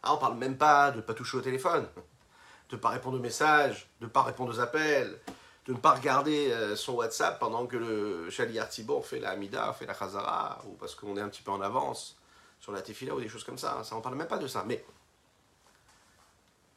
Ah, 0.04 0.14
on 0.14 0.18
parle 0.18 0.38
même 0.38 0.58
pas 0.58 0.92
de 0.92 0.98
ne 0.98 1.02
pas 1.02 1.14
toucher 1.14 1.38
au 1.38 1.42
téléphone, 1.42 1.88
de 2.70 2.76
ne 2.76 2.82
pas 2.82 2.89
répondre 2.89 3.18
aux 3.18 3.22
messages, 3.22 3.89
de 4.00 4.06
ne 4.06 4.12
pas 4.12 4.24
répondre 4.24 4.54
aux 4.54 4.60
appels, 4.60 5.20
de 5.66 5.74
ne 5.74 5.78
pas 5.78 5.94
regarder 5.94 6.52
euh, 6.52 6.76
son 6.76 6.94
WhatsApp 6.94 7.39
pendant 7.39 7.66
que 7.66 7.78
le 7.78 8.30
Chali 8.30 8.60
Artibor 8.60 9.06
fait 9.06 9.20
la 9.20 9.32
Hamida, 9.32 9.74
fait 9.74 9.86
la 9.86 9.96
Khazara, 9.96 10.62
ou 10.68 10.74
parce 10.76 10.94
qu'on 10.94 11.18
est 11.18 11.22
un 11.22 11.30
petit 11.30 11.42
peu 11.42 11.52
en 11.52 11.62
avance 11.62 12.18
sur 12.60 12.72
la 12.72 12.82
téfila 12.82 13.16
ou 13.16 13.20
des 13.20 13.30
choses 13.30 13.44
comme 13.44 13.58
ça. 13.58 13.84
Ça, 13.84 13.96
on 13.96 14.02
parle 14.02 14.16
même 14.16 14.28
pas 14.28 14.38
de 14.38 14.48
ça. 14.48 14.64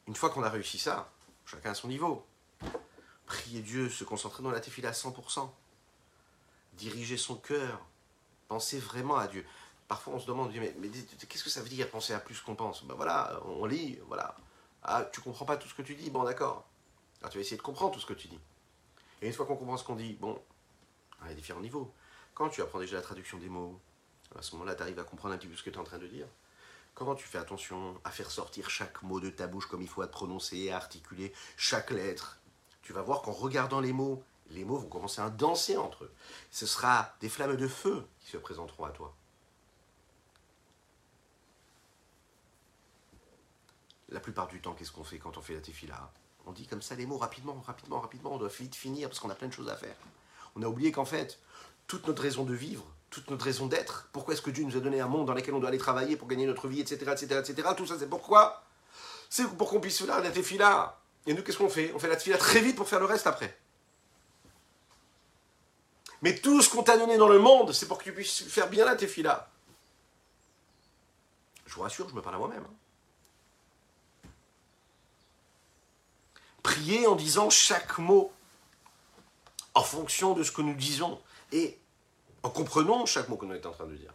Une 0.09 0.15
fois 0.15 0.31
qu'on 0.31 0.41
a 0.41 0.49
réussi 0.49 0.79
ça, 0.79 1.07
chacun 1.45 1.69
à 1.69 1.73
son 1.75 1.87
niveau, 1.87 2.25
prier 3.27 3.61
Dieu, 3.61 3.89
se 3.89 4.03
concentrer 4.03 4.41
dans 4.41 4.49
la 4.49 4.59
tefila 4.59 4.89
à 4.89 4.91
100%, 4.91 5.47
diriger 6.73 7.15
son 7.15 7.35
cœur, 7.35 7.79
penser 8.47 8.79
vraiment 8.79 9.17
à 9.17 9.27
Dieu. 9.27 9.45
Parfois 9.87 10.15
on 10.15 10.19
se 10.19 10.25
demande, 10.25 10.51
mais, 10.51 10.73
qu'est-ce 11.29 11.43
que 11.43 11.51
ça 11.51 11.61
veut 11.61 11.69
dire 11.69 11.87
penser 11.91 12.13
à 12.13 12.19
plus 12.19 12.41
qu'on 12.41 12.55
pense? 12.55 12.83
Ben 12.85 12.95
voilà, 12.95 13.39
on 13.45 13.65
lit, 13.65 13.99
voilà. 14.07 14.35
Ah, 14.81 15.07
tu 15.13 15.21
comprends 15.21 15.45
pas 15.45 15.57
tout 15.57 15.67
ce 15.67 15.75
que 15.75 15.83
tu 15.83 15.93
dis, 15.93 16.09
bon 16.09 16.23
d'accord. 16.23 16.65
Alors 17.21 17.31
tu 17.31 17.37
vas 17.37 17.41
essayer 17.41 17.57
de 17.57 17.61
comprendre 17.61 17.93
tout 17.93 17.99
ce 17.99 18.07
que 18.07 18.13
tu 18.13 18.27
dis. 18.27 18.39
Et 19.21 19.27
une 19.27 19.33
fois 19.33 19.45
qu'on 19.45 19.57
comprend 19.57 19.77
ce 19.77 19.83
qu'on 19.83 19.95
dit, 19.95 20.13
bon, 20.13 20.41
à 21.21 21.31
différents 21.35 21.61
niveaux. 21.61 21.93
Quand 22.33 22.49
tu 22.49 22.63
apprends 22.63 22.79
déjà 22.79 22.95
la 22.95 23.03
traduction 23.03 23.37
des 23.37 23.49
mots, 23.49 23.79
à 24.35 24.41
ce 24.41 24.53
moment-là, 24.53 24.73
tu 24.73 24.81
arrives 24.81 24.97
à 24.97 25.03
comprendre 25.03 25.35
un 25.35 25.37
petit 25.37 25.47
peu 25.47 25.55
ce 25.55 25.61
que 25.61 25.69
tu 25.69 25.75
es 25.75 25.79
en 25.79 25.83
train 25.83 25.99
de 25.99 26.07
dire. 26.07 26.25
Comment 26.93 27.15
tu 27.15 27.25
fais 27.25 27.37
attention 27.37 27.99
à 28.03 28.11
faire 28.11 28.29
sortir 28.29 28.69
chaque 28.69 29.01
mot 29.03 29.19
de 29.19 29.29
ta 29.29 29.47
bouche 29.47 29.67
comme 29.67 29.81
il 29.81 29.87
faut, 29.87 30.01
à 30.01 30.07
prononcer, 30.07 30.69
à 30.69 30.75
articuler 30.75 31.33
chaque 31.55 31.91
lettre? 31.91 32.39
Tu 32.81 32.91
vas 32.91 33.01
voir 33.01 33.21
qu'en 33.21 33.31
regardant 33.31 33.79
les 33.79 33.93
mots, 33.93 34.23
les 34.49 34.65
mots 34.65 34.77
vont 34.77 34.89
commencer 34.89 35.21
à 35.21 35.29
danser 35.29 35.77
entre 35.77 36.05
eux. 36.05 36.13
Ce 36.51 36.65
sera 36.65 37.13
des 37.21 37.29
flammes 37.29 37.55
de 37.55 37.67
feu 37.67 38.05
qui 38.19 38.31
se 38.31 38.37
présenteront 38.37 38.85
à 38.85 38.91
toi. 38.91 39.15
La 44.09 44.19
plupart 44.19 44.47
du 44.47 44.59
temps, 44.59 44.73
qu'est-ce 44.73 44.91
qu'on 44.91 45.03
fait 45.03 45.19
quand 45.19 45.37
on 45.37 45.41
fait 45.41 45.53
la 45.53 45.61
tefila? 45.61 46.11
On 46.47 46.51
dit 46.51 46.65
comme 46.65 46.81
ça 46.81 46.95
les 46.95 47.05
mots 47.05 47.17
rapidement, 47.17 47.61
rapidement, 47.61 47.99
rapidement. 47.99 48.33
On 48.33 48.37
doit 48.37 48.49
vite 48.49 48.75
finir 48.75 49.07
parce 49.07 49.19
qu'on 49.19 49.29
a 49.29 49.35
plein 49.35 49.47
de 49.47 49.53
choses 49.53 49.69
à 49.69 49.75
faire. 49.75 49.95
On 50.55 50.63
a 50.63 50.67
oublié 50.67 50.91
qu'en 50.91 51.05
fait, 51.05 51.39
toute 51.85 52.07
notre 52.07 52.23
raison 52.23 52.43
de 52.43 52.55
vivre, 52.55 52.85
toute 53.09 53.29
notre 53.29 53.45
raison 53.45 53.65
d'être, 53.65 54.07
pourquoi 54.11 54.33
est-ce 54.33 54.41
que 54.41 54.51
Dieu 54.51 54.63
nous 54.63 54.77
a 54.77 54.79
donné 54.79 55.01
un 55.01 55.07
monde 55.07 55.27
dans 55.27 55.33
lequel 55.33 55.53
on 55.53 55.59
doit 55.59 55.69
aller 55.69 55.77
travailler 55.77 56.15
pour 56.15 56.27
gagner 56.27 56.45
notre 56.45 56.67
vie, 56.67 56.81
etc., 56.81 57.11
etc., 57.11 57.39
etc. 57.39 57.69
Tout 57.75 57.87
ça, 57.87 57.95
c'est 57.97 58.09
pourquoi? 58.09 58.63
C'est 59.29 59.47
pour 59.57 59.69
qu'on 59.69 59.79
puisse 59.79 60.03
faire 60.03 60.21
la 60.21 60.31
tefila. 60.31 60.99
Et 61.25 61.33
nous, 61.33 61.43
qu'est-ce 61.43 61.57
qu'on 61.57 61.69
fait? 61.69 61.91
On 61.95 61.99
fait 61.99 62.07
la 62.07 62.15
tefila 62.15 62.37
très 62.37 62.61
vite 62.61 62.75
pour 62.75 62.87
faire 62.87 62.99
le 62.99 63.05
reste 63.05 63.27
après. 63.27 63.57
Mais 66.21 66.35
tout 66.35 66.61
ce 66.61 66.69
qu'on 66.69 66.83
t'a 66.83 66.97
donné 66.97 67.17
dans 67.17 67.29
le 67.29 67.39
monde, 67.39 67.73
c'est 67.73 67.87
pour 67.87 67.97
que 67.97 68.03
tu 68.03 68.13
puisses 68.13 68.43
faire 68.43 68.69
bien 68.69 68.85
la 68.85 68.95
tefila. 68.95 69.49
Je 71.65 71.73
vous 71.75 71.81
rassure, 71.81 72.09
je 72.09 72.15
me 72.15 72.21
parle 72.21 72.35
à 72.35 72.39
moi-même. 72.39 72.63
Hein. 72.63 72.73
Prier 76.61 77.07
en 77.07 77.15
disant 77.15 77.49
chaque 77.49 77.97
mot 77.99 78.31
en 79.73 79.83
fonction 79.83 80.33
de 80.33 80.43
ce 80.43 80.51
que 80.51 80.61
nous 80.61 80.73
disons 80.73 81.21
et 81.51 81.77
en 82.43 82.49
comprenant 82.49 83.05
chaque 83.05 83.29
mot 83.29 83.37
que 83.37 83.45
nous 83.45 83.53
est 83.53 83.65
en 83.65 83.71
train 83.71 83.87
de 83.87 83.95
dire. 83.95 84.13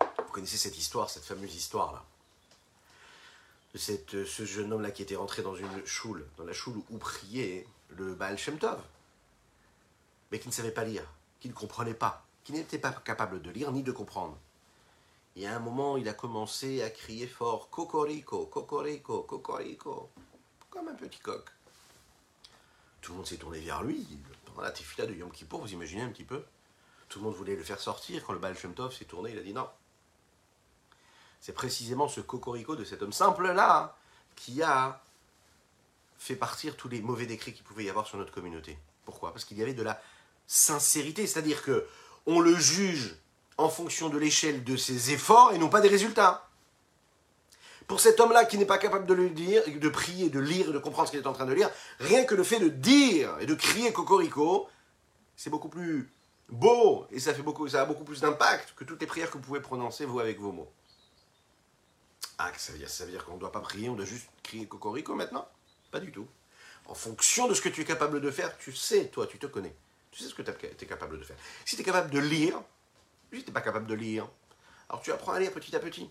Vous 0.00 0.32
connaissez 0.32 0.58
cette 0.58 0.76
histoire, 0.76 1.08
cette 1.08 1.24
fameuse 1.24 1.54
histoire-là? 1.54 2.04
De 3.72 3.78
cette, 3.78 4.24
ce 4.24 4.44
jeune 4.44 4.72
homme-là 4.72 4.90
qui 4.90 5.02
était 5.02 5.16
rentré 5.16 5.42
dans 5.42 5.56
une 5.56 5.86
choule, 5.86 6.26
dans 6.36 6.44
la 6.44 6.52
choule 6.52 6.82
où 6.90 6.98
priait 6.98 7.66
le 7.88 8.14
Baal 8.14 8.36
Shem 8.36 8.58
Tov, 8.58 8.82
mais 10.30 10.38
qui 10.38 10.48
ne 10.48 10.52
savait 10.52 10.72
pas 10.72 10.84
lire, 10.84 11.04
qui 11.40 11.48
ne 11.48 11.54
comprenait 11.54 11.94
pas, 11.94 12.24
qui 12.44 12.52
n'était 12.52 12.78
pas 12.78 12.92
capable 12.92 13.40
de 13.40 13.50
lire 13.50 13.72
ni 13.72 13.82
de 13.82 13.92
comprendre. 13.92 14.38
Et 15.36 15.46
à 15.46 15.56
un 15.56 15.60
moment, 15.60 15.96
il 15.96 16.08
a 16.08 16.14
commencé 16.14 16.82
à 16.82 16.90
crier 16.90 17.26
fort 17.26 17.70
Cocorico, 17.70 18.46
Cocorico, 18.46 19.22
Cocorico, 19.22 20.10
comme 20.68 20.88
un 20.88 20.94
petit 20.94 21.20
coq. 21.20 21.48
Tout 23.00 23.12
le 23.12 23.16
monde 23.18 23.26
s'est 23.26 23.36
tourné 23.36 23.60
vers 23.60 23.82
lui. 23.82 24.06
Pendant 24.44 24.62
la 24.62 24.70
tefila 24.70 25.06
de 25.06 25.14
Yom 25.14 25.30
Kippour, 25.30 25.60
vous 25.60 25.72
imaginez 25.72 26.02
un 26.02 26.10
petit 26.10 26.24
peu 26.24 26.44
Tout 27.08 27.18
le 27.18 27.24
monde 27.24 27.34
voulait 27.34 27.56
le 27.56 27.62
faire 27.62 27.80
sortir. 27.80 28.24
Quand 28.24 28.32
le 28.32 28.38
Baal 28.38 28.56
Shem 28.56 28.74
s'est 28.90 29.06
tourné, 29.06 29.32
il 29.32 29.38
a 29.38 29.42
dit 29.42 29.54
non. 29.54 29.68
C'est 31.40 31.52
précisément 31.52 32.08
ce 32.08 32.20
cocorico 32.20 32.76
de 32.76 32.84
cet 32.84 33.02
homme 33.02 33.12
simple-là 33.12 33.96
qui 34.36 34.62
a 34.62 35.02
fait 36.18 36.36
partir 36.36 36.76
tous 36.76 36.88
les 36.88 37.02
mauvais 37.02 37.26
décrets 37.26 37.52
qu'il 37.52 37.64
pouvait 37.64 37.84
y 37.84 37.90
avoir 37.90 38.06
sur 38.06 38.18
notre 38.18 38.32
communauté. 38.32 38.78
Pourquoi? 39.04 39.32
Parce 39.32 39.44
qu'il 39.44 39.58
y 39.58 39.62
avait 39.62 39.74
de 39.74 39.82
la 39.82 40.00
sincérité, 40.46 41.26
c'est-à-dire 41.26 41.62
que 41.62 41.88
on 42.26 42.38
le 42.38 42.54
juge 42.54 43.16
en 43.62 43.68
fonction 43.68 44.08
de 44.08 44.18
l'échelle 44.18 44.64
de 44.64 44.76
ses 44.76 45.12
efforts 45.12 45.52
et 45.52 45.58
non 45.58 45.68
pas 45.68 45.80
des 45.80 45.88
résultats. 45.88 46.48
Pour 47.86 48.00
cet 48.00 48.20
homme-là 48.20 48.44
qui 48.44 48.58
n'est 48.58 48.66
pas 48.66 48.78
capable 48.78 49.06
de 49.06 49.14
le 49.14 49.30
dire, 49.30 49.62
de 49.66 49.88
prier, 49.88 50.30
de 50.30 50.40
lire 50.40 50.70
et 50.70 50.72
de 50.72 50.78
comprendre 50.78 51.08
ce 51.08 51.12
qu'il 51.12 51.20
est 51.20 51.26
en 51.26 51.32
train 51.32 51.46
de 51.46 51.52
lire, 51.52 51.70
rien 51.98 52.24
que 52.24 52.34
le 52.34 52.44
fait 52.44 52.58
de 52.58 52.68
dire 52.68 53.36
et 53.40 53.46
de 53.46 53.54
crier 53.54 53.92
cocorico, 53.92 54.68
c'est 55.36 55.50
beaucoup 55.50 55.68
plus 55.68 56.10
beau 56.48 57.06
et 57.10 57.20
ça, 57.20 57.34
fait 57.34 57.42
beaucoup, 57.42 57.68
ça 57.68 57.82
a 57.82 57.84
beaucoup 57.84 58.04
plus 58.04 58.20
d'impact 58.20 58.74
que 58.76 58.84
toutes 58.84 59.00
les 59.00 59.06
prières 59.06 59.30
que 59.30 59.36
vous 59.36 59.44
pouvez 59.44 59.60
prononcer 59.60 60.04
vous 60.04 60.20
avec 60.20 60.38
vos 60.38 60.52
mots. 60.52 60.70
Ah, 62.38 62.50
ça 62.56 62.72
veut 62.72 62.78
dire, 62.78 62.88
ça 62.88 63.04
veut 63.04 63.10
dire 63.10 63.24
qu'on 63.24 63.34
ne 63.34 63.40
doit 63.40 63.52
pas 63.52 63.60
prier, 63.60 63.88
on 63.88 63.94
doit 63.94 64.06
juste 64.06 64.28
crier 64.42 64.66
cocorico 64.66 65.14
maintenant? 65.14 65.46
Pas 65.90 66.00
du 66.00 66.10
tout. 66.10 66.26
En 66.86 66.94
fonction 66.94 67.46
de 67.46 67.54
ce 67.54 67.60
que 67.60 67.68
tu 67.68 67.82
es 67.82 67.84
capable 67.84 68.20
de 68.20 68.30
faire, 68.30 68.56
tu 68.58 68.72
sais, 68.72 69.06
toi, 69.08 69.26
tu 69.26 69.38
te 69.38 69.46
connais. 69.46 69.74
Tu 70.10 70.22
sais 70.22 70.28
ce 70.28 70.34
que 70.34 70.42
tu 70.42 70.50
es 70.50 70.86
capable 70.86 71.18
de 71.18 71.24
faire. 71.24 71.36
Si 71.64 71.76
tu 71.76 71.82
es 71.82 71.84
capable 71.84 72.10
de 72.10 72.18
lire, 72.18 72.60
si 73.38 73.44
tu 73.44 73.50
n'es 73.50 73.54
pas 73.54 73.60
capable 73.60 73.86
de 73.86 73.94
lire, 73.94 74.28
alors 74.88 75.02
tu 75.02 75.12
apprends 75.12 75.32
à 75.32 75.40
lire 75.40 75.52
petit 75.52 75.74
à 75.74 75.78
petit. 75.78 76.10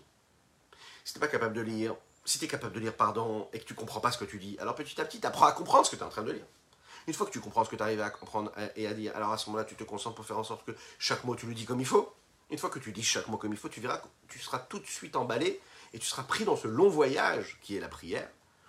Si 1.04 1.12
tu 1.12 1.18
n'es 1.18 1.26
pas 1.26 1.30
capable 1.30 1.54
de 1.54 1.60
lire, 1.60 1.94
si 2.24 2.38
tu 2.38 2.44
es 2.44 2.48
capable 2.48 2.74
de 2.74 2.80
lire, 2.80 2.96
pardon, 2.96 3.48
et 3.52 3.58
que 3.58 3.64
tu 3.64 3.74
comprends 3.74 4.00
pas 4.00 4.12
ce 4.12 4.18
que 4.18 4.24
tu 4.24 4.38
dis, 4.38 4.56
alors 4.60 4.74
petit 4.74 5.00
à 5.00 5.04
petit, 5.04 5.20
tu 5.20 5.26
apprends 5.26 5.46
à 5.46 5.52
comprendre 5.52 5.86
ce 5.86 5.90
que 5.90 5.96
tu 5.96 6.02
es 6.02 6.06
en 6.06 6.10
train 6.10 6.22
de 6.22 6.32
lire. 6.32 6.46
Une 7.06 7.14
fois 7.14 7.26
que 7.26 7.32
tu 7.32 7.40
comprends 7.40 7.64
ce 7.64 7.70
que 7.70 7.76
tu 7.76 7.82
arrives 7.82 8.00
à 8.00 8.10
comprendre 8.10 8.52
et 8.76 8.86
à 8.86 8.94
dire, 8.94 9.14
alors 9.16 9.32
à 9.32 9.38
ce 9.38 9.46
moment-là, 9.50 9.64
tu 9.64 9.74
te 9.74 9.82
concentres 9.82 10.14
pour 10.14 10.24
faire 10.24 10.38
en 10.38 10.44
sorte 10.44 10.64
que 10.64 10.72
chaque 10.98 11.24
mot, 11.24 11.34
tu 11.34 11.46
le 11.46 11.54
dis 11.54 11.64
comme 11.64 11.80
il 11.80 11.86
faut. 11.86 12.14
Une 12.50 12.58
fois 12.58 12.70
que 12.70 12.78
tu 12.78 12.92
dis 12.92 13.02
chaque 13.02 13.28
mot 13.28 13.38
comme 13.38 13.52
il 13.52 13.58
faut, 13.58 13.68
tu 13.68 13.80
verras 13.80 13.98
que 13.98 14.06
tu 14.28 14.38
seras 14.38 14.58
tout 14.58 14.78
de 14.78 14.86
suite 14.86 15.16
emballé 15.16 15.60
et 15.92 15.98
tu 15.98 16.06
seras 16.06 16.22
pris 16.22 16.44
dans 16.44 16.56
ce 16.56 16.68
long 16.68 16.88
voyage 16.88 17.58
qui 17.62 17.76
est 17.76 17.80
la 17.80 17.88
prière, 17.88 18.28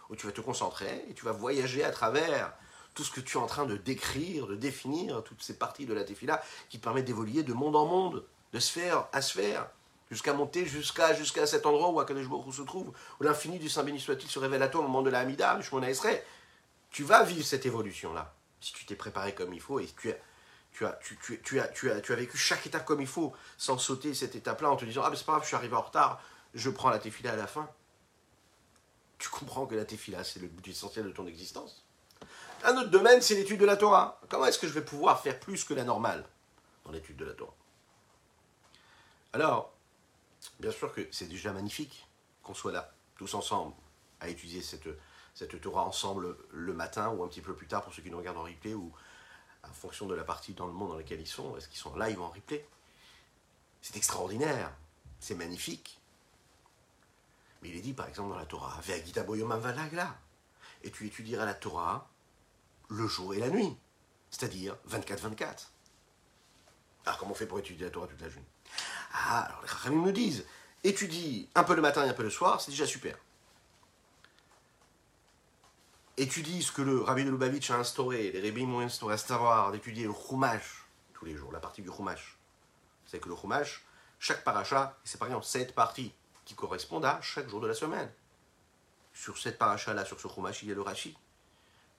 où 0.10 0.16
tu 0.16 0.26
vas 0.26 0.32
te 0.32 0.42
concentrer 0.42 1.06
et 1.10 1.14
tu 1.14 1.26
vas 1.26 1.32
voyager 1.32 1.84
à 1.84 1.92
travers 1.92 2.54
tout 2.94 3.04
ce 3.04 3.12
que 3.12 3.22
tu 3.22 3.38
es 3.38 3.42
en 3.42 3.46
train 3.46 3.66
de 3.66 3.76
décrire, 3.76 4.48
de 4.48 4.56
définir, 4.56 5.24
toutes 5.24 5.44
ces 5.44 5.58
parties 5.58 5.86
de 5.86 5.94
la 5.94 6.04
tefila 6.04 6.42
qui 6.70 6.80
te 6.80 6.84
permettent 6.84 7.06
d'évoluer 7.06 7.44
de 7.44 7.54
monde 7.54 7.76
en 7.76 7.86
monde, 7.86 8.26
de 8.54 8.60
sphère 8.60 9.08
à 9.12 9.22
sphère, 9.22 9.68
jusqu'à 10.10 10.34
monter 10.34 10.66
jusqu'à 10.66 11.14
jusqu'à 11.14 11.48
cet 11.48 11.66
endroit 11.66 11.90
où 11.90 12.00
Akadosh 12.00 12.30
Baruch 12.30 12.56
se 12.56 12.62
trouve, 12.62 12.94
où 13.20 13.24
l'infini 13.24 13.60
du 13.60 13.68
Saint 13.68 13.84
béni 13.84 14.00
soit-il 14.00 14.30
se 14.30 14.40
révèle 14.40 14.62
à 14.62 14.68
toi 14.68 14.82
au 14.82 14.84
moment 14.84 15.02
de 15.02 15.10
la 15.10 15.20
Hamida, 15.20 15.60
Shmona 15.62 15.90
Esrei. 15.90 16.24
Tu 16.92 17.04
vas 17.04 17.24
vivre 17.24 17.46
cette 17.46 17.66
évolution-là, 17.66 18.34
si 18.62 18.72
tu 18.74 18.86
t'es 18.86 18.96
préparé 18.96 19.34
comme 19.34 19.54
il 19.54 19.62
faut 19.62 19.80
et 19.80 19.88
tu 19.98 20.12
as, 20.12 20.18
tu 20.72 20.86
as, 20.86 20.94
tu, 21.04 21.18
tu, 21.18 21.42
tu, 21.42 21.60
as, 21.60 21.68
tu, 21.68 21.90
as, 21.90 22.00
tu 22.00 22.14
as 22.14 22.16
vécu 22.16 22.38
chaque 22.38 22.66
étape 22.68 22.86
comme 22.86 23.02
il 23.02 23.08
faut, 23.08 23.34
sans 23.58 23.80
sauter 23.80 24.14
cette 24.14 24.36
étape-là 24.36 24.70
en 24.70 24.76
te 24.76 24.86
disant 24.86 25.02
Ah, 25.04 25.10
mais 25.10 25.16
c'est 25.16 25.26
pas 25.26 25.34
grave, 25.34 25.44
je 25.44 25.48
suis 25.48 25.56
arrivé 25.56 25.76
en 25.76 25.82
retard, 25.82 26.22
je 26.54 26.70
prends 26.70 26.92
la 26.92 27.00
tefila 27.00 27.34
à 27.34 27.36
la 27.36 27.48
fin. 27.48 27.68
Tu 29.18 29.30
comprends 29.30 29.66
que 29.66 29.74
la 29.74 29.86
tefila, 29.86 30.24
c'est 30.24 30.40
le 30.40 30.48
but 30.48 30.68
essentiel 30.68 31.06
de 31.06 31.12
ton 31.12 31.26
existence. 31.26 31.86
Un 32.64 32.78
autre 32.78 32.90
domaine, 32.90 33.22
c'est 33.22 33.36
l'étude 33.36 33.60
de 33.60 33.66
la 33.66 33.78
Torah. 33.78 34.22
Comment 34.30 34.46
est-ce 34.46 34.60
que 34.60 34.68
je 34.68 34.74
vais 34.74 34.86
pouvoir 34.86 35.22
faire 35.22 35.40
plus 35.40 35.64
que 35.64 35.74
la 35.74 35.84
normale 35.84 36.26
dans 36.86 36.92
l'étude 36.92 37.18
de 37.18 37.26
la 37.26 37.34
Torah? 37.34 37.56
Alors, 39.34 39.74
bien 40.60 40.72
sûr 40.72 40.94
que 40.94 41.08
c'est 41.12 41.28
déjà 41.28 41.52
magnifique 41.52 42.08
qu'on 42.44 42.54
soit 42.54 42.72
là, 42.72 42.94
tous 43.16 43.34
ensemble, 43.34 43.74
à 44.20 44.30
étudier 44.30 44.62
cette, 44.62 44.88
Torah 45.60 45.84
ensemble 45.86 46.38
le 46.52 46.74
matin 46.74 47.10
ou 47.10 47.24
un 47.24 47.28
petit 47.28 47.42
peu 47.42 47.56
plus 47.56 47.66
tard 47.66 47.82
pour 47.82 47.94
ceux 47.94 48.04
qui 48.04 48.12
nous 48.12 48.18
regardent 48.18 48.38
en 48.38 48.44
replay 48.44 48.76
ou 48.76 48.94
en 49.64 49.74
fonction 49.74 50.06
de 50.06 50.14
la 50.14 50.24
partie 50.24 50.54
dans 50.54 50.68
le 50.68 50.74
monde 50.74 50.90
dans 50.90 50.98
laquelle 50.98 51.20
ils 51.20 51.28
sont, 51.28 51.58
est-ce 51.58 51.68
qu'ils 51.68 51.80
sont 51.80 51.96
live 51.96 52.20
ou 52.20 52.24
en 52.24 52.30
replay? 52.30 52.68
C'est 53.82 53.96
extraordinaire, 53.98 54.72
c'est 55.20 55.36
magnifique. 55.36 56.00
Mais 57.62 57.70
il 57.70 57.78
est 57.78 57.82
dit 57.82 57.94
par 57.94 58.08
exemple 58.08 58.30
dans 58.30 58.38
la 58.38 58.46
Torah, 58.46 58.80
et 60.84 60.92
tu 60.92 61.08
étudieras 61.08 61.46
la 61.46 61.54
Torah 61.56 62.08
le 62.90 63.08
jour 63.08 63.34
et 63.34 63.40
la 63.40 63.50
nuit, 63.50 63.76
c'est-à-dire 64.30 64.78
24-24. 64.90 65.70
Alors 67.06 67.18
comment 67.18 67.32
on 67.32 67.36
fait 67.36 67.48
pour 67.48 67.58
étudier 67.58 67.86
la 67.86 67.92
Torah 67.92 68.08
toute 68.08 68.22
la 68.22 68.30
journée? 68.30 68.53
Ah, 69.14 69.44
alors 69.46 69.64
les 69.90 69.96
me 69.96 70.12
disent, 70.12 70.46
étudie 70.84 71.50
un 71.56 71.64
peu 71.64 71.76
le 71.76 71.82
matin 71.82 72.06
et 72.06 72.10
un 72.10 72.14
peu 72.14 72.24
le 72.24 72.30
soir, 72.30 72.62
c'est 72.62 72.72
déjà 72.72 72.86
super. 72.86 73.18
Étudie 76.18 76.62
ce 76.62 76.72
que 76.72 76.82
le 76.82 77.02
Rabbi 77.02 77.26
de 77.26 77.32
Lubavitch 77.32 77.72
a 77.72 77.76
instauré, 77.76 78.32
les 78.32 78.50
rabbins 78.50 78.68
m'ont 78.68 78.82
instauré, 78.82 79.16
à 79.16 79.18
savoir 79.18 79.72
d'étudier 79.72 80.06
le 80.06 80.14
Chumash 80.14 80.84
tous 81.14 81.26
les 81.26 81.36
jours, 81.36 81.52
la 81.52 81.60
partie 81.60 81.82
du 81.82 81.90
Chumash. 81.92 82.38
C'est 83.06 83.20
que 83.20 83.30
le 83.30 83.36
Chumash, 83.36 83.84
chaque 84.20 84.44
paracha 84.44 84.98
est 85.04 85.08
séparé 85.08 85.34
en 85.34 85.42
sept 85.42 85.74
parties 85.74 86.14
qui 86.46 86.54
correspondent 86.54 87.06
à 87.06 87.20
chaque 87.22 87.50
jour 87.50 87.62
de 87.62 87.68
la 87.68 87.74
semaine. 87.74 88.12
Sur 89.14 89.38
cette 89.38 89.58
paracha-là, 89.58 90.06
sur 90.06 90.20
ce 90.20 90.28
Chumash, 90.28 90.64
il 90.64 90.70
y 90.70 90.72
a 90.72 90.76
le 90.76 90.82
Rashi. 90.82 91.16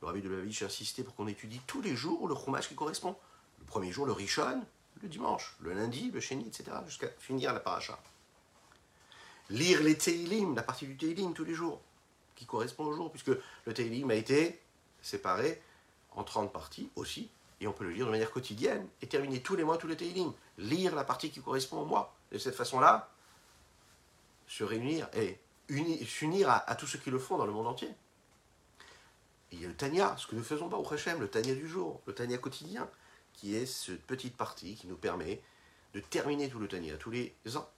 Le 0.01 0.09
rabbi 0.09 0.21
de 0.21 0.29
la 0.29 0.43
Vie 0.43 0.59
insisté 0.63 1.03
pour 1.03 1.15
qu'on 1.15 1.27
étudie 1.27 1.61
tous 1.67 1.81
les 1.81 1.97
jours 1.97 2.29
le 2.29 2.35
chumash 2.35 2.69
qui 2.69 2.75
correspond. 2.75 3.17
Le 3.59 3.65
premier 3.65 3.91
jour, 3.91 4.05
le 4.05 4.13
rishon, 4.13 4.63
le 5.03 5.09
dimanche, 5.09 5.57
le 5.61 5.73
lundi, 5.73 6.11
le 6.11 6.21
sheni, 6.21 6.47
etc., 6.47 6.77
jusqu'à 6.87 7.09
finir 7.19 7.53
la 7.53 7.61
paracha. 7.61 7.99
Lire 9.51 9.83
les 9.83 9.97
Teilim, 9.97 10.55
la 10.55 10.63
partie 10.63 10.87
du 10.87 10.97
Teilim 10.97 11.35
tous 11.35 11.45
les 11.45 11.55
jours, 11.55 11.81
qui 12.35 12.47
correspond 12.47 12.85
au 12.85 12.93
jour, 12.93 13.11
puisque 13.11 13.29
le 13.29 13.75
Teilim 13.75 14.11
a 14.11 14.15
été 14.15 14.61
séparé 15.03 15.61
en 16.13 16.25
30 16.25 16.53
parties 16.53 16.91
aussi, 16.97 17.31
et 17.61 17.67
on 17.67 17.73
peut 17.73 17.85
le 17.85 17.91
lire 17.91 18.07
de 18.07 18.11
manière 18.11 18.31
quotidienne, 18.31 18.89
et 19.03 19.07
terminer 19.07 19.41
tous 19.41 19.57
les 19.57 19.65
mois 19.65 19.77
tous 19.77 19.87
les 19.87 19.97
Teilim. 19.97 20.33
Lire 20.59 20.95
la 20.95 21.05
partie 21.05 21.31
qui 21.31 21.41
correspond 21.41 21.81
au 21.81 21.87
mois. 21.87 22.15
De 22.33 22.39
cette 22.39 22.55
façon-là, 22.55 23.11
se 24.49 24.65
réunir 24.65 25.09
et 25.15 25.39
s'unir 26.05 26.51
à, 26.51 26.69
à 26.69 26.75
tous 26.75 26.87
ceux 26.87 26.99
qui 26.99 27.11
le 27.11 27.19
font 27.19 27.39
dans 27.39 27.47
le 27.47 27.53
monde 27.53 27.67
entier 27.67 27.95
il 29.55 29.63
y 29.63 29.65
a 29.65 29.69
le 29.69 29.75
Tania, 29.75 30.15
ce 30.19 30.27
que 30.27 30.35
nous 30.35 30.43
faisons 30.43 30.69
pas 30.69 30.77
au 30.77 30.93
Hachem, 30.93 31.21
le 31.21 31.29
Tania 31.29 31.55
du 31.55 31.69
jour, 31.69 32.01
le 32.07 32.15
Tania 32.15 32.39
quotidien, 32.39 32.89
qui 33.35 33.55
est 33.55 33.67
cette 33.67 34.03
petite 34.07 34.37
partie 34.37 34.75
qui 34.75 34.87
nous 34.87 34.97
permet 34.97 35.43
de 35.93 36.01
terminer 36.01 36.49
tout 36.49 36.59
le 36.59 36.69
Tania 36.69 36.97
tous 36.97 37.11
les 37.11 37.35
ans. 37.55 37.69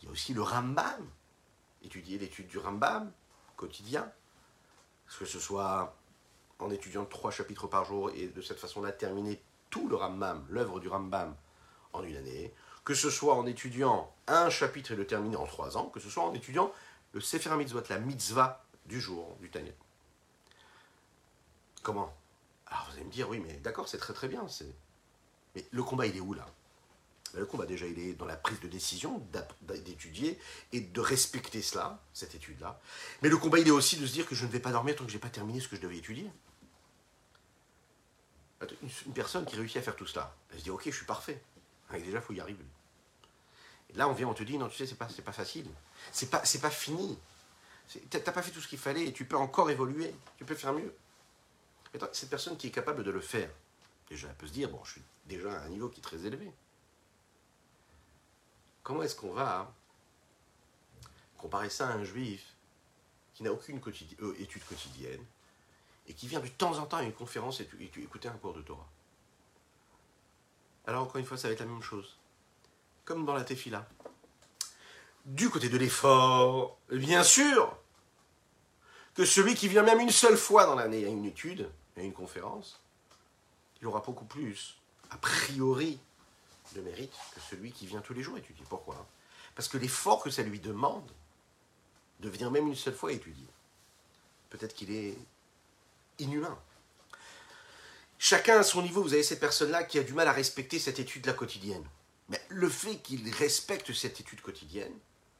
Il 0.00 0.06
y 0.06 0.08
a 0.08 0.10
aussi 0.10 0.32
le 0.32 0.42
Rambam, 0.42 1.06
étudier 1.82 2.18
l'étude 2.18 2.48
du 2.48 2.58
Rambam, 2.58 3.12
quotidien, 3.56 4.10
que 5.18 5.24
ce 5.24 5.38
soit 5.38 5.96
en 6.58 6.70
étudiant 6.70 7.04
trois 7.04 7.30
chapitres 7.30 7.66
par 7.66 7.84
jour 7.84 8.10
et 8.10 8.28
de 8.28 8.40
cette 8.40 8.58
façon-là 8.58 8.92
terminer 8.92 9.42
tout 9.70 9.88
le 9.88 9.96
Rambam, 9.96 10.44
l'œuvre 10.48 10.80
du 10.80 10.88
Rambam, 10.88 11.36
en 11.92 12.02
une 12.02 12.16
année, 12.16 12.54
que 12.84 12.94
ce 12.94 13.10
soit 13.10 13.34
en 13.34 13.46
étudiant 13.46 14.12
un 14.26 14.50
chapitre 14.50 14.92
et 14.92 14.96
le 14.96 15.06
terminer 15.06 15.36
en 15.36 15.46
trois 15.46 15.76
ans, 15.76 15.86
que 15.86 16.00
ce 16.00 16.08
soit 16.08 16.24
en 16.24 16.34
étudiant 16.34 16.72
le 17.12 17.20
Sefer 17.20 17.54
Mitzvot, 17.56 17.82
la 17.88 17.98
mitzvah 17.98 18.64
du 18.86 19.00
jour, 19.00 19.36
du 19.40 19.50
Tanya. 19.50 19.72
Comment? 21.82 22.14
Alors 22.70 22.86
vous 22.88 22.96
allez 22.96 23.04
me 23.04 23.10
dire, 23.10 23.28
oui, 23.28 23.40
mais 23.40 23.54
d'accord, 23.54 23.88
c'est 23.88 23.98
très 23.98 24.14
très 24.14 24.28
bien. 24.28 24.46
Mais 25.54 25.66
le 25.70 25.82
combat, 25.82 26.06
il 26.06 26.16
est 26.16 26.20
où 26.20 26.34
là? 26.34 26.46
Le 27.34 27.46
combat, 27.46 27.66
déjà, 27.66 27.86
il 27.86 27.98
est 27.98 28.14
dans 28.14 28.24
la 28.24 28.36
prise 28.36 28.58
de 28.60 28.66
décision, 28.66 29.24
d'étudier 29.62 30.38
et 30.72 30.80
de 30.80 31.00
respecter 31.00 31.62
cela, 31.62 32.02
cette 32.12 32.34
étude-là. 32.34 32.80
Mais 33.22 33.28
le 33.28 33.36
combat, 33.36 33.60
il 33.60 33.68
est 33.68 33.72
aussi 33.72 33.96
de 33.96 34.06
se 34.06 34.12
dire 34.12 34.26
que 34.26 34.34
je 34.34 34.44
ne 34.44 34.50
vais 34.50 34.58
pas 34.58 34.72
dormir 34.72 34.96
tant 34.96 35.04
que 35.04 35.10
je 35.10 35.16
n'ai 35.16 35.20
pas 35.20 35.30
terminé 35.30 35.60
ce 35.60 35.68
que 35.68 35.76
je 35.76 35.80
devais 35.80 35.96
étudier. 35.96 36.28
Une 39.06 39.12
personne 39.14 39.46
qui 39.46 39.56
réussit 39.56 39.76
à 39.76 39.82
faire 39.82 39.96
tout 39.96 40.06
cela, 40.06 40.34
elle 40.50 40.58
se 40.58 40.64
dit, 40.64 40.70
ok, 40.70 40.82
je 40.86 40.90
suis 40.90 41.06
parfait. 41.06 41.40
déjà, 41.92 42.18
il 42.18 42.20
faut 42.20 42.32
y 42.32 42.40
arriver. 42.40 42.64
Et 43.90 43.96
là, 43.96 44.08
on 44.08 44.12
vient, 44.12 44.28
on 44.28 44.34
te 44.34 44.42
dit, 44.42 44.58
non, 44.58 44.68
tu 44.68 44.76
sais, 44.76 44.86
c'est 44.86 44.96
pas, 44.96 45.06
pas 45.06 45.32
facile. 45.32 45.66
C'est 46.12 46.30
pas, 46.30 46.42
pas 46.60 46.70
fini. 46.70 47.18
T'as 48.10 48.20
pas 48.20 48.42
fait 48.42 48.50
tout 48.50 48.60
ce 48.60 48.68
qu'il 48.68 48.78
fallait 48.78 49.06
et 49.06 49.12
tu 49.12 49.24
peux 49.24 49.36
encore 49.36 49.70
évoluer. 49.70 50.14
Tu 50.36 50.44
peux 50.44 50.54
faire 50.54 50.72
mieux. 50.72 50.94
Cette 52.12 52.30
personne 52.30 52.56
qui 52.56 52.68
est 52.68 52.70
capable 52.70 53.02
de 53.02 53.10
le 53.10 53.20
faire, 53.20 53.50
déjà, 54.08 54.28
elle 54.28 54.34
peut 54.34 54.46
se 54.46 54.52
dire, 54.52 54.68
bon, 54.70 54.82
je 54.84 54.92
suis 54.92 55.02
déjà 55.26 55.52
à 55.52 55.64
un 55.64 55.68
niveau 55.68 55.88
qui 55.88 56.00
est 56.00 56.02
très 56.02 56.24
élevé. 56.24 56.52
Comment 58.82 59.02
est-ce 59.02 59.16
qu'on 59.16 59.32
va 59.32 59.72
comparer 61.38 61.70
ça 61.70 61.88
à 61.88 61.92
un 61.92 62.04
juif 62.04 62.54
qui 63.34 63.42
n'a 63.42 63.52
aucune 63.52 63.80
euh, 64.20 64.34
étude 64.38 64.64
quotidienne 64.64 65.24
et 66.06 66.14
qui 66.14 66.26
vient 66.26 66.40
de 66.40 66.48
temps 66.48 66.78
en 66.78 66.86
temps 66.86 66.98
à 66.98 67.02
une 67.02 67.12
conférence 67.12 67.60
et, 67.60 67.68
écouter 67.96 68.28
un 68.28 68.36
cours 68.36 68.54
de 68.54 68.62
Torah? 68.62 68.88
Alors, 70.86 71.02
encore 71.02 71.18
une 71.18 71.26
fois, 71.26 71.36
ça 71.36 71.48
va 71.48 71.54
être 71.54 71.60
la 71.60 71.66
même 71.66 71.82
chose. 71.82 72.18
Comme 73.04 73.24
dans 73.24 73.34
la 73.34 73.44
tefila. 73.44 73.86
Du 75.26 75.50
côté 75.50 75.68
de 75.68 75.76
l'effort, 75.76 76.78
bien 76.90 77.22
sûr, 77.22 77.76
que 79.14 79.24
celui 79.24 79.54
qui 79.54 79.68
vient 79.68 79.82
même 79.82 80.00
une 80.00 80.10
seule 80.10 80.36
fois 80.36 80.66
dans 80.66 80.74
l'année 80.74 81.04
à 81.04 81.08
une 81.08 81.26
étude, 81.26 81.70
une 82.04 82.12
conférence, 82.12 82.80
il 83.80 83.86
aura 83.86 84.00
beaucoup 84.00 84.24
plus, 84.24 84.76
a 85.10 85.16
priori, 85.16 85.98
de 86.74 86.80
mérite 86.80 87.12
que 87.34 87.40
celui 87.40 87.72
qui 87.72 87.86
vient 87.86 88.00
tous 88.00 88.14
les 88.14 88.22
jours 88.22 88.38
étudier. 88.38 88.64
Pourquoi? 88.68 89.06
Parce 89.54 89.68
que 89.68 89.78
l'effort 89.78 90.22
que 90.22 90.30
ça 90.30 90.42
lui 90.42 90.60
demande 90.60 91.10
de 92.20 92.28
venir 92.28 92.50
même 92.50 92.68
une 92.68 92.76
seule 92.76 92.94
fois 92.94 93.12
étudier, 93.12 93.48
peut-être 94.50 94.74
qu'il 94.74 94.92
est 94.92 95.16
inhumain. 96.18 96.58
Chacun 98.18 98.58
à 98.58 98.62
son 98.62 98.82
niveau, 98.82 99.02
vous 99.02 99.14
avez 99.14 99.22
cette 99.22 99.40
personne-là 99.40 99.84
qui 99.84 99.98
a 99.98 100.02
du 100.02 100.12
mal 100.12 100.28
à 100.28 100.32
respecter 100.32 100.78
cette 100.78 100.98
étude 100.98 101.26
la 101.26 101.32
quotidienne. 101.32 101.84
Mais 102.28 102.40
le 102.48 102.68
fait 102.68 102.98
qu'il 102.98 103.28
respecte 103.34 103.92
cette 103.92 104.20
étude 104.20 104.40
quotidienne, 104.42 104.92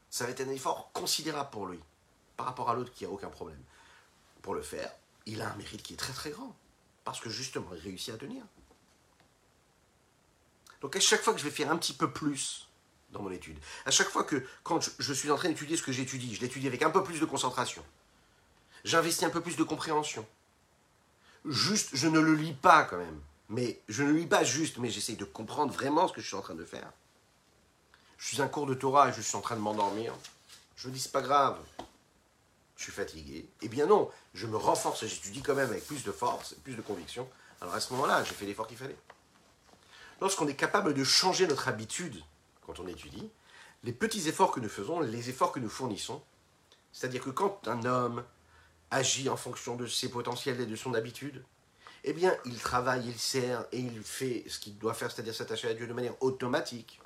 ça 0.09 0.25
va 0.25 0.31
être 0.31 0.41
un 0.41 0.51
effort 0.51 0.91
considérable 0.93 1.51
pour 1.51 1.67
lui, 1.67 1.79
par 2.37 2.47
rapport 2.47 2.71
à 2.71 2.75
l'autre 2.75 2.93
qui 2.93 3.05
a 3.05 3.11
aucun 3.11 3.29
problème. 3.29 3.63
Pour 4.43 4.55
le 4.55 4.63
faire, 4.63 4.91
il 5.27 5.43
a 5.43 5.51
un 5.51 5.57
mérite 5.57 5.83
qui 5.83 5.95
est 5.95 5.97
très 5.97 6.13
très 6.13 6.31
grand, 6.31 6.55
parce 7.05 7.21
que 7.21 7.31
justement, 7.31 7.69
il 7.75 7.81
réussit 7.81 8.15
à 8.15 8.17
tenir. 8.17 8.43
Donc 10.81 10.97
à 10.97 11.01
chaque 11.01 11.23
fois 11.23 11.35
que 11.35 11.39
je 11.39 11.45
vais 11.45 11.51
faire 11.51 11.71
un 11.71 11.77
petit 11.77 11.93
peu 11.93 12.11
plus 12.11 12.69
dans 13.11 13.23
mon 13.23 13.31
étude, 13.31 13.59
à 13.85 13.91
chaque 13.91 14.09
fois 14.09 14.25
que 14.25 14.45
quand 14.63 14.81
je, 14.99 15.13
suis 15.13 15.31
en 15.31 15.37
train 15.37 15.49
d'étudier 15.49 15.77
ce 15.77 15.83
que 15.83 15.93
j'étudie, 15.93 16.35
je 16.35 16.41
l'étudie 16.41 16.67
avec 16.67 16.83
un 16.83 16.91
peu 16.91 17.03
plus 17.03 17.21
de 17.21 17.25
concentration, 17.25 17.85
j'investis 18.85 19.25
un 19.25 19.31
peu 19.31 19.41
plus 19.41 19.57
de 19.57 19.63
compréhension. 19.63 20.27
Juste, 21.45 21.91
je 21.95 22.09
ne 22.09 22.21
le 22.21 22.35
lis 22.35 22.53
pas 22.53 22.85
quand 22.85 22.99
même, 22.99 23.21
mais 23.49 23.81
je 23.89 24.03
ne 24.03 24.13
lis 24.13 24.27
pas 24.27 24.45
juste, 24.45 24.79
mais 24.79 24.91
j'essaye 24.91 25.17
de 25.17 25.25
comprendre 25.25 25.73
vraiment 25.73 26.09
ce 26.09 26.13
que 26.13 26.21
je 26.21 26.27
suis 26.27 26.37
en 26.37 26.43
train 26.43 26.55
de 26.55 26.65
faire. 26.65 26.91
Je 28.19 28.29
suis 28.29 28.43
un 28.43 28.49
cours 28.49 28.67
de 28.67 28.75
Torah 28.75 29.09
et 29.09 29.13
je 29.13 29.23
suis 29.23 29.37
en 29.37 29.41
train 29.41 29.57
de 29.57 29.61
m'endormir. 29.61 30.15
Je 30.77 30.89
me 30.89 30.93
dis, 30.93 31.01
c'est 31.01 31.13
pas 31.13 31.23
grave, 31.23 31.59
je 32.81 32.85
suis 32.85 32.93
fatigué. 32.93 33.47
Eh 33.61 33.69
bien 33.69 33.85
non, 33.85 34.11
je 34.33 34.47
me 34.47 34.57
renforce 34.57 35.05
j'étudie 35.05 35.43
quand 35.43 35.55
même 35.55 35.69
avec 35.69 35.87
plus 35.87 36.03
de 36.03 36.11
force, 36.11 36.55
plus 36.65 36.75
de 36.75 36.81
conviction. 36.81 37.29
Alors 37.61 37.75
à 37.75 37.81
ce 37.81 37.93
moment-là, 37.93 38.25
j'ai 38.25 38.33
fait 38.33 38.47
l'effort 38.47 38.67
qu'il 38.67 38.79
fallait 38.79 38.97
lorsqu'on 40.21 40.49
est 40.49 40.55
capable 40.55 40.95
de 40.95 41.05
changer 41.05 41.47
notre 41.47 41.69
habitude 41.69 42.23
quand 42.63 42.81
on 42.81 42.87
étudie, 42.87 43.31
les 43.83 43.93
petits 43.93 44.29
efforts 44.29 44.53
que 44.53 44.61
nous 44.61 44.69
faisons, 44.69 45.01
les 45.01 45.29
efforts 45.29 45.53
que 45.53 45.61
nous 45.61 45.69
fournissons, 45.69 46.23
c'est-à-dire 46.93 47.23
que 47.23 47.31
quand 47.31 47.69
un 47.69 47.85
homme 47.85 48.25
agit 48.91 49.29
en 49.29 49.37
fonction 49.37 49.77
de 49.77 49.87
ses 49.87 50.11
potentiels 50.11 50.61
et 50.61 50.67
de 50.67 50.77
son 50.77 50.95
habitude, 50.95 51.45
eh 52.05 52.13
bien, 52.13 52.35
il 52.47 52.59
travaille, 52.59 53.07
il 53.07 53.19
sert 53.19 53.67
et 53.73 53.79
il 53.79 54.03
fait 54.03 54.45
ce 54.49 54.59
qu'il 54.59 54.79
doit 54.79 54.95
faire, 54.95 55.11
c'est-à-dire 55.11 55.35
s'attacher 55.35 55.69
à 55.69 55.75
Dieu 55.75 55.87
de 55.87 55.93
manière 55.93 56.21
automatique. 56.23 57.01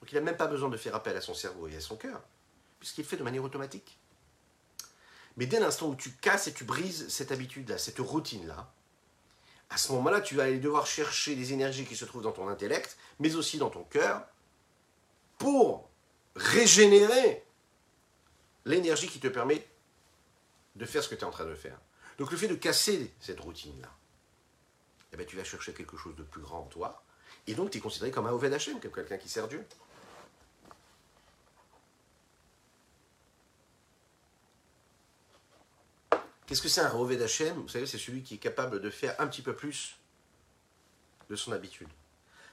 Donc 0.00 0.12
il 0.12 0.14
n'a 0.14 0.20
même 0.20 0.36
pas 0.36 0.46
besoin 0.46 0.68
de 0.68 0.76
faire 0.76 0.94
appel 0.94 1.16
à 1.16 1.20
son 1.20 1.34
cerveau 1.34 1.68
et 1.68 1.76
à 1.76 1.80
son 1.80 1.96
cœur, 1.96 2.20
puisqu'il 2.78 3.04
fait 3.04 3.16
de 3.16 3.24
manière 3.24 3.42
automatique. 3.42 3.98
Mais 5.38 5.46
dès 5.46 5.60
l'instant 5.60 5.86
où 5.86 5.94
tu 5.94 6.10
casses 6.10 6.48
et 6.48 6.52
tu 6.52 6.64
brises 6.64 7.08
cette 7.08 7.30
habitude-là, 7.30 7.78
cette 7.78 8.00
routine-là, 8.00 8.72
à 9.70 9.76
ce 9.76 9.92
moment-là, 9.92 10.20
tu 10.20 10.34
vas 10.34 10.42
aller 10.42 10.58
devoir 10.58 10.84
chercher 10.84 11.36
les 11.36 11.52
énergies 11.52 11.86
qui 11.86 11.94
se 11.94 12.04
trouvent 12.04 12.24
dans 12.24 12.32
ton 12.32 12.48
intellect, 12.48 12.98
mais 13.20 13.36
aussi 13.36 13.56
dans 13.56 13.70
ton 13.70 13.84
cœur, 13.84 14.26
pour 15.38 15.88
régénérer 16.34 17.44
l'énergie 18.64 19.06
qui 19.06 19.20
te 19.20 19.28
permet 19.28 19.64
de 20.74 20.84
faire 20.84 21.04
ce 21.04 21.08
que 21.08 21.14
tu 21.14 21.20
es 21.20 21.24
en 21.24 21.30
train 21.30 21.46
de 21.46 21.54
faire. 21.54 21.78
Donc 22.18 22.32
le 22.32 22.36
fait 22.36 22.48
de 22.48 22.56
casser 22.56 23.14
cette 23.20 23.38
routine-là, 23.38 23.94
eh 25.12 25.16
bien, 25.16 25.24
tu 25.24 25.36
vas 25.36 25.44
chercher 25.44 25.72
quelque 25.72 25.96
chose 25.96 26.16
de 26.16 26.24
plus 26.24 26.42
grand 26.42 26.62
en 26.62 26.66
toi, 26.66 27.04
et 27.46 27.54
donc 27.54 27.70
tu 27.70 27.78
es 27.78 27.80
considéré 27.80 28.10
comme 28.10 28.26
un 28.26 28.32
Oved 28.32 28.52
Hashem, 28.52 28.80
comme 28.80 28.90
quelqu'un 28.90 29.18
qui 29.18 29.28
sert 29.28 29.46
Dieu. 29.46 29.64
Qu'est-ce 36.48 36.62
que 36.62 36.70
c'est 36.70 36.80
un 36.80 36.88
Roved 36.88 37.18
d'Hachem? 37.18 37.60
Vous 37.60 37.68
savez, 37.68 37.84
c'est 37.84 37.98
celui 37.98 38.22
qui 38.22 38.36
est 38.36 38.38
capable 38.38 38.80
de 38.80 38.88
faire 38.88 39.14
un 39.20 39.26
petit 39.26 39.42
peu 39.42 39.54
plus 39.54 39.98
de 41.28 41.36
son 41.36 41.52
habitude. 41.52 41.88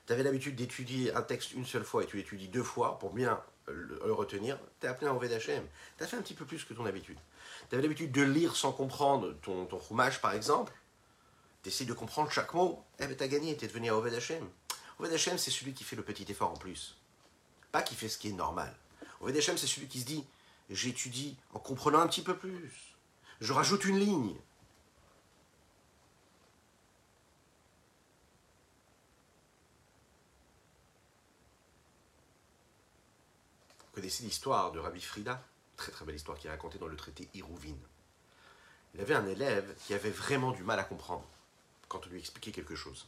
Tu 0.05 0.11
avais 0.11 0.21
l'habitude 0.21 0.57
d'étudier 0.57 1.15
un 1.15 1.21
texte 1.21 1.53
une 1.53 1.65
seule 1.65 1.85
fois 1.85 2.03
et 2.03 2.05
tu 2.05 2.17
l'étudies 2.17 2.49
deux 2.49 2.61
fois 2.61 2.99
pour 2.99 3.13
bien 3.13 3.41
le, 3.67 4.11
retenir, 4.11 4.59
tu 4.81 4.85
es 4.85 4.89
appelé 4.89 5.07
un 5.07 5.15
d'Hachem. 5.15 5.63
Tu 5.97 6.03
as 6.03 6.07
fait 6.07 6.17
un 6.17 6.21
petit 6.21 6.33
peu 6.33 6.43
plus 6.43 6.65
que 6.65 6.73
ton 6.73 6.85
habitude. 6.85 7.17
Tu 7.69 7.75
avais 7.75 7.83
l'habitude 7.83 8.11
de 8.11 8.21
lire 8.21 8.57
sans 8.57 8.73
comprendre 8.73 9.33
ton, 9.41 9.65
ton 9.65 9.79
par 10.21 10.33
exemple. 10.33 10.73
Tu 11.63 11.69
essaies 11.69 11.85
de 11.85 11.93
comprendre 11.93 12.29
chaque 12.29 12.53
mot. 12.53 12.83
Eh 12.99 13.07
bien, 13.07 13.15
tu 13.15 13.23
as 13.23 13.29
gagné, 13.29 13.55
tu 13.55 13.63
es 13.63 13.67
devenu 13.69 13.91
un 13.91 13.93
Roved 13.93 14.11
d'Hachem. 14.11 14.45
C'est 15.37 15.51
celui 15.51 15.73
qui 15.73 15.85
fait 15.85 15.95
le 15.95 16.03
petit 16.03 16.29
effort 16.29 16.51
en 16.51 16.57
plus. 16.57 16.97
Pas 17.71 17.81
qui 17.81 17.95
fait 17.95 18.09
ce 18.09 18.17
qui 18.17 18.27
est 18.27 18.33
normal. 18.33 18.75
Roved 19.21 19.35
d'Hachem, 19.35 19.57
c'est 19.57 19.67
celui 19.67 19.87
qui 19.87 20.01
se 20.01 20.05
dit 20.05 20.25
j'étudie 20.69 21.37
en 21.53 21.59
comprenant 21.59 21.99
un 21.99 22.07
petit 22.07 22.23
peu 22.23 22.35
plus 22.35 22.94
je 23.41 23.53
rajoute 23.53 23.85
une 23.85 23.99
ligne. 23.99 24.35
Vous 33.79 34.01
connaissez 34.01 34.23
l'histoire 34.23 34.71
de 34.71 34.79
Rabbi 34.79 35.01
Frida, 35.01 35.41
très 35.77 35.91
très 35.91 36.05
belle 36.05 36.15
histoire 36.15 36.37
qui 36.37 36.47
est 36.47 36.49
racontée 36.49 36.77
dans 36.77 36.87
le 36.87 36.97
traité 36.97 37.29
Irouvine. 37.33 37.79
Il 38.93 39.01
avait 39.01 39.15
un 39.15 39.25
élève 39.25 39.75
qui 39.85 39.93
avait 39.93 40.09
vraiment 40.09 40.51
du 40.51 40.63
mal 40.63 40.79
à 40.79 40.83
comprendre 40.83 41.27
quand 41.87 42.05
on 42.05 42.09
lui 42.09 42.19
expliquait 42.19 42.51
quelque 42.51 42.75
chose. 42.75 43.07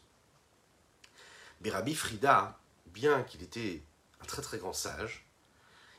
Mais 1.61 1.69
Rabbi 1.69 1.95
Frida, 1.95 2.59
bien 2.88 3.23
qu'il 3.23 3.41
était 3.43 3.82
un 4.21 4.25
très 4.25 4.41
très 4.41 4.57
grand 4.57 4.73
sage, 4.73 5.25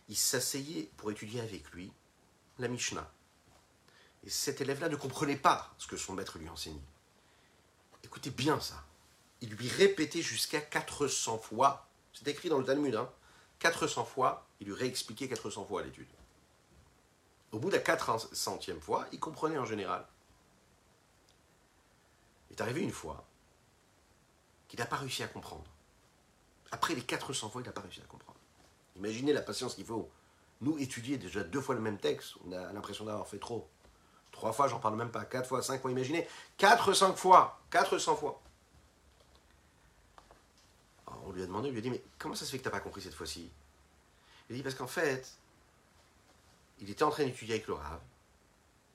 il 0.09 0.17
s'asseyait 0.17 0.91
pour 0.97 1.11
étudier 1.11 1.41
avec 1.41 1.71
lui 1.73 1.93
la 2.59 2.69
Mishnah. 2.69 3.11
Et 4.25 4.31
cet 4.31 4.61
élève-là 4.61 4.89
ne 4.89 4.97
comprenait 4.97 5.37
pas 5.37 5.73
ce 5.79 5.87
que 5.87 5.97
son 5.97 6.13
maître 6.13 6.39
lui 6.39 6.49
enseignait. 6.49 6.81
Écoutez 8.05 8.31
bien 8.31 8.61
ça. 8.61 8.85
Il 9.41 9.51
lui 9.51 9.69
répétait 9.69 10.23
jusqu'à 10.23 10.61
400 10.61 11.39
fois, 11.39 11.87
c'est 12.13 12.27
écrit 12.29 12.49
dans 12.49 12.59
le 12.59 12.65
Talmud, 12.65 12.95
hein, 12.95 13.11
400 13.61 14.05
fois, 14.05 14.47
il 14.61 14.67
lui 14.67 14.75
réexpliquait 14.75 15.29
400 15.29 15.65
fois 15.65 15.83
l'étude. 15.83 16.09
Au 17.53 17.59
bout 17.59 17.71
de 17.71 17.77
la 17.77 17.83
400e 17.83 18.81
fois, 18.81 19.07
il 19.13 19.21
comprenait 19.21 19.59
en 19.59 19.65
général. 19.65 20.07
Il 22.51 22.57
est 22.57 22.61
arrivé 22.61 22.83
une 22.83 22.93
fois 22.93 23.25
qu'il 24.69 24.79
n'a 24.81 24.87
pas 24.87 24.97
réussi 24.97 25.23
à 25.23 25.29
comprendre. 25.29 25.71
Après 26.71 26.95
les 26.95 27.03
400 27.03 27.49
fois, 27.49 27.63
il 27.63 27.65
n'a 27.65 27.73
pas 27.73 27.81
réussi 27.81 28.01
à 28.01 28.05
comprendre. 28.05 28.39
Imaginez 28.97 29.33
la 29.33 29.43
patience 29.43 29.75
qu'il 29.75 29.87
faut. 29.87 30.11
Nous, 30.61 30.77
étudier 30.79 31.19
déjà 31.19 31.45
deux 31.45 31.61
fois 31.61 31.75
le 31.75 31.81
même 31.81 31.99
texte, 31.99 32.35
on 32.45 32.53
a 32.53 32.73
l'impression 32.73 33.05
d'avoir 33.05 33.27
fait 33.27 33.39
trop. 33.39 33.69
Trois 34.39 34.53
fois, 34.53 34.69
j'en 34.69 34.79
parle 34.79 34.95
même 34.95 35.11
pas. 35.11 35.25
Quatre 35.25 35.49
fois, 35.49 35.63
cinq 35.63 35.83
fois, 35.83 35.91
imaginez. 35.91 36.25
Quatre, 36.57 36.93
cinq 36.93 37.17
fois. 37.17 37.61
Quatre 37.73 37.99
cents 37.99 38.15
fois. 38.15 38.41
on 41.25 41.33
lui 41.33 41.43
a 41.43 41.47
demandé, 41.47 41.69
on 41.69 41.73
lui 41.73 41.79
a 41.79 41.81
dit, 41.81 41.91
mais 41.91 42.01
comment 42.19 42.37
ça 42.37 42.45
se 42.45 42.53
fait 42.53 42.59
que 42.59 42.63
tu 42.63 42.69
n'as 42.69 42.73
pas 42.73 42.79
compris 42.79 43.03
cette 43.03 43.15
fois-ci? 43.15 43.51
Il 44.49 44.55
dit, 44.55 44.63
parce 44.63 44.77
qu'en 44.77 44.87
fait, 44.87 45.29
il 46.79 46.89
était 46.89 47.03
en 47.03 47.11
train 47.11 47.25
d'étudier 47.25 47.57
avec 47.57 47.67
le 47.67 47.75
Rav, 47.75 47.99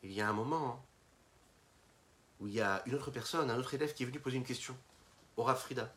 il 0.01 0.13
y 0.13 0.21
a 0.21 0.29
un 0.29 0.31
moment 0.31 0.81
où 2.39 2.47
il 2.47 2.53
y 2.53 2.61
a 2.61 2.81
une 2.85 2.95
autre 2.95 3.11
personne, 3.11 3.51
un 3.51 3.59
autre 3.59 3.73
élève 3.73 3.93
qui 3.93 4.03
est 4.03 4.05
venu 4.05 4.21
poser 4.21 4.37
une 4.37 4.45
question 4.45 4.77
au 5.35 5.43
Rav 5.43 5.59
Frida. 5.59 5.93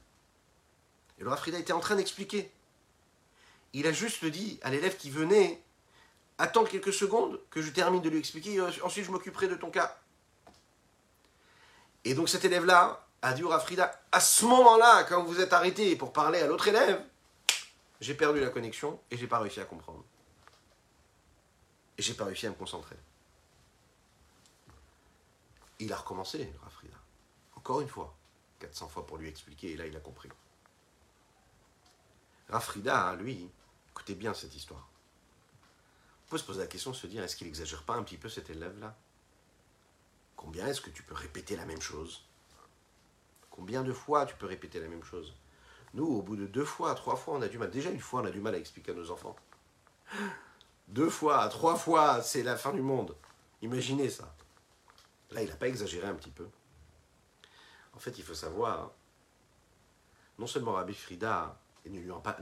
Et 1.20 1.22
le 1.22 1.28
Rav 1.28 1.38
Frida 1.38 1.60
était 1.60 1.72
en 1.72 1.80
train 1.80 1.94
d'expliquer. 1.94 2.50
Il 3.74 3.86
a 3.86 3.92
juste 3.92 4.24
dit 4.24 4.58
à 4.62 4.70
l'élève 4.70 4.96
qui 4.96 5.08
venait 5.08 5.62
Attends 6.38 6.64
quelques 6.64 6.92
secondes 6.92 7.40
que 7.50 7.62
je 7.62 7.70
termine 7.70 8.02
de 8.02 8.10
lui 8.10 8.18
expliquer, 8.18 8.60
ensuite 8.82 9.04
je 9.04 9.10
m'occuperai 9.10 9.48
de 9.48 9.54
ton 9.54 9.70
cas. 9.70 9.98
Et 12.04 12.14
donc 12.14 12.28
cet 12.28 12.44
élève-là 12.44 13.06
a 13.22 13.32
dit 13.32 13.42
au 13.42 13.48
Rav 13.48 13.62
Frida 13.62 14.00
À 14.12 14.20
ce 14.20 14.44
moment-là, 14.44 15.04
quand 15.04 15.24
vous 15.24 15.40
êtes 15.40 15.52
arrêté 15.52 15.96
pour 15.96 16.12
parler 16.12 16.40
à 16.40 16.46
l'autre 16.46 16.68
élève, 16.68 17.02
j'ai 18.00 18.14
perdu 18.14 18.40
la 18.40 18.50
connexion 18.50 19.00
et 19.10 19.16
j'ai 19.16 19.26
pas 19.26 19.38
réussi 19.38 19.60
à 19.60 19.64
comprendre. 19.64 20.04
Et 21.98 22.02
j'ai 22.02 22.14
pas 22.14 22.24
réussi 22.24 22.46
à 22.46 22.50
me 22.50 22.54
concentrer. 22.54 22.96
Il 25.78 25.92
a 25.92 25.96
recommencé, 25.96 26.52
Rafrida. 26.62 26.96
Encore 27.56 27.80
une 27.80 27.88
fois. 27.88 28.14
400 28.60 28.88
fois 28.88 29.06
pour 29.06 29.18
lui 29.18 29.28
expliquer, 29.28 29.72
et 29.72 29.76
là 29.76 29.86
il 29.86 29.96
a 29.96 30.00
compris. 30.00 30.28
Rafrida, 32.48 33.14
lui, 33.16 33.50
écoutez 33.90 34.14
bien 34.14 34.32
cette 34.34 34.54
histoire. 34.54 34.88
On 36.26 36.30
peut 36.30 36.38
se 36.38 36.44
poser 36.44 36.60
la 36.60 36.66
question 36.66 36.92
se 36.92 37.06
dire, 37.06 37.22
est-ce 37.22 37.36
qu'il 37.36 37.46
exagère 37.46 37.84
pas 37.84 37.94
un 37.94 38.02
petit 38.02 38.16
peu 38.16 38.28
cet 38.28 38.50
élève-là? 38.50 38.96
Combien 40.34 40.66
est-ce 40.66 40.80
que 40.80 40.90
tu 40.90 41.04
peux 41.04 41.14
répéter 41.14 41.56
la 41.56 41.64
même 41.64 41.80
chose? 41.80 42.24
Combien 43.48 43.84
de 43.84 43.92
fois 43.92 44.26
tu 44.26 44.34
peux 44.34 44.46
répéter 44.46 44.80
la 44.80 44.88
même 44.88 45.04
chose? 45.04 45.32
Nous, 45.94 46.04
au 46.04 46.22
bout 46.22 46.36
de 46.36 46.46
deux 46.46 46.64
fois, 46.64 46.94
trois 46.96 47.14
fois, 47.14 47.34
on 47.34 47.42
a 47.42 47.48
du 47.48 47.58
mal. 47.58 47.70
Déjà 47.70 47.90
une 47.90 48.00
fois, 48.00 48.22
on 48.22 48.24
a 48.26 48.30
du 48.30 48.40
mal 48.40 48.54
à 48.54 48.58
expliquer 48.58 48.90
à 48.90 48.94
nos 48.94 49.10
enfants. 49.10 49.36
Deux 50.88 51.10
fois, 51.10 51.48
trois 51.48 51.76
fois, 51.76 52.22
c'est 52.22 52.42
la 52.42 52.56
fin 52.56 52.72
du 52.72 52.82
monde. 52.82 53.16
Imaginez 53.62 54.10
ça. 54.10 54.34
Là, 55.30 55.42
il 55.42 55.48
n'a 55.48 55.56
pas 55.56 55.68
exagéré 55.68 56.06
un 56.06 56.14
petit 56.14 56.30
peu. 56.30 56.48
En 57.94 57.98
fait, 57.98 58.18
il 58.18 58.24
faut 58.24 58.34
savoir, 58.34 58.90
non 60.38 60.46
seulement 60.46 60.72
Rabbi 60.72 60.94
Frida 60.94 61.58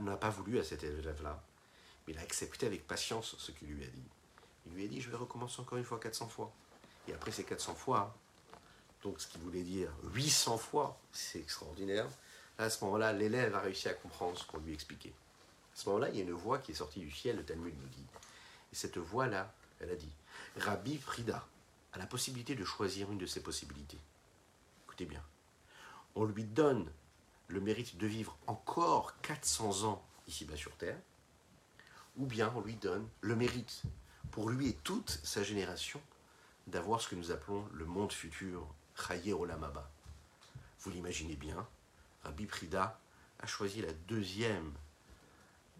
n'a 0.01 0.17
pas 0.17 0.29
voulu 0.29 0.59
à 0.59 0.63
cet 0.63 0.83
élève-là, 0.83 1.41
mais 2.05 2.13
il 2.13 2.19
a 2.19 2.21
accepté 2.21 2.65
avec 2.65 2.87
patience 2.87 3.35
ce 3.37 3.51
qu'il 3.51 3.69
lui 3.69 3.83
a 3.83 3.87
dit. 3.87 4.03
Il 4.67 4.73
lui 4.73 4.85
a 4.85 4.87
dit, 4.87 5.01
je 5.01 5.09
vais 5.09 5.17
recommencer 5.17 5.61
encore 5.61 5.77
une 5.77 5.83
fois 5.83 5.99
400 5.99 6.27
fois. 6.27 6.51
Et 7.07 7.13
après 7.13 7.31
ces 7.31 7.43
400 7.43 7.75
fois, 7.75 8.15
donc 9.03 9.21
ce 9.21 9.27
qui 9.27 9.37
voulait 9.37 9.63
dire 9.63 9.91
800 10.03 10.57
fois, 10.57 10.99
c'est 11.11 11.39
extraordinaire, 11.39 12.07
à 12.57 12.69
ce 12.69 12.83
moment-là, 12.85 13.13
l'élève 13.13 13.53
a 13.55 13.59
réussi 13.59 13.89
à 13.89 13.93
comprendre 13.93 14.37
ce 14.37 14.45
qu'on 14.45 14.59
lui 14.59 14.73
expliquait. 14.73 15.13
À 15.73 15.77
ce 15.77 15.89
moment-là, 15.89 16.09
il 16.09 16.15
y 16.15 16.19
a 16.19 16.23
une 16.23 16.31
voix 16.31 16.59
qui 16.59 16.71
est 16.71 16.75
sortie 16.75 17.01
du 17.01 17.11
ciel, 17.11 17.35
le 17.35 17.45
Talmud 17.45 17.75
nous 17.77 17.89
dit. 17.89 18.05
Et 18.71 18.75
cette 18.75 18.97
voix-là, 18.97 19.53
elle 19.79 19.91
a 19.91 19.95
dit, 19.95 20.09
Rabbi 20.57 20.97
Frida, 20.97 21.45
a 21.91 21.97
la 21.97 22.05
possibilité 22.05 22.55
de 22.55 22.63
choisir 22.63 23.11
une 23.11 23.17
de 23.17 23.25
ces 23.25 23.41
possibilités. 23.41 23.99
Écoutez 24.85 25.05
bien. 25.05 25.21
On 26.15 26.23
lui 26.23 26.45
donne 26.45 26.89
le 27.47 27.59
mérite 27.59 27.97
de 27.97 28.07
vivre 28.07 28.37
encore 28.47 29.19
400 29.21 29.83
ans 29.83 30.05
ici-bas 30.27 30.55
sur 30.55 30.75
Terre, 30.77 30.97
ou 32.17 32.25
bien 32.25 32.51
on 32.55 32.61
lui 32.61 32.75
donne 32.75 33.07
le 33.21 33.35
mérite, 33.35 33.83
pour 34.31 34.49
lui 34.49 34.69
et 34.69 34.73
toute 34.83 35.09
sa 35.23 35.43
génération, 35.43 36.01
d'avoir 36.67 37.01
ce 37.01 37.07
que 37.09 37.15
nous 37.15 37.31
appelons 37.31 37.67
le 37.73 37.85
monde 37.85 38.11
futur, 38.11 38.67
Chaye 38.95 39.33
Olamaba. 39.33 39.89
Vous 40.79 40.91
l'imaginez 40.91 41.35
bien, 41.35 41.67
Rabbi 42.23 42.45
Prida 42.45 42.99
a 43.39 43.47
choisi 43.47 43.81
la 43.81 43.93
deuxième, 44.07 44.73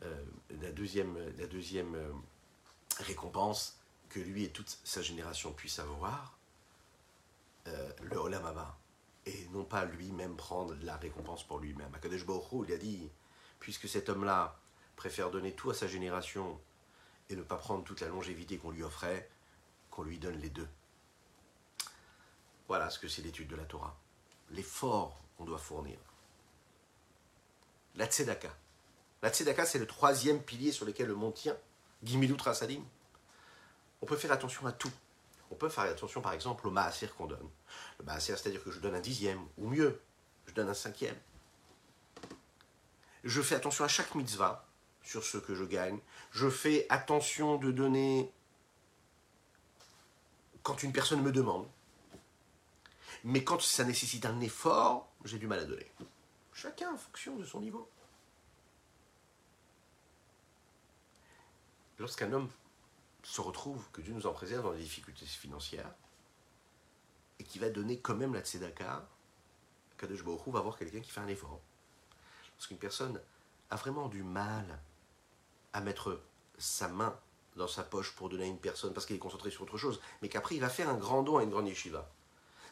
euh, 0.04 0.26
la 0.62 0.72
deuxième, 0.72 1.18
la 1.38 1.48
deuxième 1.48 1.96
euh, 1.96 2.12
récompense 3.00 3.78
que 4.10 4.20
lui 4.20 4.44
et 4.44 4.50
toute 4.50 4.78
sa 4.84 5.02
génération 5.02 5.54
puissent 5.54 5.80
avoir 5.80 6.38
euh, 7.68 7.92
le 8.04 8.18
Olamaba 8.18 8.78
et 9.26 9.48
non 9.52 9.64
pas 9.64 9.86
lui-même 9.86 10.36
prendre 10.36 10.76
la 10.84 10.98
récompense 10.98 11.46
pour 11.46 11.60
lui-même. 11.60 11.94
Akadosh 11.96 12.26
Baruch 12.26 12.68
il 12.68 12.74
a 12.74 12.78
dit, 12.78 13.10
puisque 13.60 13.90
cet 13.90 14.10
homme-là 14.10 14.60
préfère 14.96 15.32
donner 15.32 15.54
tout 15.54 15.70
à 15.70 15.74
sa 15.74 15.88
génération 15.88 16.60
et 17.30 17.36
ne 17.36 17.42
pas 17.42 17.58
prendre 17.58 17.84
toute 17.84 18.02
la 18.02 18.08
longévité 18.08 18.58
qu'on 18.58 18.72
lui 18.72 18.84
offrait, 18.84 19.30
qu'on 19.90 20.04
lui 20.04 20.20
donne 20.20 20.38
les 20.38 20.50
deux. 20.50 20.68
Voilà 22.68 22.90
ce 22.90 23.00
que 23.00 23.08
c'est 23.08 23.22
l'étude 23.22 23.48
de 23.48 23.56
la 23.56 23.66
Torah. 23.66 23.96
L'effort 24.50 25.20
qu'on 25.38 25.46
doit 25.46 25.58
fournir. 25.58 25.98
La 27.96 28.08
tzedaka. 28.08 28.56
La 29.22 29.30
tzedaka, 29.30 29.66
c'est 29.66 29.80
le 29.80 29.88
troisième 29.88 30.42
pilier 30.42 30.72
sur 30.72 30.86
lequel 30.86 31.08
le 31.08 31.16
monde 31.16 31.34
tient. 31.34 31.58
On 34.02 34.06
peut 34.06 34.18
faire 34.18 34.32
attention 34.32 34.68
à 34.68 34.72
tout. 34.72 34.92
On 35.52 35.56
peut 35.56 35.70
faire 35.70 35.86
attention 35.86 36.22
par 36.22 36.34
exemple 36.34 36.68
au 36.68 36.72
maaser 36.72 37.08
qu'on 37.08 37.28
donne. 37.28 37.50
Le 38.00 38.06
maaser, 38.06 38.36
c'est-à-dire 38.36 38.64
que 38.64 38.72
je 38.72 38.80
donne 38.80 38.96
un 38.96 39.00
dixième, 39.00 39.40
ou 39.58 39.68
mieux, 39.68 40.02
je 40.48 40.54
donne 40.54 40.70
un 40.70 40.74
cinquième. 40.74 41.16
Je 43.24 43.42
fais 43.42 43.56
attention 43.56 43.84
à 43.84 43.88
chaque 43.88 44.14
mitzvah 44.16 44.68
sur 45.06 45.24
ce 45.24 45.38
que 45.38 45.56
je 45.56 45.64
gagne. 45.64 46.00
Je 46.32 46.50
fais 46.50 46.86
attention 46.90 47.58
de 47.58 47.72
donner 47.72 48.32
quand 50.64 50.84
une 50.84 50.92
personne 50.92 51.22
me 51.22 51.32
demande. 51.32 51.70
Mais 53.24 53.44
quand 53.44 53.62
ça 53.62 53.86
nécessite 53.86 54.26
un 54.26 54.42
effort, 54.42 55.10
j'ai 55.24 55.40
du 55.40 55.48
mal 55.48 55.60
à 55.60 55.66
donner. 55.66 55.90
Chacun 56.54 56.92
en 56.92 56.98
fonction 56.98 57.36
de 57.38 57.46
son 57.46 57.62
niveau. 57.62 57.90
Lorsqu'un 61.98 62.34
homme 62.34 62.50
se 63.24 63.42
retrouve, 63.42 63.90
que 63.92 64.02
Dieu 64.02 64.14
nous 64.14 64.28
en 64.28 64.34
préserve 64.34 64.64
dans 64.64 64.72
les 64.72 64.84
difficultés 64.84 65.26
financières, 65.26 65.92
et 67.40 67.44
qui 67.44 67.60
va 67.60 67.70
donner 67.70 68.00
quand 68.00 68.16
même 68.16 68.34
la 68.34 68.42
tzedaka, 68.42 69.08
Kadosh 69.98 70.24
Baruch 70.24 70.48
va 70.48 70.60
avoir 70.60 70.78
quelqu'un 70.78 71.00
qui 71.00 71.12
fait 71.12 71.22
un 71.22 71.28
effort. 71.28 71.62
Parce 72.56 72.68
qu'une 72.68 72.78
personne 72.78 73.22
a 73.70 73.76
vraiment 73.76 74.08
du 74.08 74.24
mal 74.24 74.80
à 75.76 75.82
mettre 75.82 76.22
sa 76.58 76.88
main 76.88 77.20
dans 77.58 77.68
sa 77.68 77.84
poche 77.84 78.16
pour 78.16 78.30
donner 78.30 78.46
à 78.46 78.48
une 78.48 78.58
personne 78.58 78.94
parce 78.94 79.06
qu'il 79.06 79.18
est 79.18 79.20
concentré 79.20 79.52
sur 79.52 79.64
autre 79.64 79.78
chose, 79.78 80.00
mais 80.22 80.30
qu'après 80.30 80.56
il 80.56 80.62
va 80.62 80.70
faire 80.70 80.90
un 80.90 80.96
grand 80.96 81.22
don 81.22 81.38
à 81.38 81.44
une 81.44 81.50
grande 81.50 81.68
yeshiva. 81.68 82.10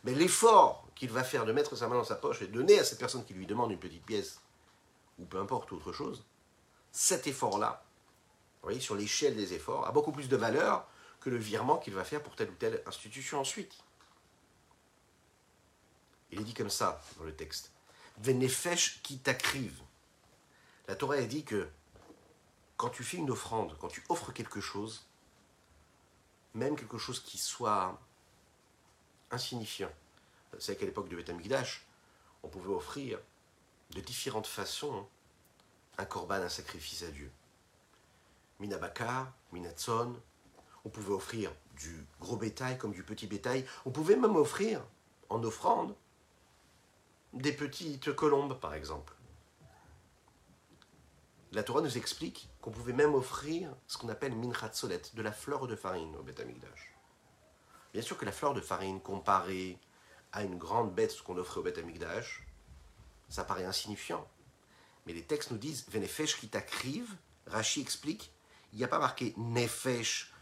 Mais 0.06 0.14
l'effort 0.16 0.88
qu'il 0.96 1.10
va 1.10 1.24
faire 1.24 1.46
de 1.46 1.52
mettre 1.52 1.76
sa 1.76 1.90
main 1.90 1.96
dans 1.96 2.06
sa 2.06 2.16
poche 2.16 2.42
et 2.42 2.48
donner 2.48 2.80
à 2.80 2.86
cette 2.86 3.00
personne 3.00 3.26
qui 3.26 3.34
lui 3.34 3.46
demande 3.46 3.72
une 3.72 3.80
petite 3.80 4.06
pièce, 4.06 4.40
ou 5.20 5.26
peu 5.26 5.38
importe 5.38 5.74
autre 5.74 5.92
chose, 5.92 6.24
cet 6.94 7.28
effort-là, 7.28 7.84
voyez, 8.62 8.80
sur 8.80 8.96
l'échelle 8.96 9.36
des 9.36 9.54
efforts, 9.54 9.86
a 9.86 9.92
beaucoup 9.92 10.14
plus 10.14 10.30
de 10.30 10.38
valeur 10.38 10.88
que 11.20 11.30
le 11.30 11.38
virement 11.38 11.78
qu'il 11.78 11.94
va 11.94 12.06
faire 12.06 12.24
pour 12.24 12.36
telle 12.38 12.52
ou 12.52 12.56
telle 12.56 12.82
institution 12.86 13.40
ensuite. 13.40 13.76
Il 16.32 16.40
est 16.40 16.44
dit 16.46 16.54
comme 16.54 16.70
ça 16.70 17.02
dans 17.18 17.26
le 17.26 17.36
texte. 17.36 17.72
Venefesh 18.20 19.02
qui 19.04 19.20
t'acrive. 19.20 19.82
La 20.88 20.96
Torah 20.96 21.16
a 21.16 21.22
dit 21.24 21.44
que 21.44 21.68
quand 22.84 22.90
tu 22.90 23.06
fais 23.06 23.16
une 23.16 23.32
offrande, 23.32 23.78
quand 23.80 23.88
tu 23.88 24.04
offres 24.10 24.34
quelque 24.34 24.60
chose, 24.60 25.08
même 26.54 26.76
quelque 26.76 26.98
chose 26.98 27.22
qui 27.22 27.38
soit 27.38 27.98
insignifiant, 29.32 29.90
c'est 30.60 30.76
qu'à 30.76 30.86
l'époque 30.86 31.08
de 31.08 31.16
Beth 31.16 31.32
on 32.44 32.50
pouvait 32.50 32.74
offrir 32.74 33.20
de 33.92 34.02
différentes 34.02 34.48
façons 34.48 35.08
un 35.98 36.04
korban, 36.04 36.42
un 36.42 36.50
sacrifice 36.50 37.04
à 37.04 37.12
Dieu. 37.12 37.32
Minabaka, 38.60 39.32
Minatson. 39.54 40.22
On 40.84 40.90
pouvait 40.90 41.14
offrir 41.14 41.54
du 41.78 42.06
gros 42.20 42.36
bétail 42.36 42.78
comme 42.78 42.92
du 42.92 43.04
petit 43.04 43.28
bétail. 43.28 43.66
On 43.86 43.92
pouvait 43.92 44.18
même 44.18 44.36
offrir, 44.36 44.84
en 45.30 45.42
offrande, 45.42 45.96
des 47.32 47.54
petites 47.54 48.14
colombes, 48.14 48.60
par 48.60 48.74
exemple. 48.74 49.14
La 51.54 51.64
Torah 51.64 51.80
nous 51.80 51.98
explique 51.98 52.50
qu'on 52.64 52.72
pouvait 52.72 52.94
même 52.94 53.14
offrir 53.14 53.76
ce 53.88 53.98
qu'on 53.98 54.08
appelle 54.08 54.34
solet, 54.72 55.02
de 55.14 55.22
la 55.22 55.34
fleur 55.34 55.68
de 55.68 55.76
farine 55.76 56.16
au 56.16 56.24
Beth 56.24 56.42
Bien 57.92 58.02
sûr 58.02 58.18
que 58.18 58.24
la 58.24 58.32
fleur 58.32 58.54
de 58.54 58.62
farine, 58.62 59.02
comparée 59.02 59.78
à 60.32 60.44
une 60.44 60.58
grande 60.58 60.96
bête 60.96 61.22
qu'on 61.24 61.38
offrait 61.38 61.60
au 61.60 61.64
Beth 61.64 61.80
ça 63.28 63.44
paraît 63.44 63.66
insignifiant. 63.66 64.26
Mais 65.06 65.12
les 65.12 65.24
textes 65.24 65.52
nous 65.52 65.58
disent 65.58 65.86
Venefesh 65.90 66.40
qui 66.40 66.48
t'acrive, 66.48 67.14
Rashi 67.48 67.82
explique 67.82 68.32
il 68.72 68.78
n'y 68.78 68.86
a 68.86 68.88
pas 68.88 68.98
marqué 68.98 69.34
nefesh 69.36 70.34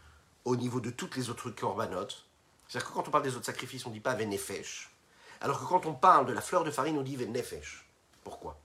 au 0.44 0.54
niveau 0.54 0.80
de 0.80 0.90
toutes 0.90 1.16
les 1.16 1.28
autres 1.28 1.50
corbanotes. 1.50 2.24
C'est-à-dire 2.68 2.88
que 2.88 2.94
quand 2.94 3.08
on 3.08 3.10
parle 3.10 3.24
des 3.24 3.34
autres 3.34 3.46
sacrifices, 3.46 3.84
on 3.84 3.90
ne 3.90 3.94
dit 3.94 4.00
pas 4.00 4.14
venefesh. 4.14 4.90
Alors 5.40 5.58
que 5.60 5.66
quand 5.66 5.86
on 5.86 5.92
parle 5.92 6.26
de 6.26 6.32
la 6.32 6.40
fleur 6.40 6.62
de 6.62 6.70
farine, 6.70 6.96
on 6.96 7.02
dit 7.02 7.16
venefesh. 7.16 7.84
Pourquoi? 8.22 8.60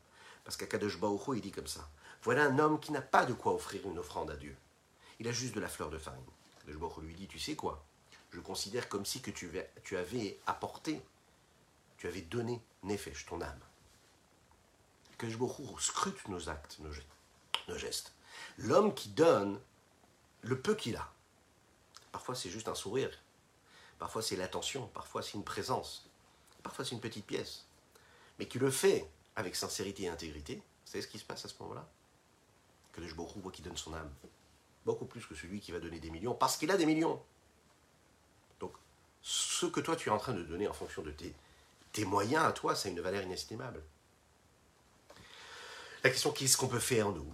Parce 0.45 0.55
qu'Akadosh 0.57 0.99
Baruch 0.99 1.21
il 1.33 1.41
dit 1.41 1.51
comme 1.51 1.67
ça. 1.67 1.89
Voilà 2.27 2.43
un 2.43 2.59
homme 2.59 2.77
qui 2.77 2.91
n'a 2.91 3.01
pas 3.01 3.25
de 3.25 3.31
quoi 3.31 3.53
offrir 3.53 3.87
une 3.87 3.99
offrande 3.99 4.29
à 4.29 4.35
Dieu. 4.35 4.53
Il 5.21 5.29
a 5.29 5.31
juste 5.31 5.55
de 5.55 5.61
la 5.61 5.69
fleur 5.69 5.89
de 5.89 5.97
farine. 5.97 6.25
Baruch 6.67 6.97
lui 6.97 7.15
dit, 7.15 7.25
tu 7.25 7.39
sais 7.39 7.55
quoi 7.55 7.85
Je 8.31 8.41
considère 8.41 8.89
comme 8.89 9.05
si 9.05 9.21
que 9.21 9.31
tu, 9.31 9.49
avais 9.95 10.37
apporté, 10.45 11.01
tu 11.97 12.05
avais 12.05 12.19
donné 12.19 12.61
nefesh, 12.83 13.27
ton 13.27 13.39
âme. 13.39 13.61
Akadosh 15.13 15.37
Baruch 15.37 15.79
scrute 15.79 16.27
nos 16.27 16.49
actes, 16.49 16.79
nos 17.69 17.77
gestes. 17.77 18.11
L'homme 18.57 18.93
qui 18.93 19.07
donne 19.07 19.57
le 20.41 20.59
peu 20.59 20.75
qu'il 20.75 20.97
a. 20.97 21.09
Parfois 22.11 22.35
c'est 22.35 22.49
juste 22.49 22.67
un 22.67 22.75
sourire. 22.75 23.17
parfois 23.99 24.21
c'est 24.21 24.35
l'attention, 24.35 24.87
parfois 24.87 25.21
c'est 25.21 25.35
une 25.35 25.45
présence, 25.45 26.09
parfois 26.61 26.83
c'est 26.83 26.91
une 26.91 26.99
petite 26.99 27.25
pièce, 27.25 27.67
mais 28.37 28.49
qui 28.49 28.59
le 28.59 28.69
fait 28.69 29.09
avec 29.37 29.55
sincérité 29.55 30.03
et 30.03 30.09
intégrité, 30.09 30.61
savez 30.83 31.01
ce 31.01 31.07
qui 31.07 31.19
se 31.19 31.25
passe 31.25 31.45
à 31.45 31.47
ce 31.47 31.55
moment-là 31.63 31.87
Le 32.97 33.07
Jborou 33.07 33.39
voit 33.41 33.51
qui 33.51 33.61
donne 33.61 33.77
son 33.77 33.93
âme, 33.93 34.11
beaucoup 34.85 35.05
plus 35.05 35.25
que 35.25 35.35
celui 35.35 35.59
qui 35.59 35.71
va 35.71 35.79
donner 35.79 35.99
des 35.99 36.09
millions, 36.09 36.33
parce 36.33 36.57
qu'il 36.57 36.71
a 36.71 36.77
des 36.77 36.85
millions. 36.85 37.21
Donc, 38.59 38.73
ce 39.21 39.65
que 39.67 39.79
toi 39.79 39.95
tu 39.95 40.09
es 40.09 40.11
en 40.11 40.17
train 40.17 40.33
de 40.33 40.43
donner 40.43 40.67
en 40.67 40.73
fonction 40.73 41.03
de 41.03 41.11
tes, 41.11 41.33
moyens 42.05 42.45
à 42.45 42.51
toi, 42.51 42.75
ça 42.75 42.89
a 42.89 42.91
une 42.91 42.99
valeur 42.99 43.23
inestimable. 43.23 43.83
La 46.03 46.11
question, 46.11 46.31
qu'est-ce 46.31 46.55
qu'on 46.55 46.67
peut 46.67 46.79
faire, 46.79 47.09
nous? 47.09 47.33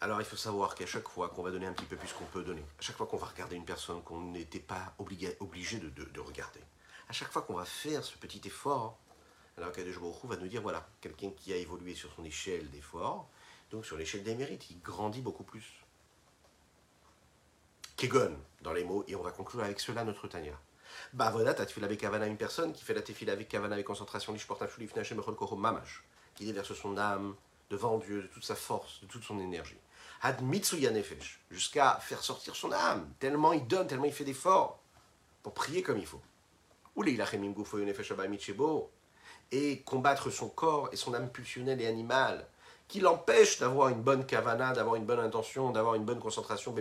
Alors, 0.00 0.20
il 0.20 0.24
faut 0.24 0.36
savoir 0.36 0.74
qu'à 0.74 0.86
chaque 0.86 1.08
fois 1.08 1.28
qu'on 1.28 1.42
va 1.42 1.50
donner 1.50 1.66
un 1.66 1.72
petit 1.72 1.84
peu 1.84 1.96
plus 1.96 2.12
qu'on 2.12 2.24
peut 2.24 2.42
donner, 2.42 2.64
à 2.78 2.82
chaque 2.82 2.96
fois 2.96 3.06
qu'on 3.06 3.16
va 3.16 3.26
regarder 3.26 3.54
une 3.54 3.64
personne 3.64 4.02
qu'on 4.02 4.20
n'était 4.20 4.58
pas 4.58 4.94
obligé, 4.98 5.36
obligé 5.40 5.78
de, 5.78 6.20
regarder, 6.20 6.60
à 7.08 7.12
chaque 7.12 7.30
fois 7.30 7.42
qu'on 7.42 7.54
va 7.54 7.64
faire 7.64 8.02
ce 8.02 8.16
petit 8.18 8.40
effort, 8.46 8.98
alors 9.56 9.72
Kadesh 9.72 9.98
Baruch 9.98 10.24
va 10.24 10.36
nous 10.36 10.48
dire, 10.48 10.62
voilà, 10.62 10.88
quelqu'un 11.00 11.30
qui 11.30 11.52
a 11.52 11.56
évolué 11.56 11.94
sur 11.94 12.12
son 12.14 12.24
échelle 12.24 12.70
d'effort, 12.70 13.28
donc 13.70 13.86
sur 13.86 13.96
l'échelle 13.96 14.22
des 14.22 14.34
mérites, 14.34 14.70
il 14.70 14.80
grandit 14.80 15.22
beaucoup 15.22 15.44
plus. 15.44 15.84
Kegon, 17.96 18.36
dans 18.62 18.72
les 18.72 18.84
mots, 18.84 19.04
et 19.08 19.14
on 19.14 19.22
va 19.22 19.30
conclure 19.30 19.62
avec 19.62 19.78
cela 19.78 20.04
notre 20.04 20.26
Tania. 20.26 20.58
Bah 21.12 21.30
voilà, 21.30 21.54
t'as 21.54 21.66
fait 21.66 21.82
avec 21.84 22.00
Kavana 22.00 22.26
une 22.26 22.36
personne 22.36 22.72
qui 22.72 22.84
fait 22.84 22.94
la 22.94 23.02
tefila 23.02 23.32
avec 23.32 23.48
Kavana 23.48 23.74
avec 23.74 23.86
concentration, 23.86 24.34
mamash 25.56 26.04
qui 26.34 26.44
déverse 26.46 26.72
son 26.74 26.96
âme 26.96 27.34
devant 27.68 27.98
Dieu 27.98 28.22
de 28.22 28.26
toute 28.26 28.44
sa 28.44 28.54
force, 28.54 29.00
de 29.02 29.06
toute 29.06 29.22
son 29.22 29.38
énergie. 29.38 29.78
Had 30.22 30.42
nefesh, 30.42 31.40
jusqu'à 31.50 31.96
faire 32.00 32.22
sortir 32.22 32.56
son 32.56 32.72
âme, 32.72 33.12
tellement 33.18 33.52
il 33.52 33.66
donne, 33.66 33.86
tellement 33.86 34.04
il 34.04 34.12
fait 34.12 34.24
d'efforts 34.24 34.80
pour 35.42 35.54
prier 35.54 35.82
comme 35.82 35.98
il 35.98 36.06
faut. 36.06 36.20
Et 39.52 39.82
combattre 39.82 40.30
son 40.30 40.48
corps 40.48 40.88
et 40.92 40.96
son 40.96 41.14
âme 41.14 41.30
pulsionnelle 41.30 41.80
et 41.80 41.86
animale, 41.86 42.46
qui 42.90 42.98
l'empêche 42.98 43.60
d'avoir 43.60 43.88
une 43.90 44.02
bonne 44.02 44.26
kavana, 44.26 44.72
d'avoir 44.72 44.96
une 44.96 45.04
bonne 45.04 45.20
intention, 45.20 45.70
d'avoir 45.70 45.94
une 45.94 46.04
bonne 46.04 46.18
concentration, 46.18 46.74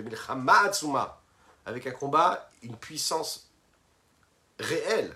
avec 1.66 1.86
un 1.86 1.92
combat, 1.92 2.50
une 2.64 2.76
puissance 2.76 3.52
réelle 4.60 5.16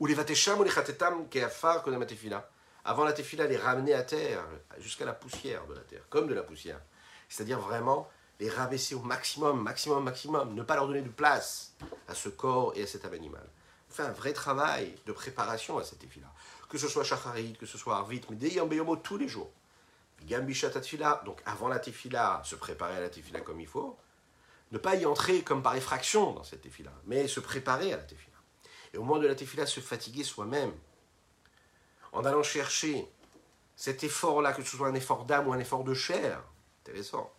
ou 0.00 0.06
les 0.06 0.14
vatesham 0.14 0.58
ou 0.58 0.64
les 0.64 0.70
keafar 1.30 1.88
la 1.88 2.06
tefila. 2.06 2.50
Avant 2.84 3.04
la 3.04 3.12
tefila, 3.12 3.46
les 3.46 3.56
ramener 3.56 3.94
à 3.94 4.02
terre, 4.02 4.44
jusqu'à 4.78 5.04
la 5.04 5.12
poussière 5.12 5.64
de 5.68 5.74
la 5.74 5.82
terre, 5.82 6.02
comme 6.10 6.26
de 6.26 6.34
la 6.34 6.42
poussière. 6.42 6.80
C'est-à-dire 7.28 7.60
vraiment 7.60 8.10
les 8.40 8.50
rabaisser 8.50 8.96
au 8.96 9.02
maximum, 9.02 9.62
maximum, 9.62 10.02
maximum, 10.02 10.54
ne 10.54 10.62
pas 10.64 10.74
leur 10.74 10.88
donner 10.88 11.02
de 11.02 11.08
place 11.08 11.74
à 12.08 12.16
ce 12.16 12.28
corps 12.28 12.72
et 12.74 12.82
à 12.82 12.86
cet 12.88 13.04
âme 13.04 13.12
fait 13.92 14.02
un 14.02 14.10
vrai 14.10 14.32
travail 14.32 14.94
de 15.06 15.12
préparation 15.12 15.78
à 15.78 15.84
cette 15.84 16.00
tefila. 16.00 16.26
Que 16.72 16.78
ce 16.78 16.88
soit 16.88 17.04
shacharit, 17.04 17.52
que 17.60 17.66
ce 17.66 17.76
soit 17.76 17.96
arvit, 17.96 18.22
mais 18.30 18.36
des 18.36 18.58
beyomo 18.62 18.96
tous 18.96 19.18
les 19.18 19.28
jours. 19.28 19.52
Donc 21.26 21.42
avant 21.44 21.68
la 21.68 21.78
tefila, 21.78 22.40
se 22.44 22.56
préparer 22.56 22.96
à 22.96 23.00
la 23.00 23.10
tefila 23.10 23.42
comme 23.42 23.60
il 23.60 23.66
faut. 23.66 23.98
Ne 24.70 24.78
pas 24.78 24.96
y 24.96 25.04
entrer 25.04 25.42
comme 25.42 25.62
par 25.62 25.76
effraction 25.76 26.32
dans 26.32 26.44
cette 26.44 26.62
tefila, 26.62 26.92
mais 27.04 27.28
se 27.28 27.40
préparer 27.40 27.92
à 27.92 27.98
la 27.98 28.04
tefila 28.04 28.32
et 28.92 28.98
au 28.98 29.02
moment 29.04 29.20
de 29.20 29.26
la 29.26 29.34
tefila 29.34 29.66
se 29.66 29.80
fatiguer 29.80 30.24
soi-même, 30.24 30.72
en 32.12 32.24
allant 32.24 32.42
chercher 32.42 33.08
cet 33.74 34.04
effort-là, 34.04 34.52
que 34.52 34.62
ce 34.62 34.76
soit 34.76 34.88
un 34.88 34.94
effort 34.94 35.24
d'âme 35.24 35.48
ou 35.48 35.52
un 35.52 35.58
effort 35.58 35.84
de 35.84 35.94
chair, 35.94 36.42
intéressant, 36.82 37.32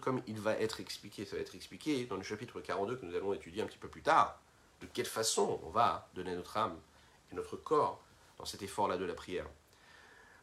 comme 0.00 0.22
il 0.26 0.40
va 0.40 0.52
être 0.54 0.80
expliqué, 0.80 1.24
ça 1.24 1.36
va 1.36 1.42
être 1.42 1.54
expliqué 1.54 2.06
dans 2.06 2.16
le 2.16 2.22
chapitre 2.22 2.60
42 2.60 2.96
que 2.96 3.04
nous 3.04 3.14
allons 3.16 3.34
étudier 3.34 3.62
un 3.62 3.66
petit 3.66 3.78
peu 3.78 3.88
plus 3.88 4.02
tard, 4.02 4.40
de 4.80 4.86
quelle 4.86 5.06
façon 5.06 5.60
on 5.64 5.70
va 5.70 6.08
donner 6.14 6.34
notre 6.34 6.56
âme 6.56 6.78
et 7.32 7.34
notre 7.34 7.56
corps 7.56 8.00
dans 8.38 8.44
cet 8.44 8.62
effort-là 8.62 8.98
de 8.98 9.04
la 9.04 9.14
prière? 9.14 9.46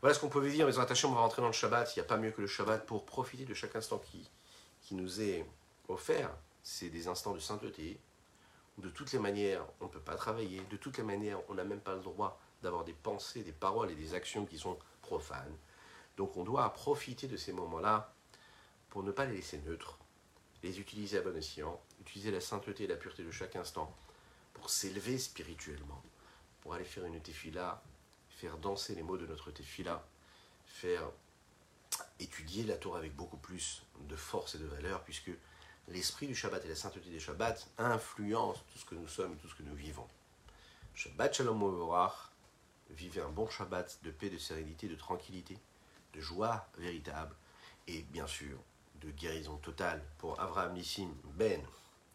Voilà 0.01 0.13
ce 0.13 0.19
qu'on 0.19 0.29
peut 0.29 0.47
dire, 0.49 0.65
mais 0.65 0.79
attachés, 0.79 1.07
on 1.07 1.13
va 1.13 1.21
rentrer 1.21 1.41
dans 1.41 1.47
le 1.47 1.53
Shabbat, 1.53 1.95
il 1.95 1.99
n'y 1.99 2.05
a 2.05 2.07
pas 2.07 2.17
mieux 2.17 2.31
que 2.31 2.41
le 2.41 2.47
Shabbat 2.47 2.85
pour 2.85 3.05
profiter 3.05 3.45
de 3.45 3.53
chaque 3.53 3.75
instant 3.75 3.99
qui, 3.99 4.29
qui 4.81 4.95
nous 4.95 5.21
est 5.21 5.45
offert 5.87 6.29
c'est 6.63 6.89
des 6.89 7.07
instants 7.09 7.33
de 7.33 7.39
sainteté. 7.39 7.99
De 8.77 8.89
toutes 8.89 9.11
les 9.11 9.19
manières, 9.19 9.65
on 9.81 9.85
ne 9.85 9.89
peut 9.89 9.99
pas 9.99 10.15
travailler. 10.15 10.61
De 10.71 10.77
toutes 10.77 10.97
les 10.97 11.03
manières, 11.03 11.39
on 11.49 11.53
n'a 11.53 11.65
même 11.65 11.81
pas 11.81 11.93
le 11.93 12.01
droit 12.01 12.39
d'avoir 12.63 12.85
des 12.85 12.93
pensées, 12.93 13.43
des 13.43 13.51
paroles 13.51 13.91
et 13.91 13.95
des 13.95 14.15
actions 14.15 14.45
qui 14.45 14.57
sont 14.57 14.79
profanes. 15.01 15.55
Donc 16.15 16.37
on 16.37 16.43
doit 16.43 16.73
profiter 16.73 17.27
de 17.27 17.37
ces 17.37 17.51
moments-là 17.51 18.13
pour 18.89 19.03
ne 19.03 19.11
pas 19.11 19.25
les 19.25 19.35
laisser 19.35 19.59
neutres, 19.59 19.99
les 20.63 20.79
utiliser 20.79 21.17
à 21.17 21.21
bon 21.21 21.35
escient, 21.35 21.79
utiliser 21.99 22.31
la 22.31 22.39
sainteté 22.39 22.85
et 22.85 22.87
la 22.87 22.95
pureté 22.95 23.23
de 23.23 23.31
chaque 23.31 23.55
instant 23.55 23.93
pour 24.63 24.69
s'élever 24.69 25.17
spirituellement, 25.17 26.01
pour 26.61 26.73
aller 26.73 26.85
faire 26.85 27.03
une 27.03 27.19
tefila, 27.19 27.83
faire 28.29 28.57
danser 28.57 28.95
les 28.95 29.03
mots 29.03 29.17
de 29.17 29.27
notre 29.27 29.51
tefila, 29.51 30.01
faire 30.65 31.03
étudier 32.17 32.63
la 32.63 32.77
Torah 32.77 32.99
avec 32.99 33.13
beaucoup 33.13 33.35
plus 33.35 33.83
de 34.07 34.15
force 34.15 34.55
et 34.55 34.59
de 34.59 34.65
valeur, 34.65 35.03
puisque 35.03 35.31
l'esprit 35.89 36.27
du 36.27 36.33
Shabbat 36.33 36.63
et 36.63 36.69
la 36.69 36.75
sainteté 36.75 37.09
des 37.09 37.19
Shabbats 37.19 37.57
influencent 37.77 38.63
tout 38.71 38.79
ce 38.79 38.85
que 38.85 38.95
nous 38.95 39.09
sommes 39.09 39.33
et 39.33 39.35
tout 39.35 39.49
ce 39.49 39.55
que 39.55 39.63
nous 39.63 39.75
vivons. 39.75 40.07
Shabbat 40.93 41.33
Shalom 41.33 41.61
Ovorach, 41.61 42.31
vivez 42.89 43.19
un 43.19 43.31
bon 43.31 43.49
Shabbat 43.49 43.99
de 44.01 44.11
paix, 44.11 44.29
de 44.29 44.37
sérénité, 44.37 44.87
de 44.87 44.95
tranquillité, 44.95 45.59
de 46.13 46.21
joie 46.21 46.69
véritable 46.77 47.35
et 47.87 48.03
bien 48.03 48.27
sûr 48.27 48.57
de 49.01 49.11
guérison 49.11 49.57
totale 49.57 50.01
pour 50.19 50.39
Avraham 50.39 50.71
Nissim 50.71 51.13
Ben 51.33 51.61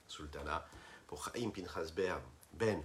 Sultana, 0.07 0.67
pour 1.09 1.23
Chaim 1.23 1.51
Pinchas 1.51 1.93
Ben 2.59 2.83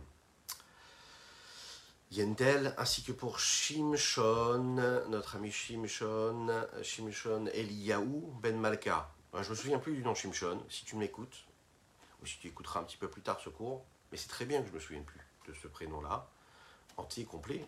Yentel, 2.12 2.76
ainsi 2.78 3.02
que 3.02 3.12
pour 3.12 3.40
Shimshon, 3.40 4.76
notre 5.10 5.38
ami 5.38 5.52
Shimshon, 5.52 6.68
Shimshon 6.84 7.48
Eliyahu 7.48 8.22
Ben 8.40 8.56
Malka, 8.56 9.10
je 9.34 9.50
me 9.50 9.56
souviens 9.56 9.80
plus 9.80 9.96
du 9.96 10.04
nom 10.04 10.14
Shimshon, 10.14 10.64
si 10.70 10.86
tu 10.86 10.96
m'écoutes, 10.96 11.46
ou 12.22 12.28
si 12.28 12.38
tu 12.38 12.48
écouteras 12.50 12.82
un 12.82 12.84
petit 12.84 12.98
peu 12.98 13.08
plus 13.08 13.24
tard 13.24 13.40
ce 13.40 13.50
cours, 13.50 13.84
mais 14.12 14.18
c'est 14.20 14.30
très 14.30 14.46
bien 14.46 14.62
que 14.62 14.68
je 14.68 14.74
me 14.74 14.80
souvienne 14.80 15.06
plus 15.06 15.22
de 15.48 15.54
ce 15.54 15.68
prénom-là, 15.68 16.30
entier, 16.98 17.26
complet. 17.26 17.66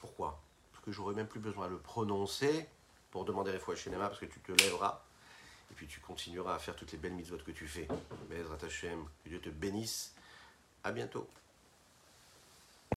Pourquoi? 0.00 0.42
Parce 0.72 0.84
que 0.84 0.90
j'aurais 0.90 1.14
même 1.14 1.28
plus 1.28 1.38
besoin 1.38 1.68
de 1.68 1.74
le 1.74 1.78
prononcer 1.78 2.68
pour 3.12 3.24
demander 3.24 3.52
les 3.52 3.60
fois 3.60 3.76
chez 3.76 3.90
parce 3.92 4.18
que 4.18 4.26
tu 4.26 4.40
te 4.40 4.50
lèveras, 4.50 5.04
et 5.70 5.74
puis 5.74 5.86
tu 5.86 6.00
continueras 6.00 6.56
à 6.56 6.58
faire 6.58 6.74
toutes 6.74 6.90
les 6.90 6.98
belles 6.98 7.14
mitzvot 7.14 7.38
que 7.38 7.52
tu 7.52 7.68
fais. 7.68 7.86
Bezrat 8.28 8.58
Hashem, 8.64 9.06
que 9.22 9.28
Dieu 9.28 9.40
te 9.40 9.50
bénisse. 9.50 10.14
À 10.82 10.90
bientôt. 10.90 11.28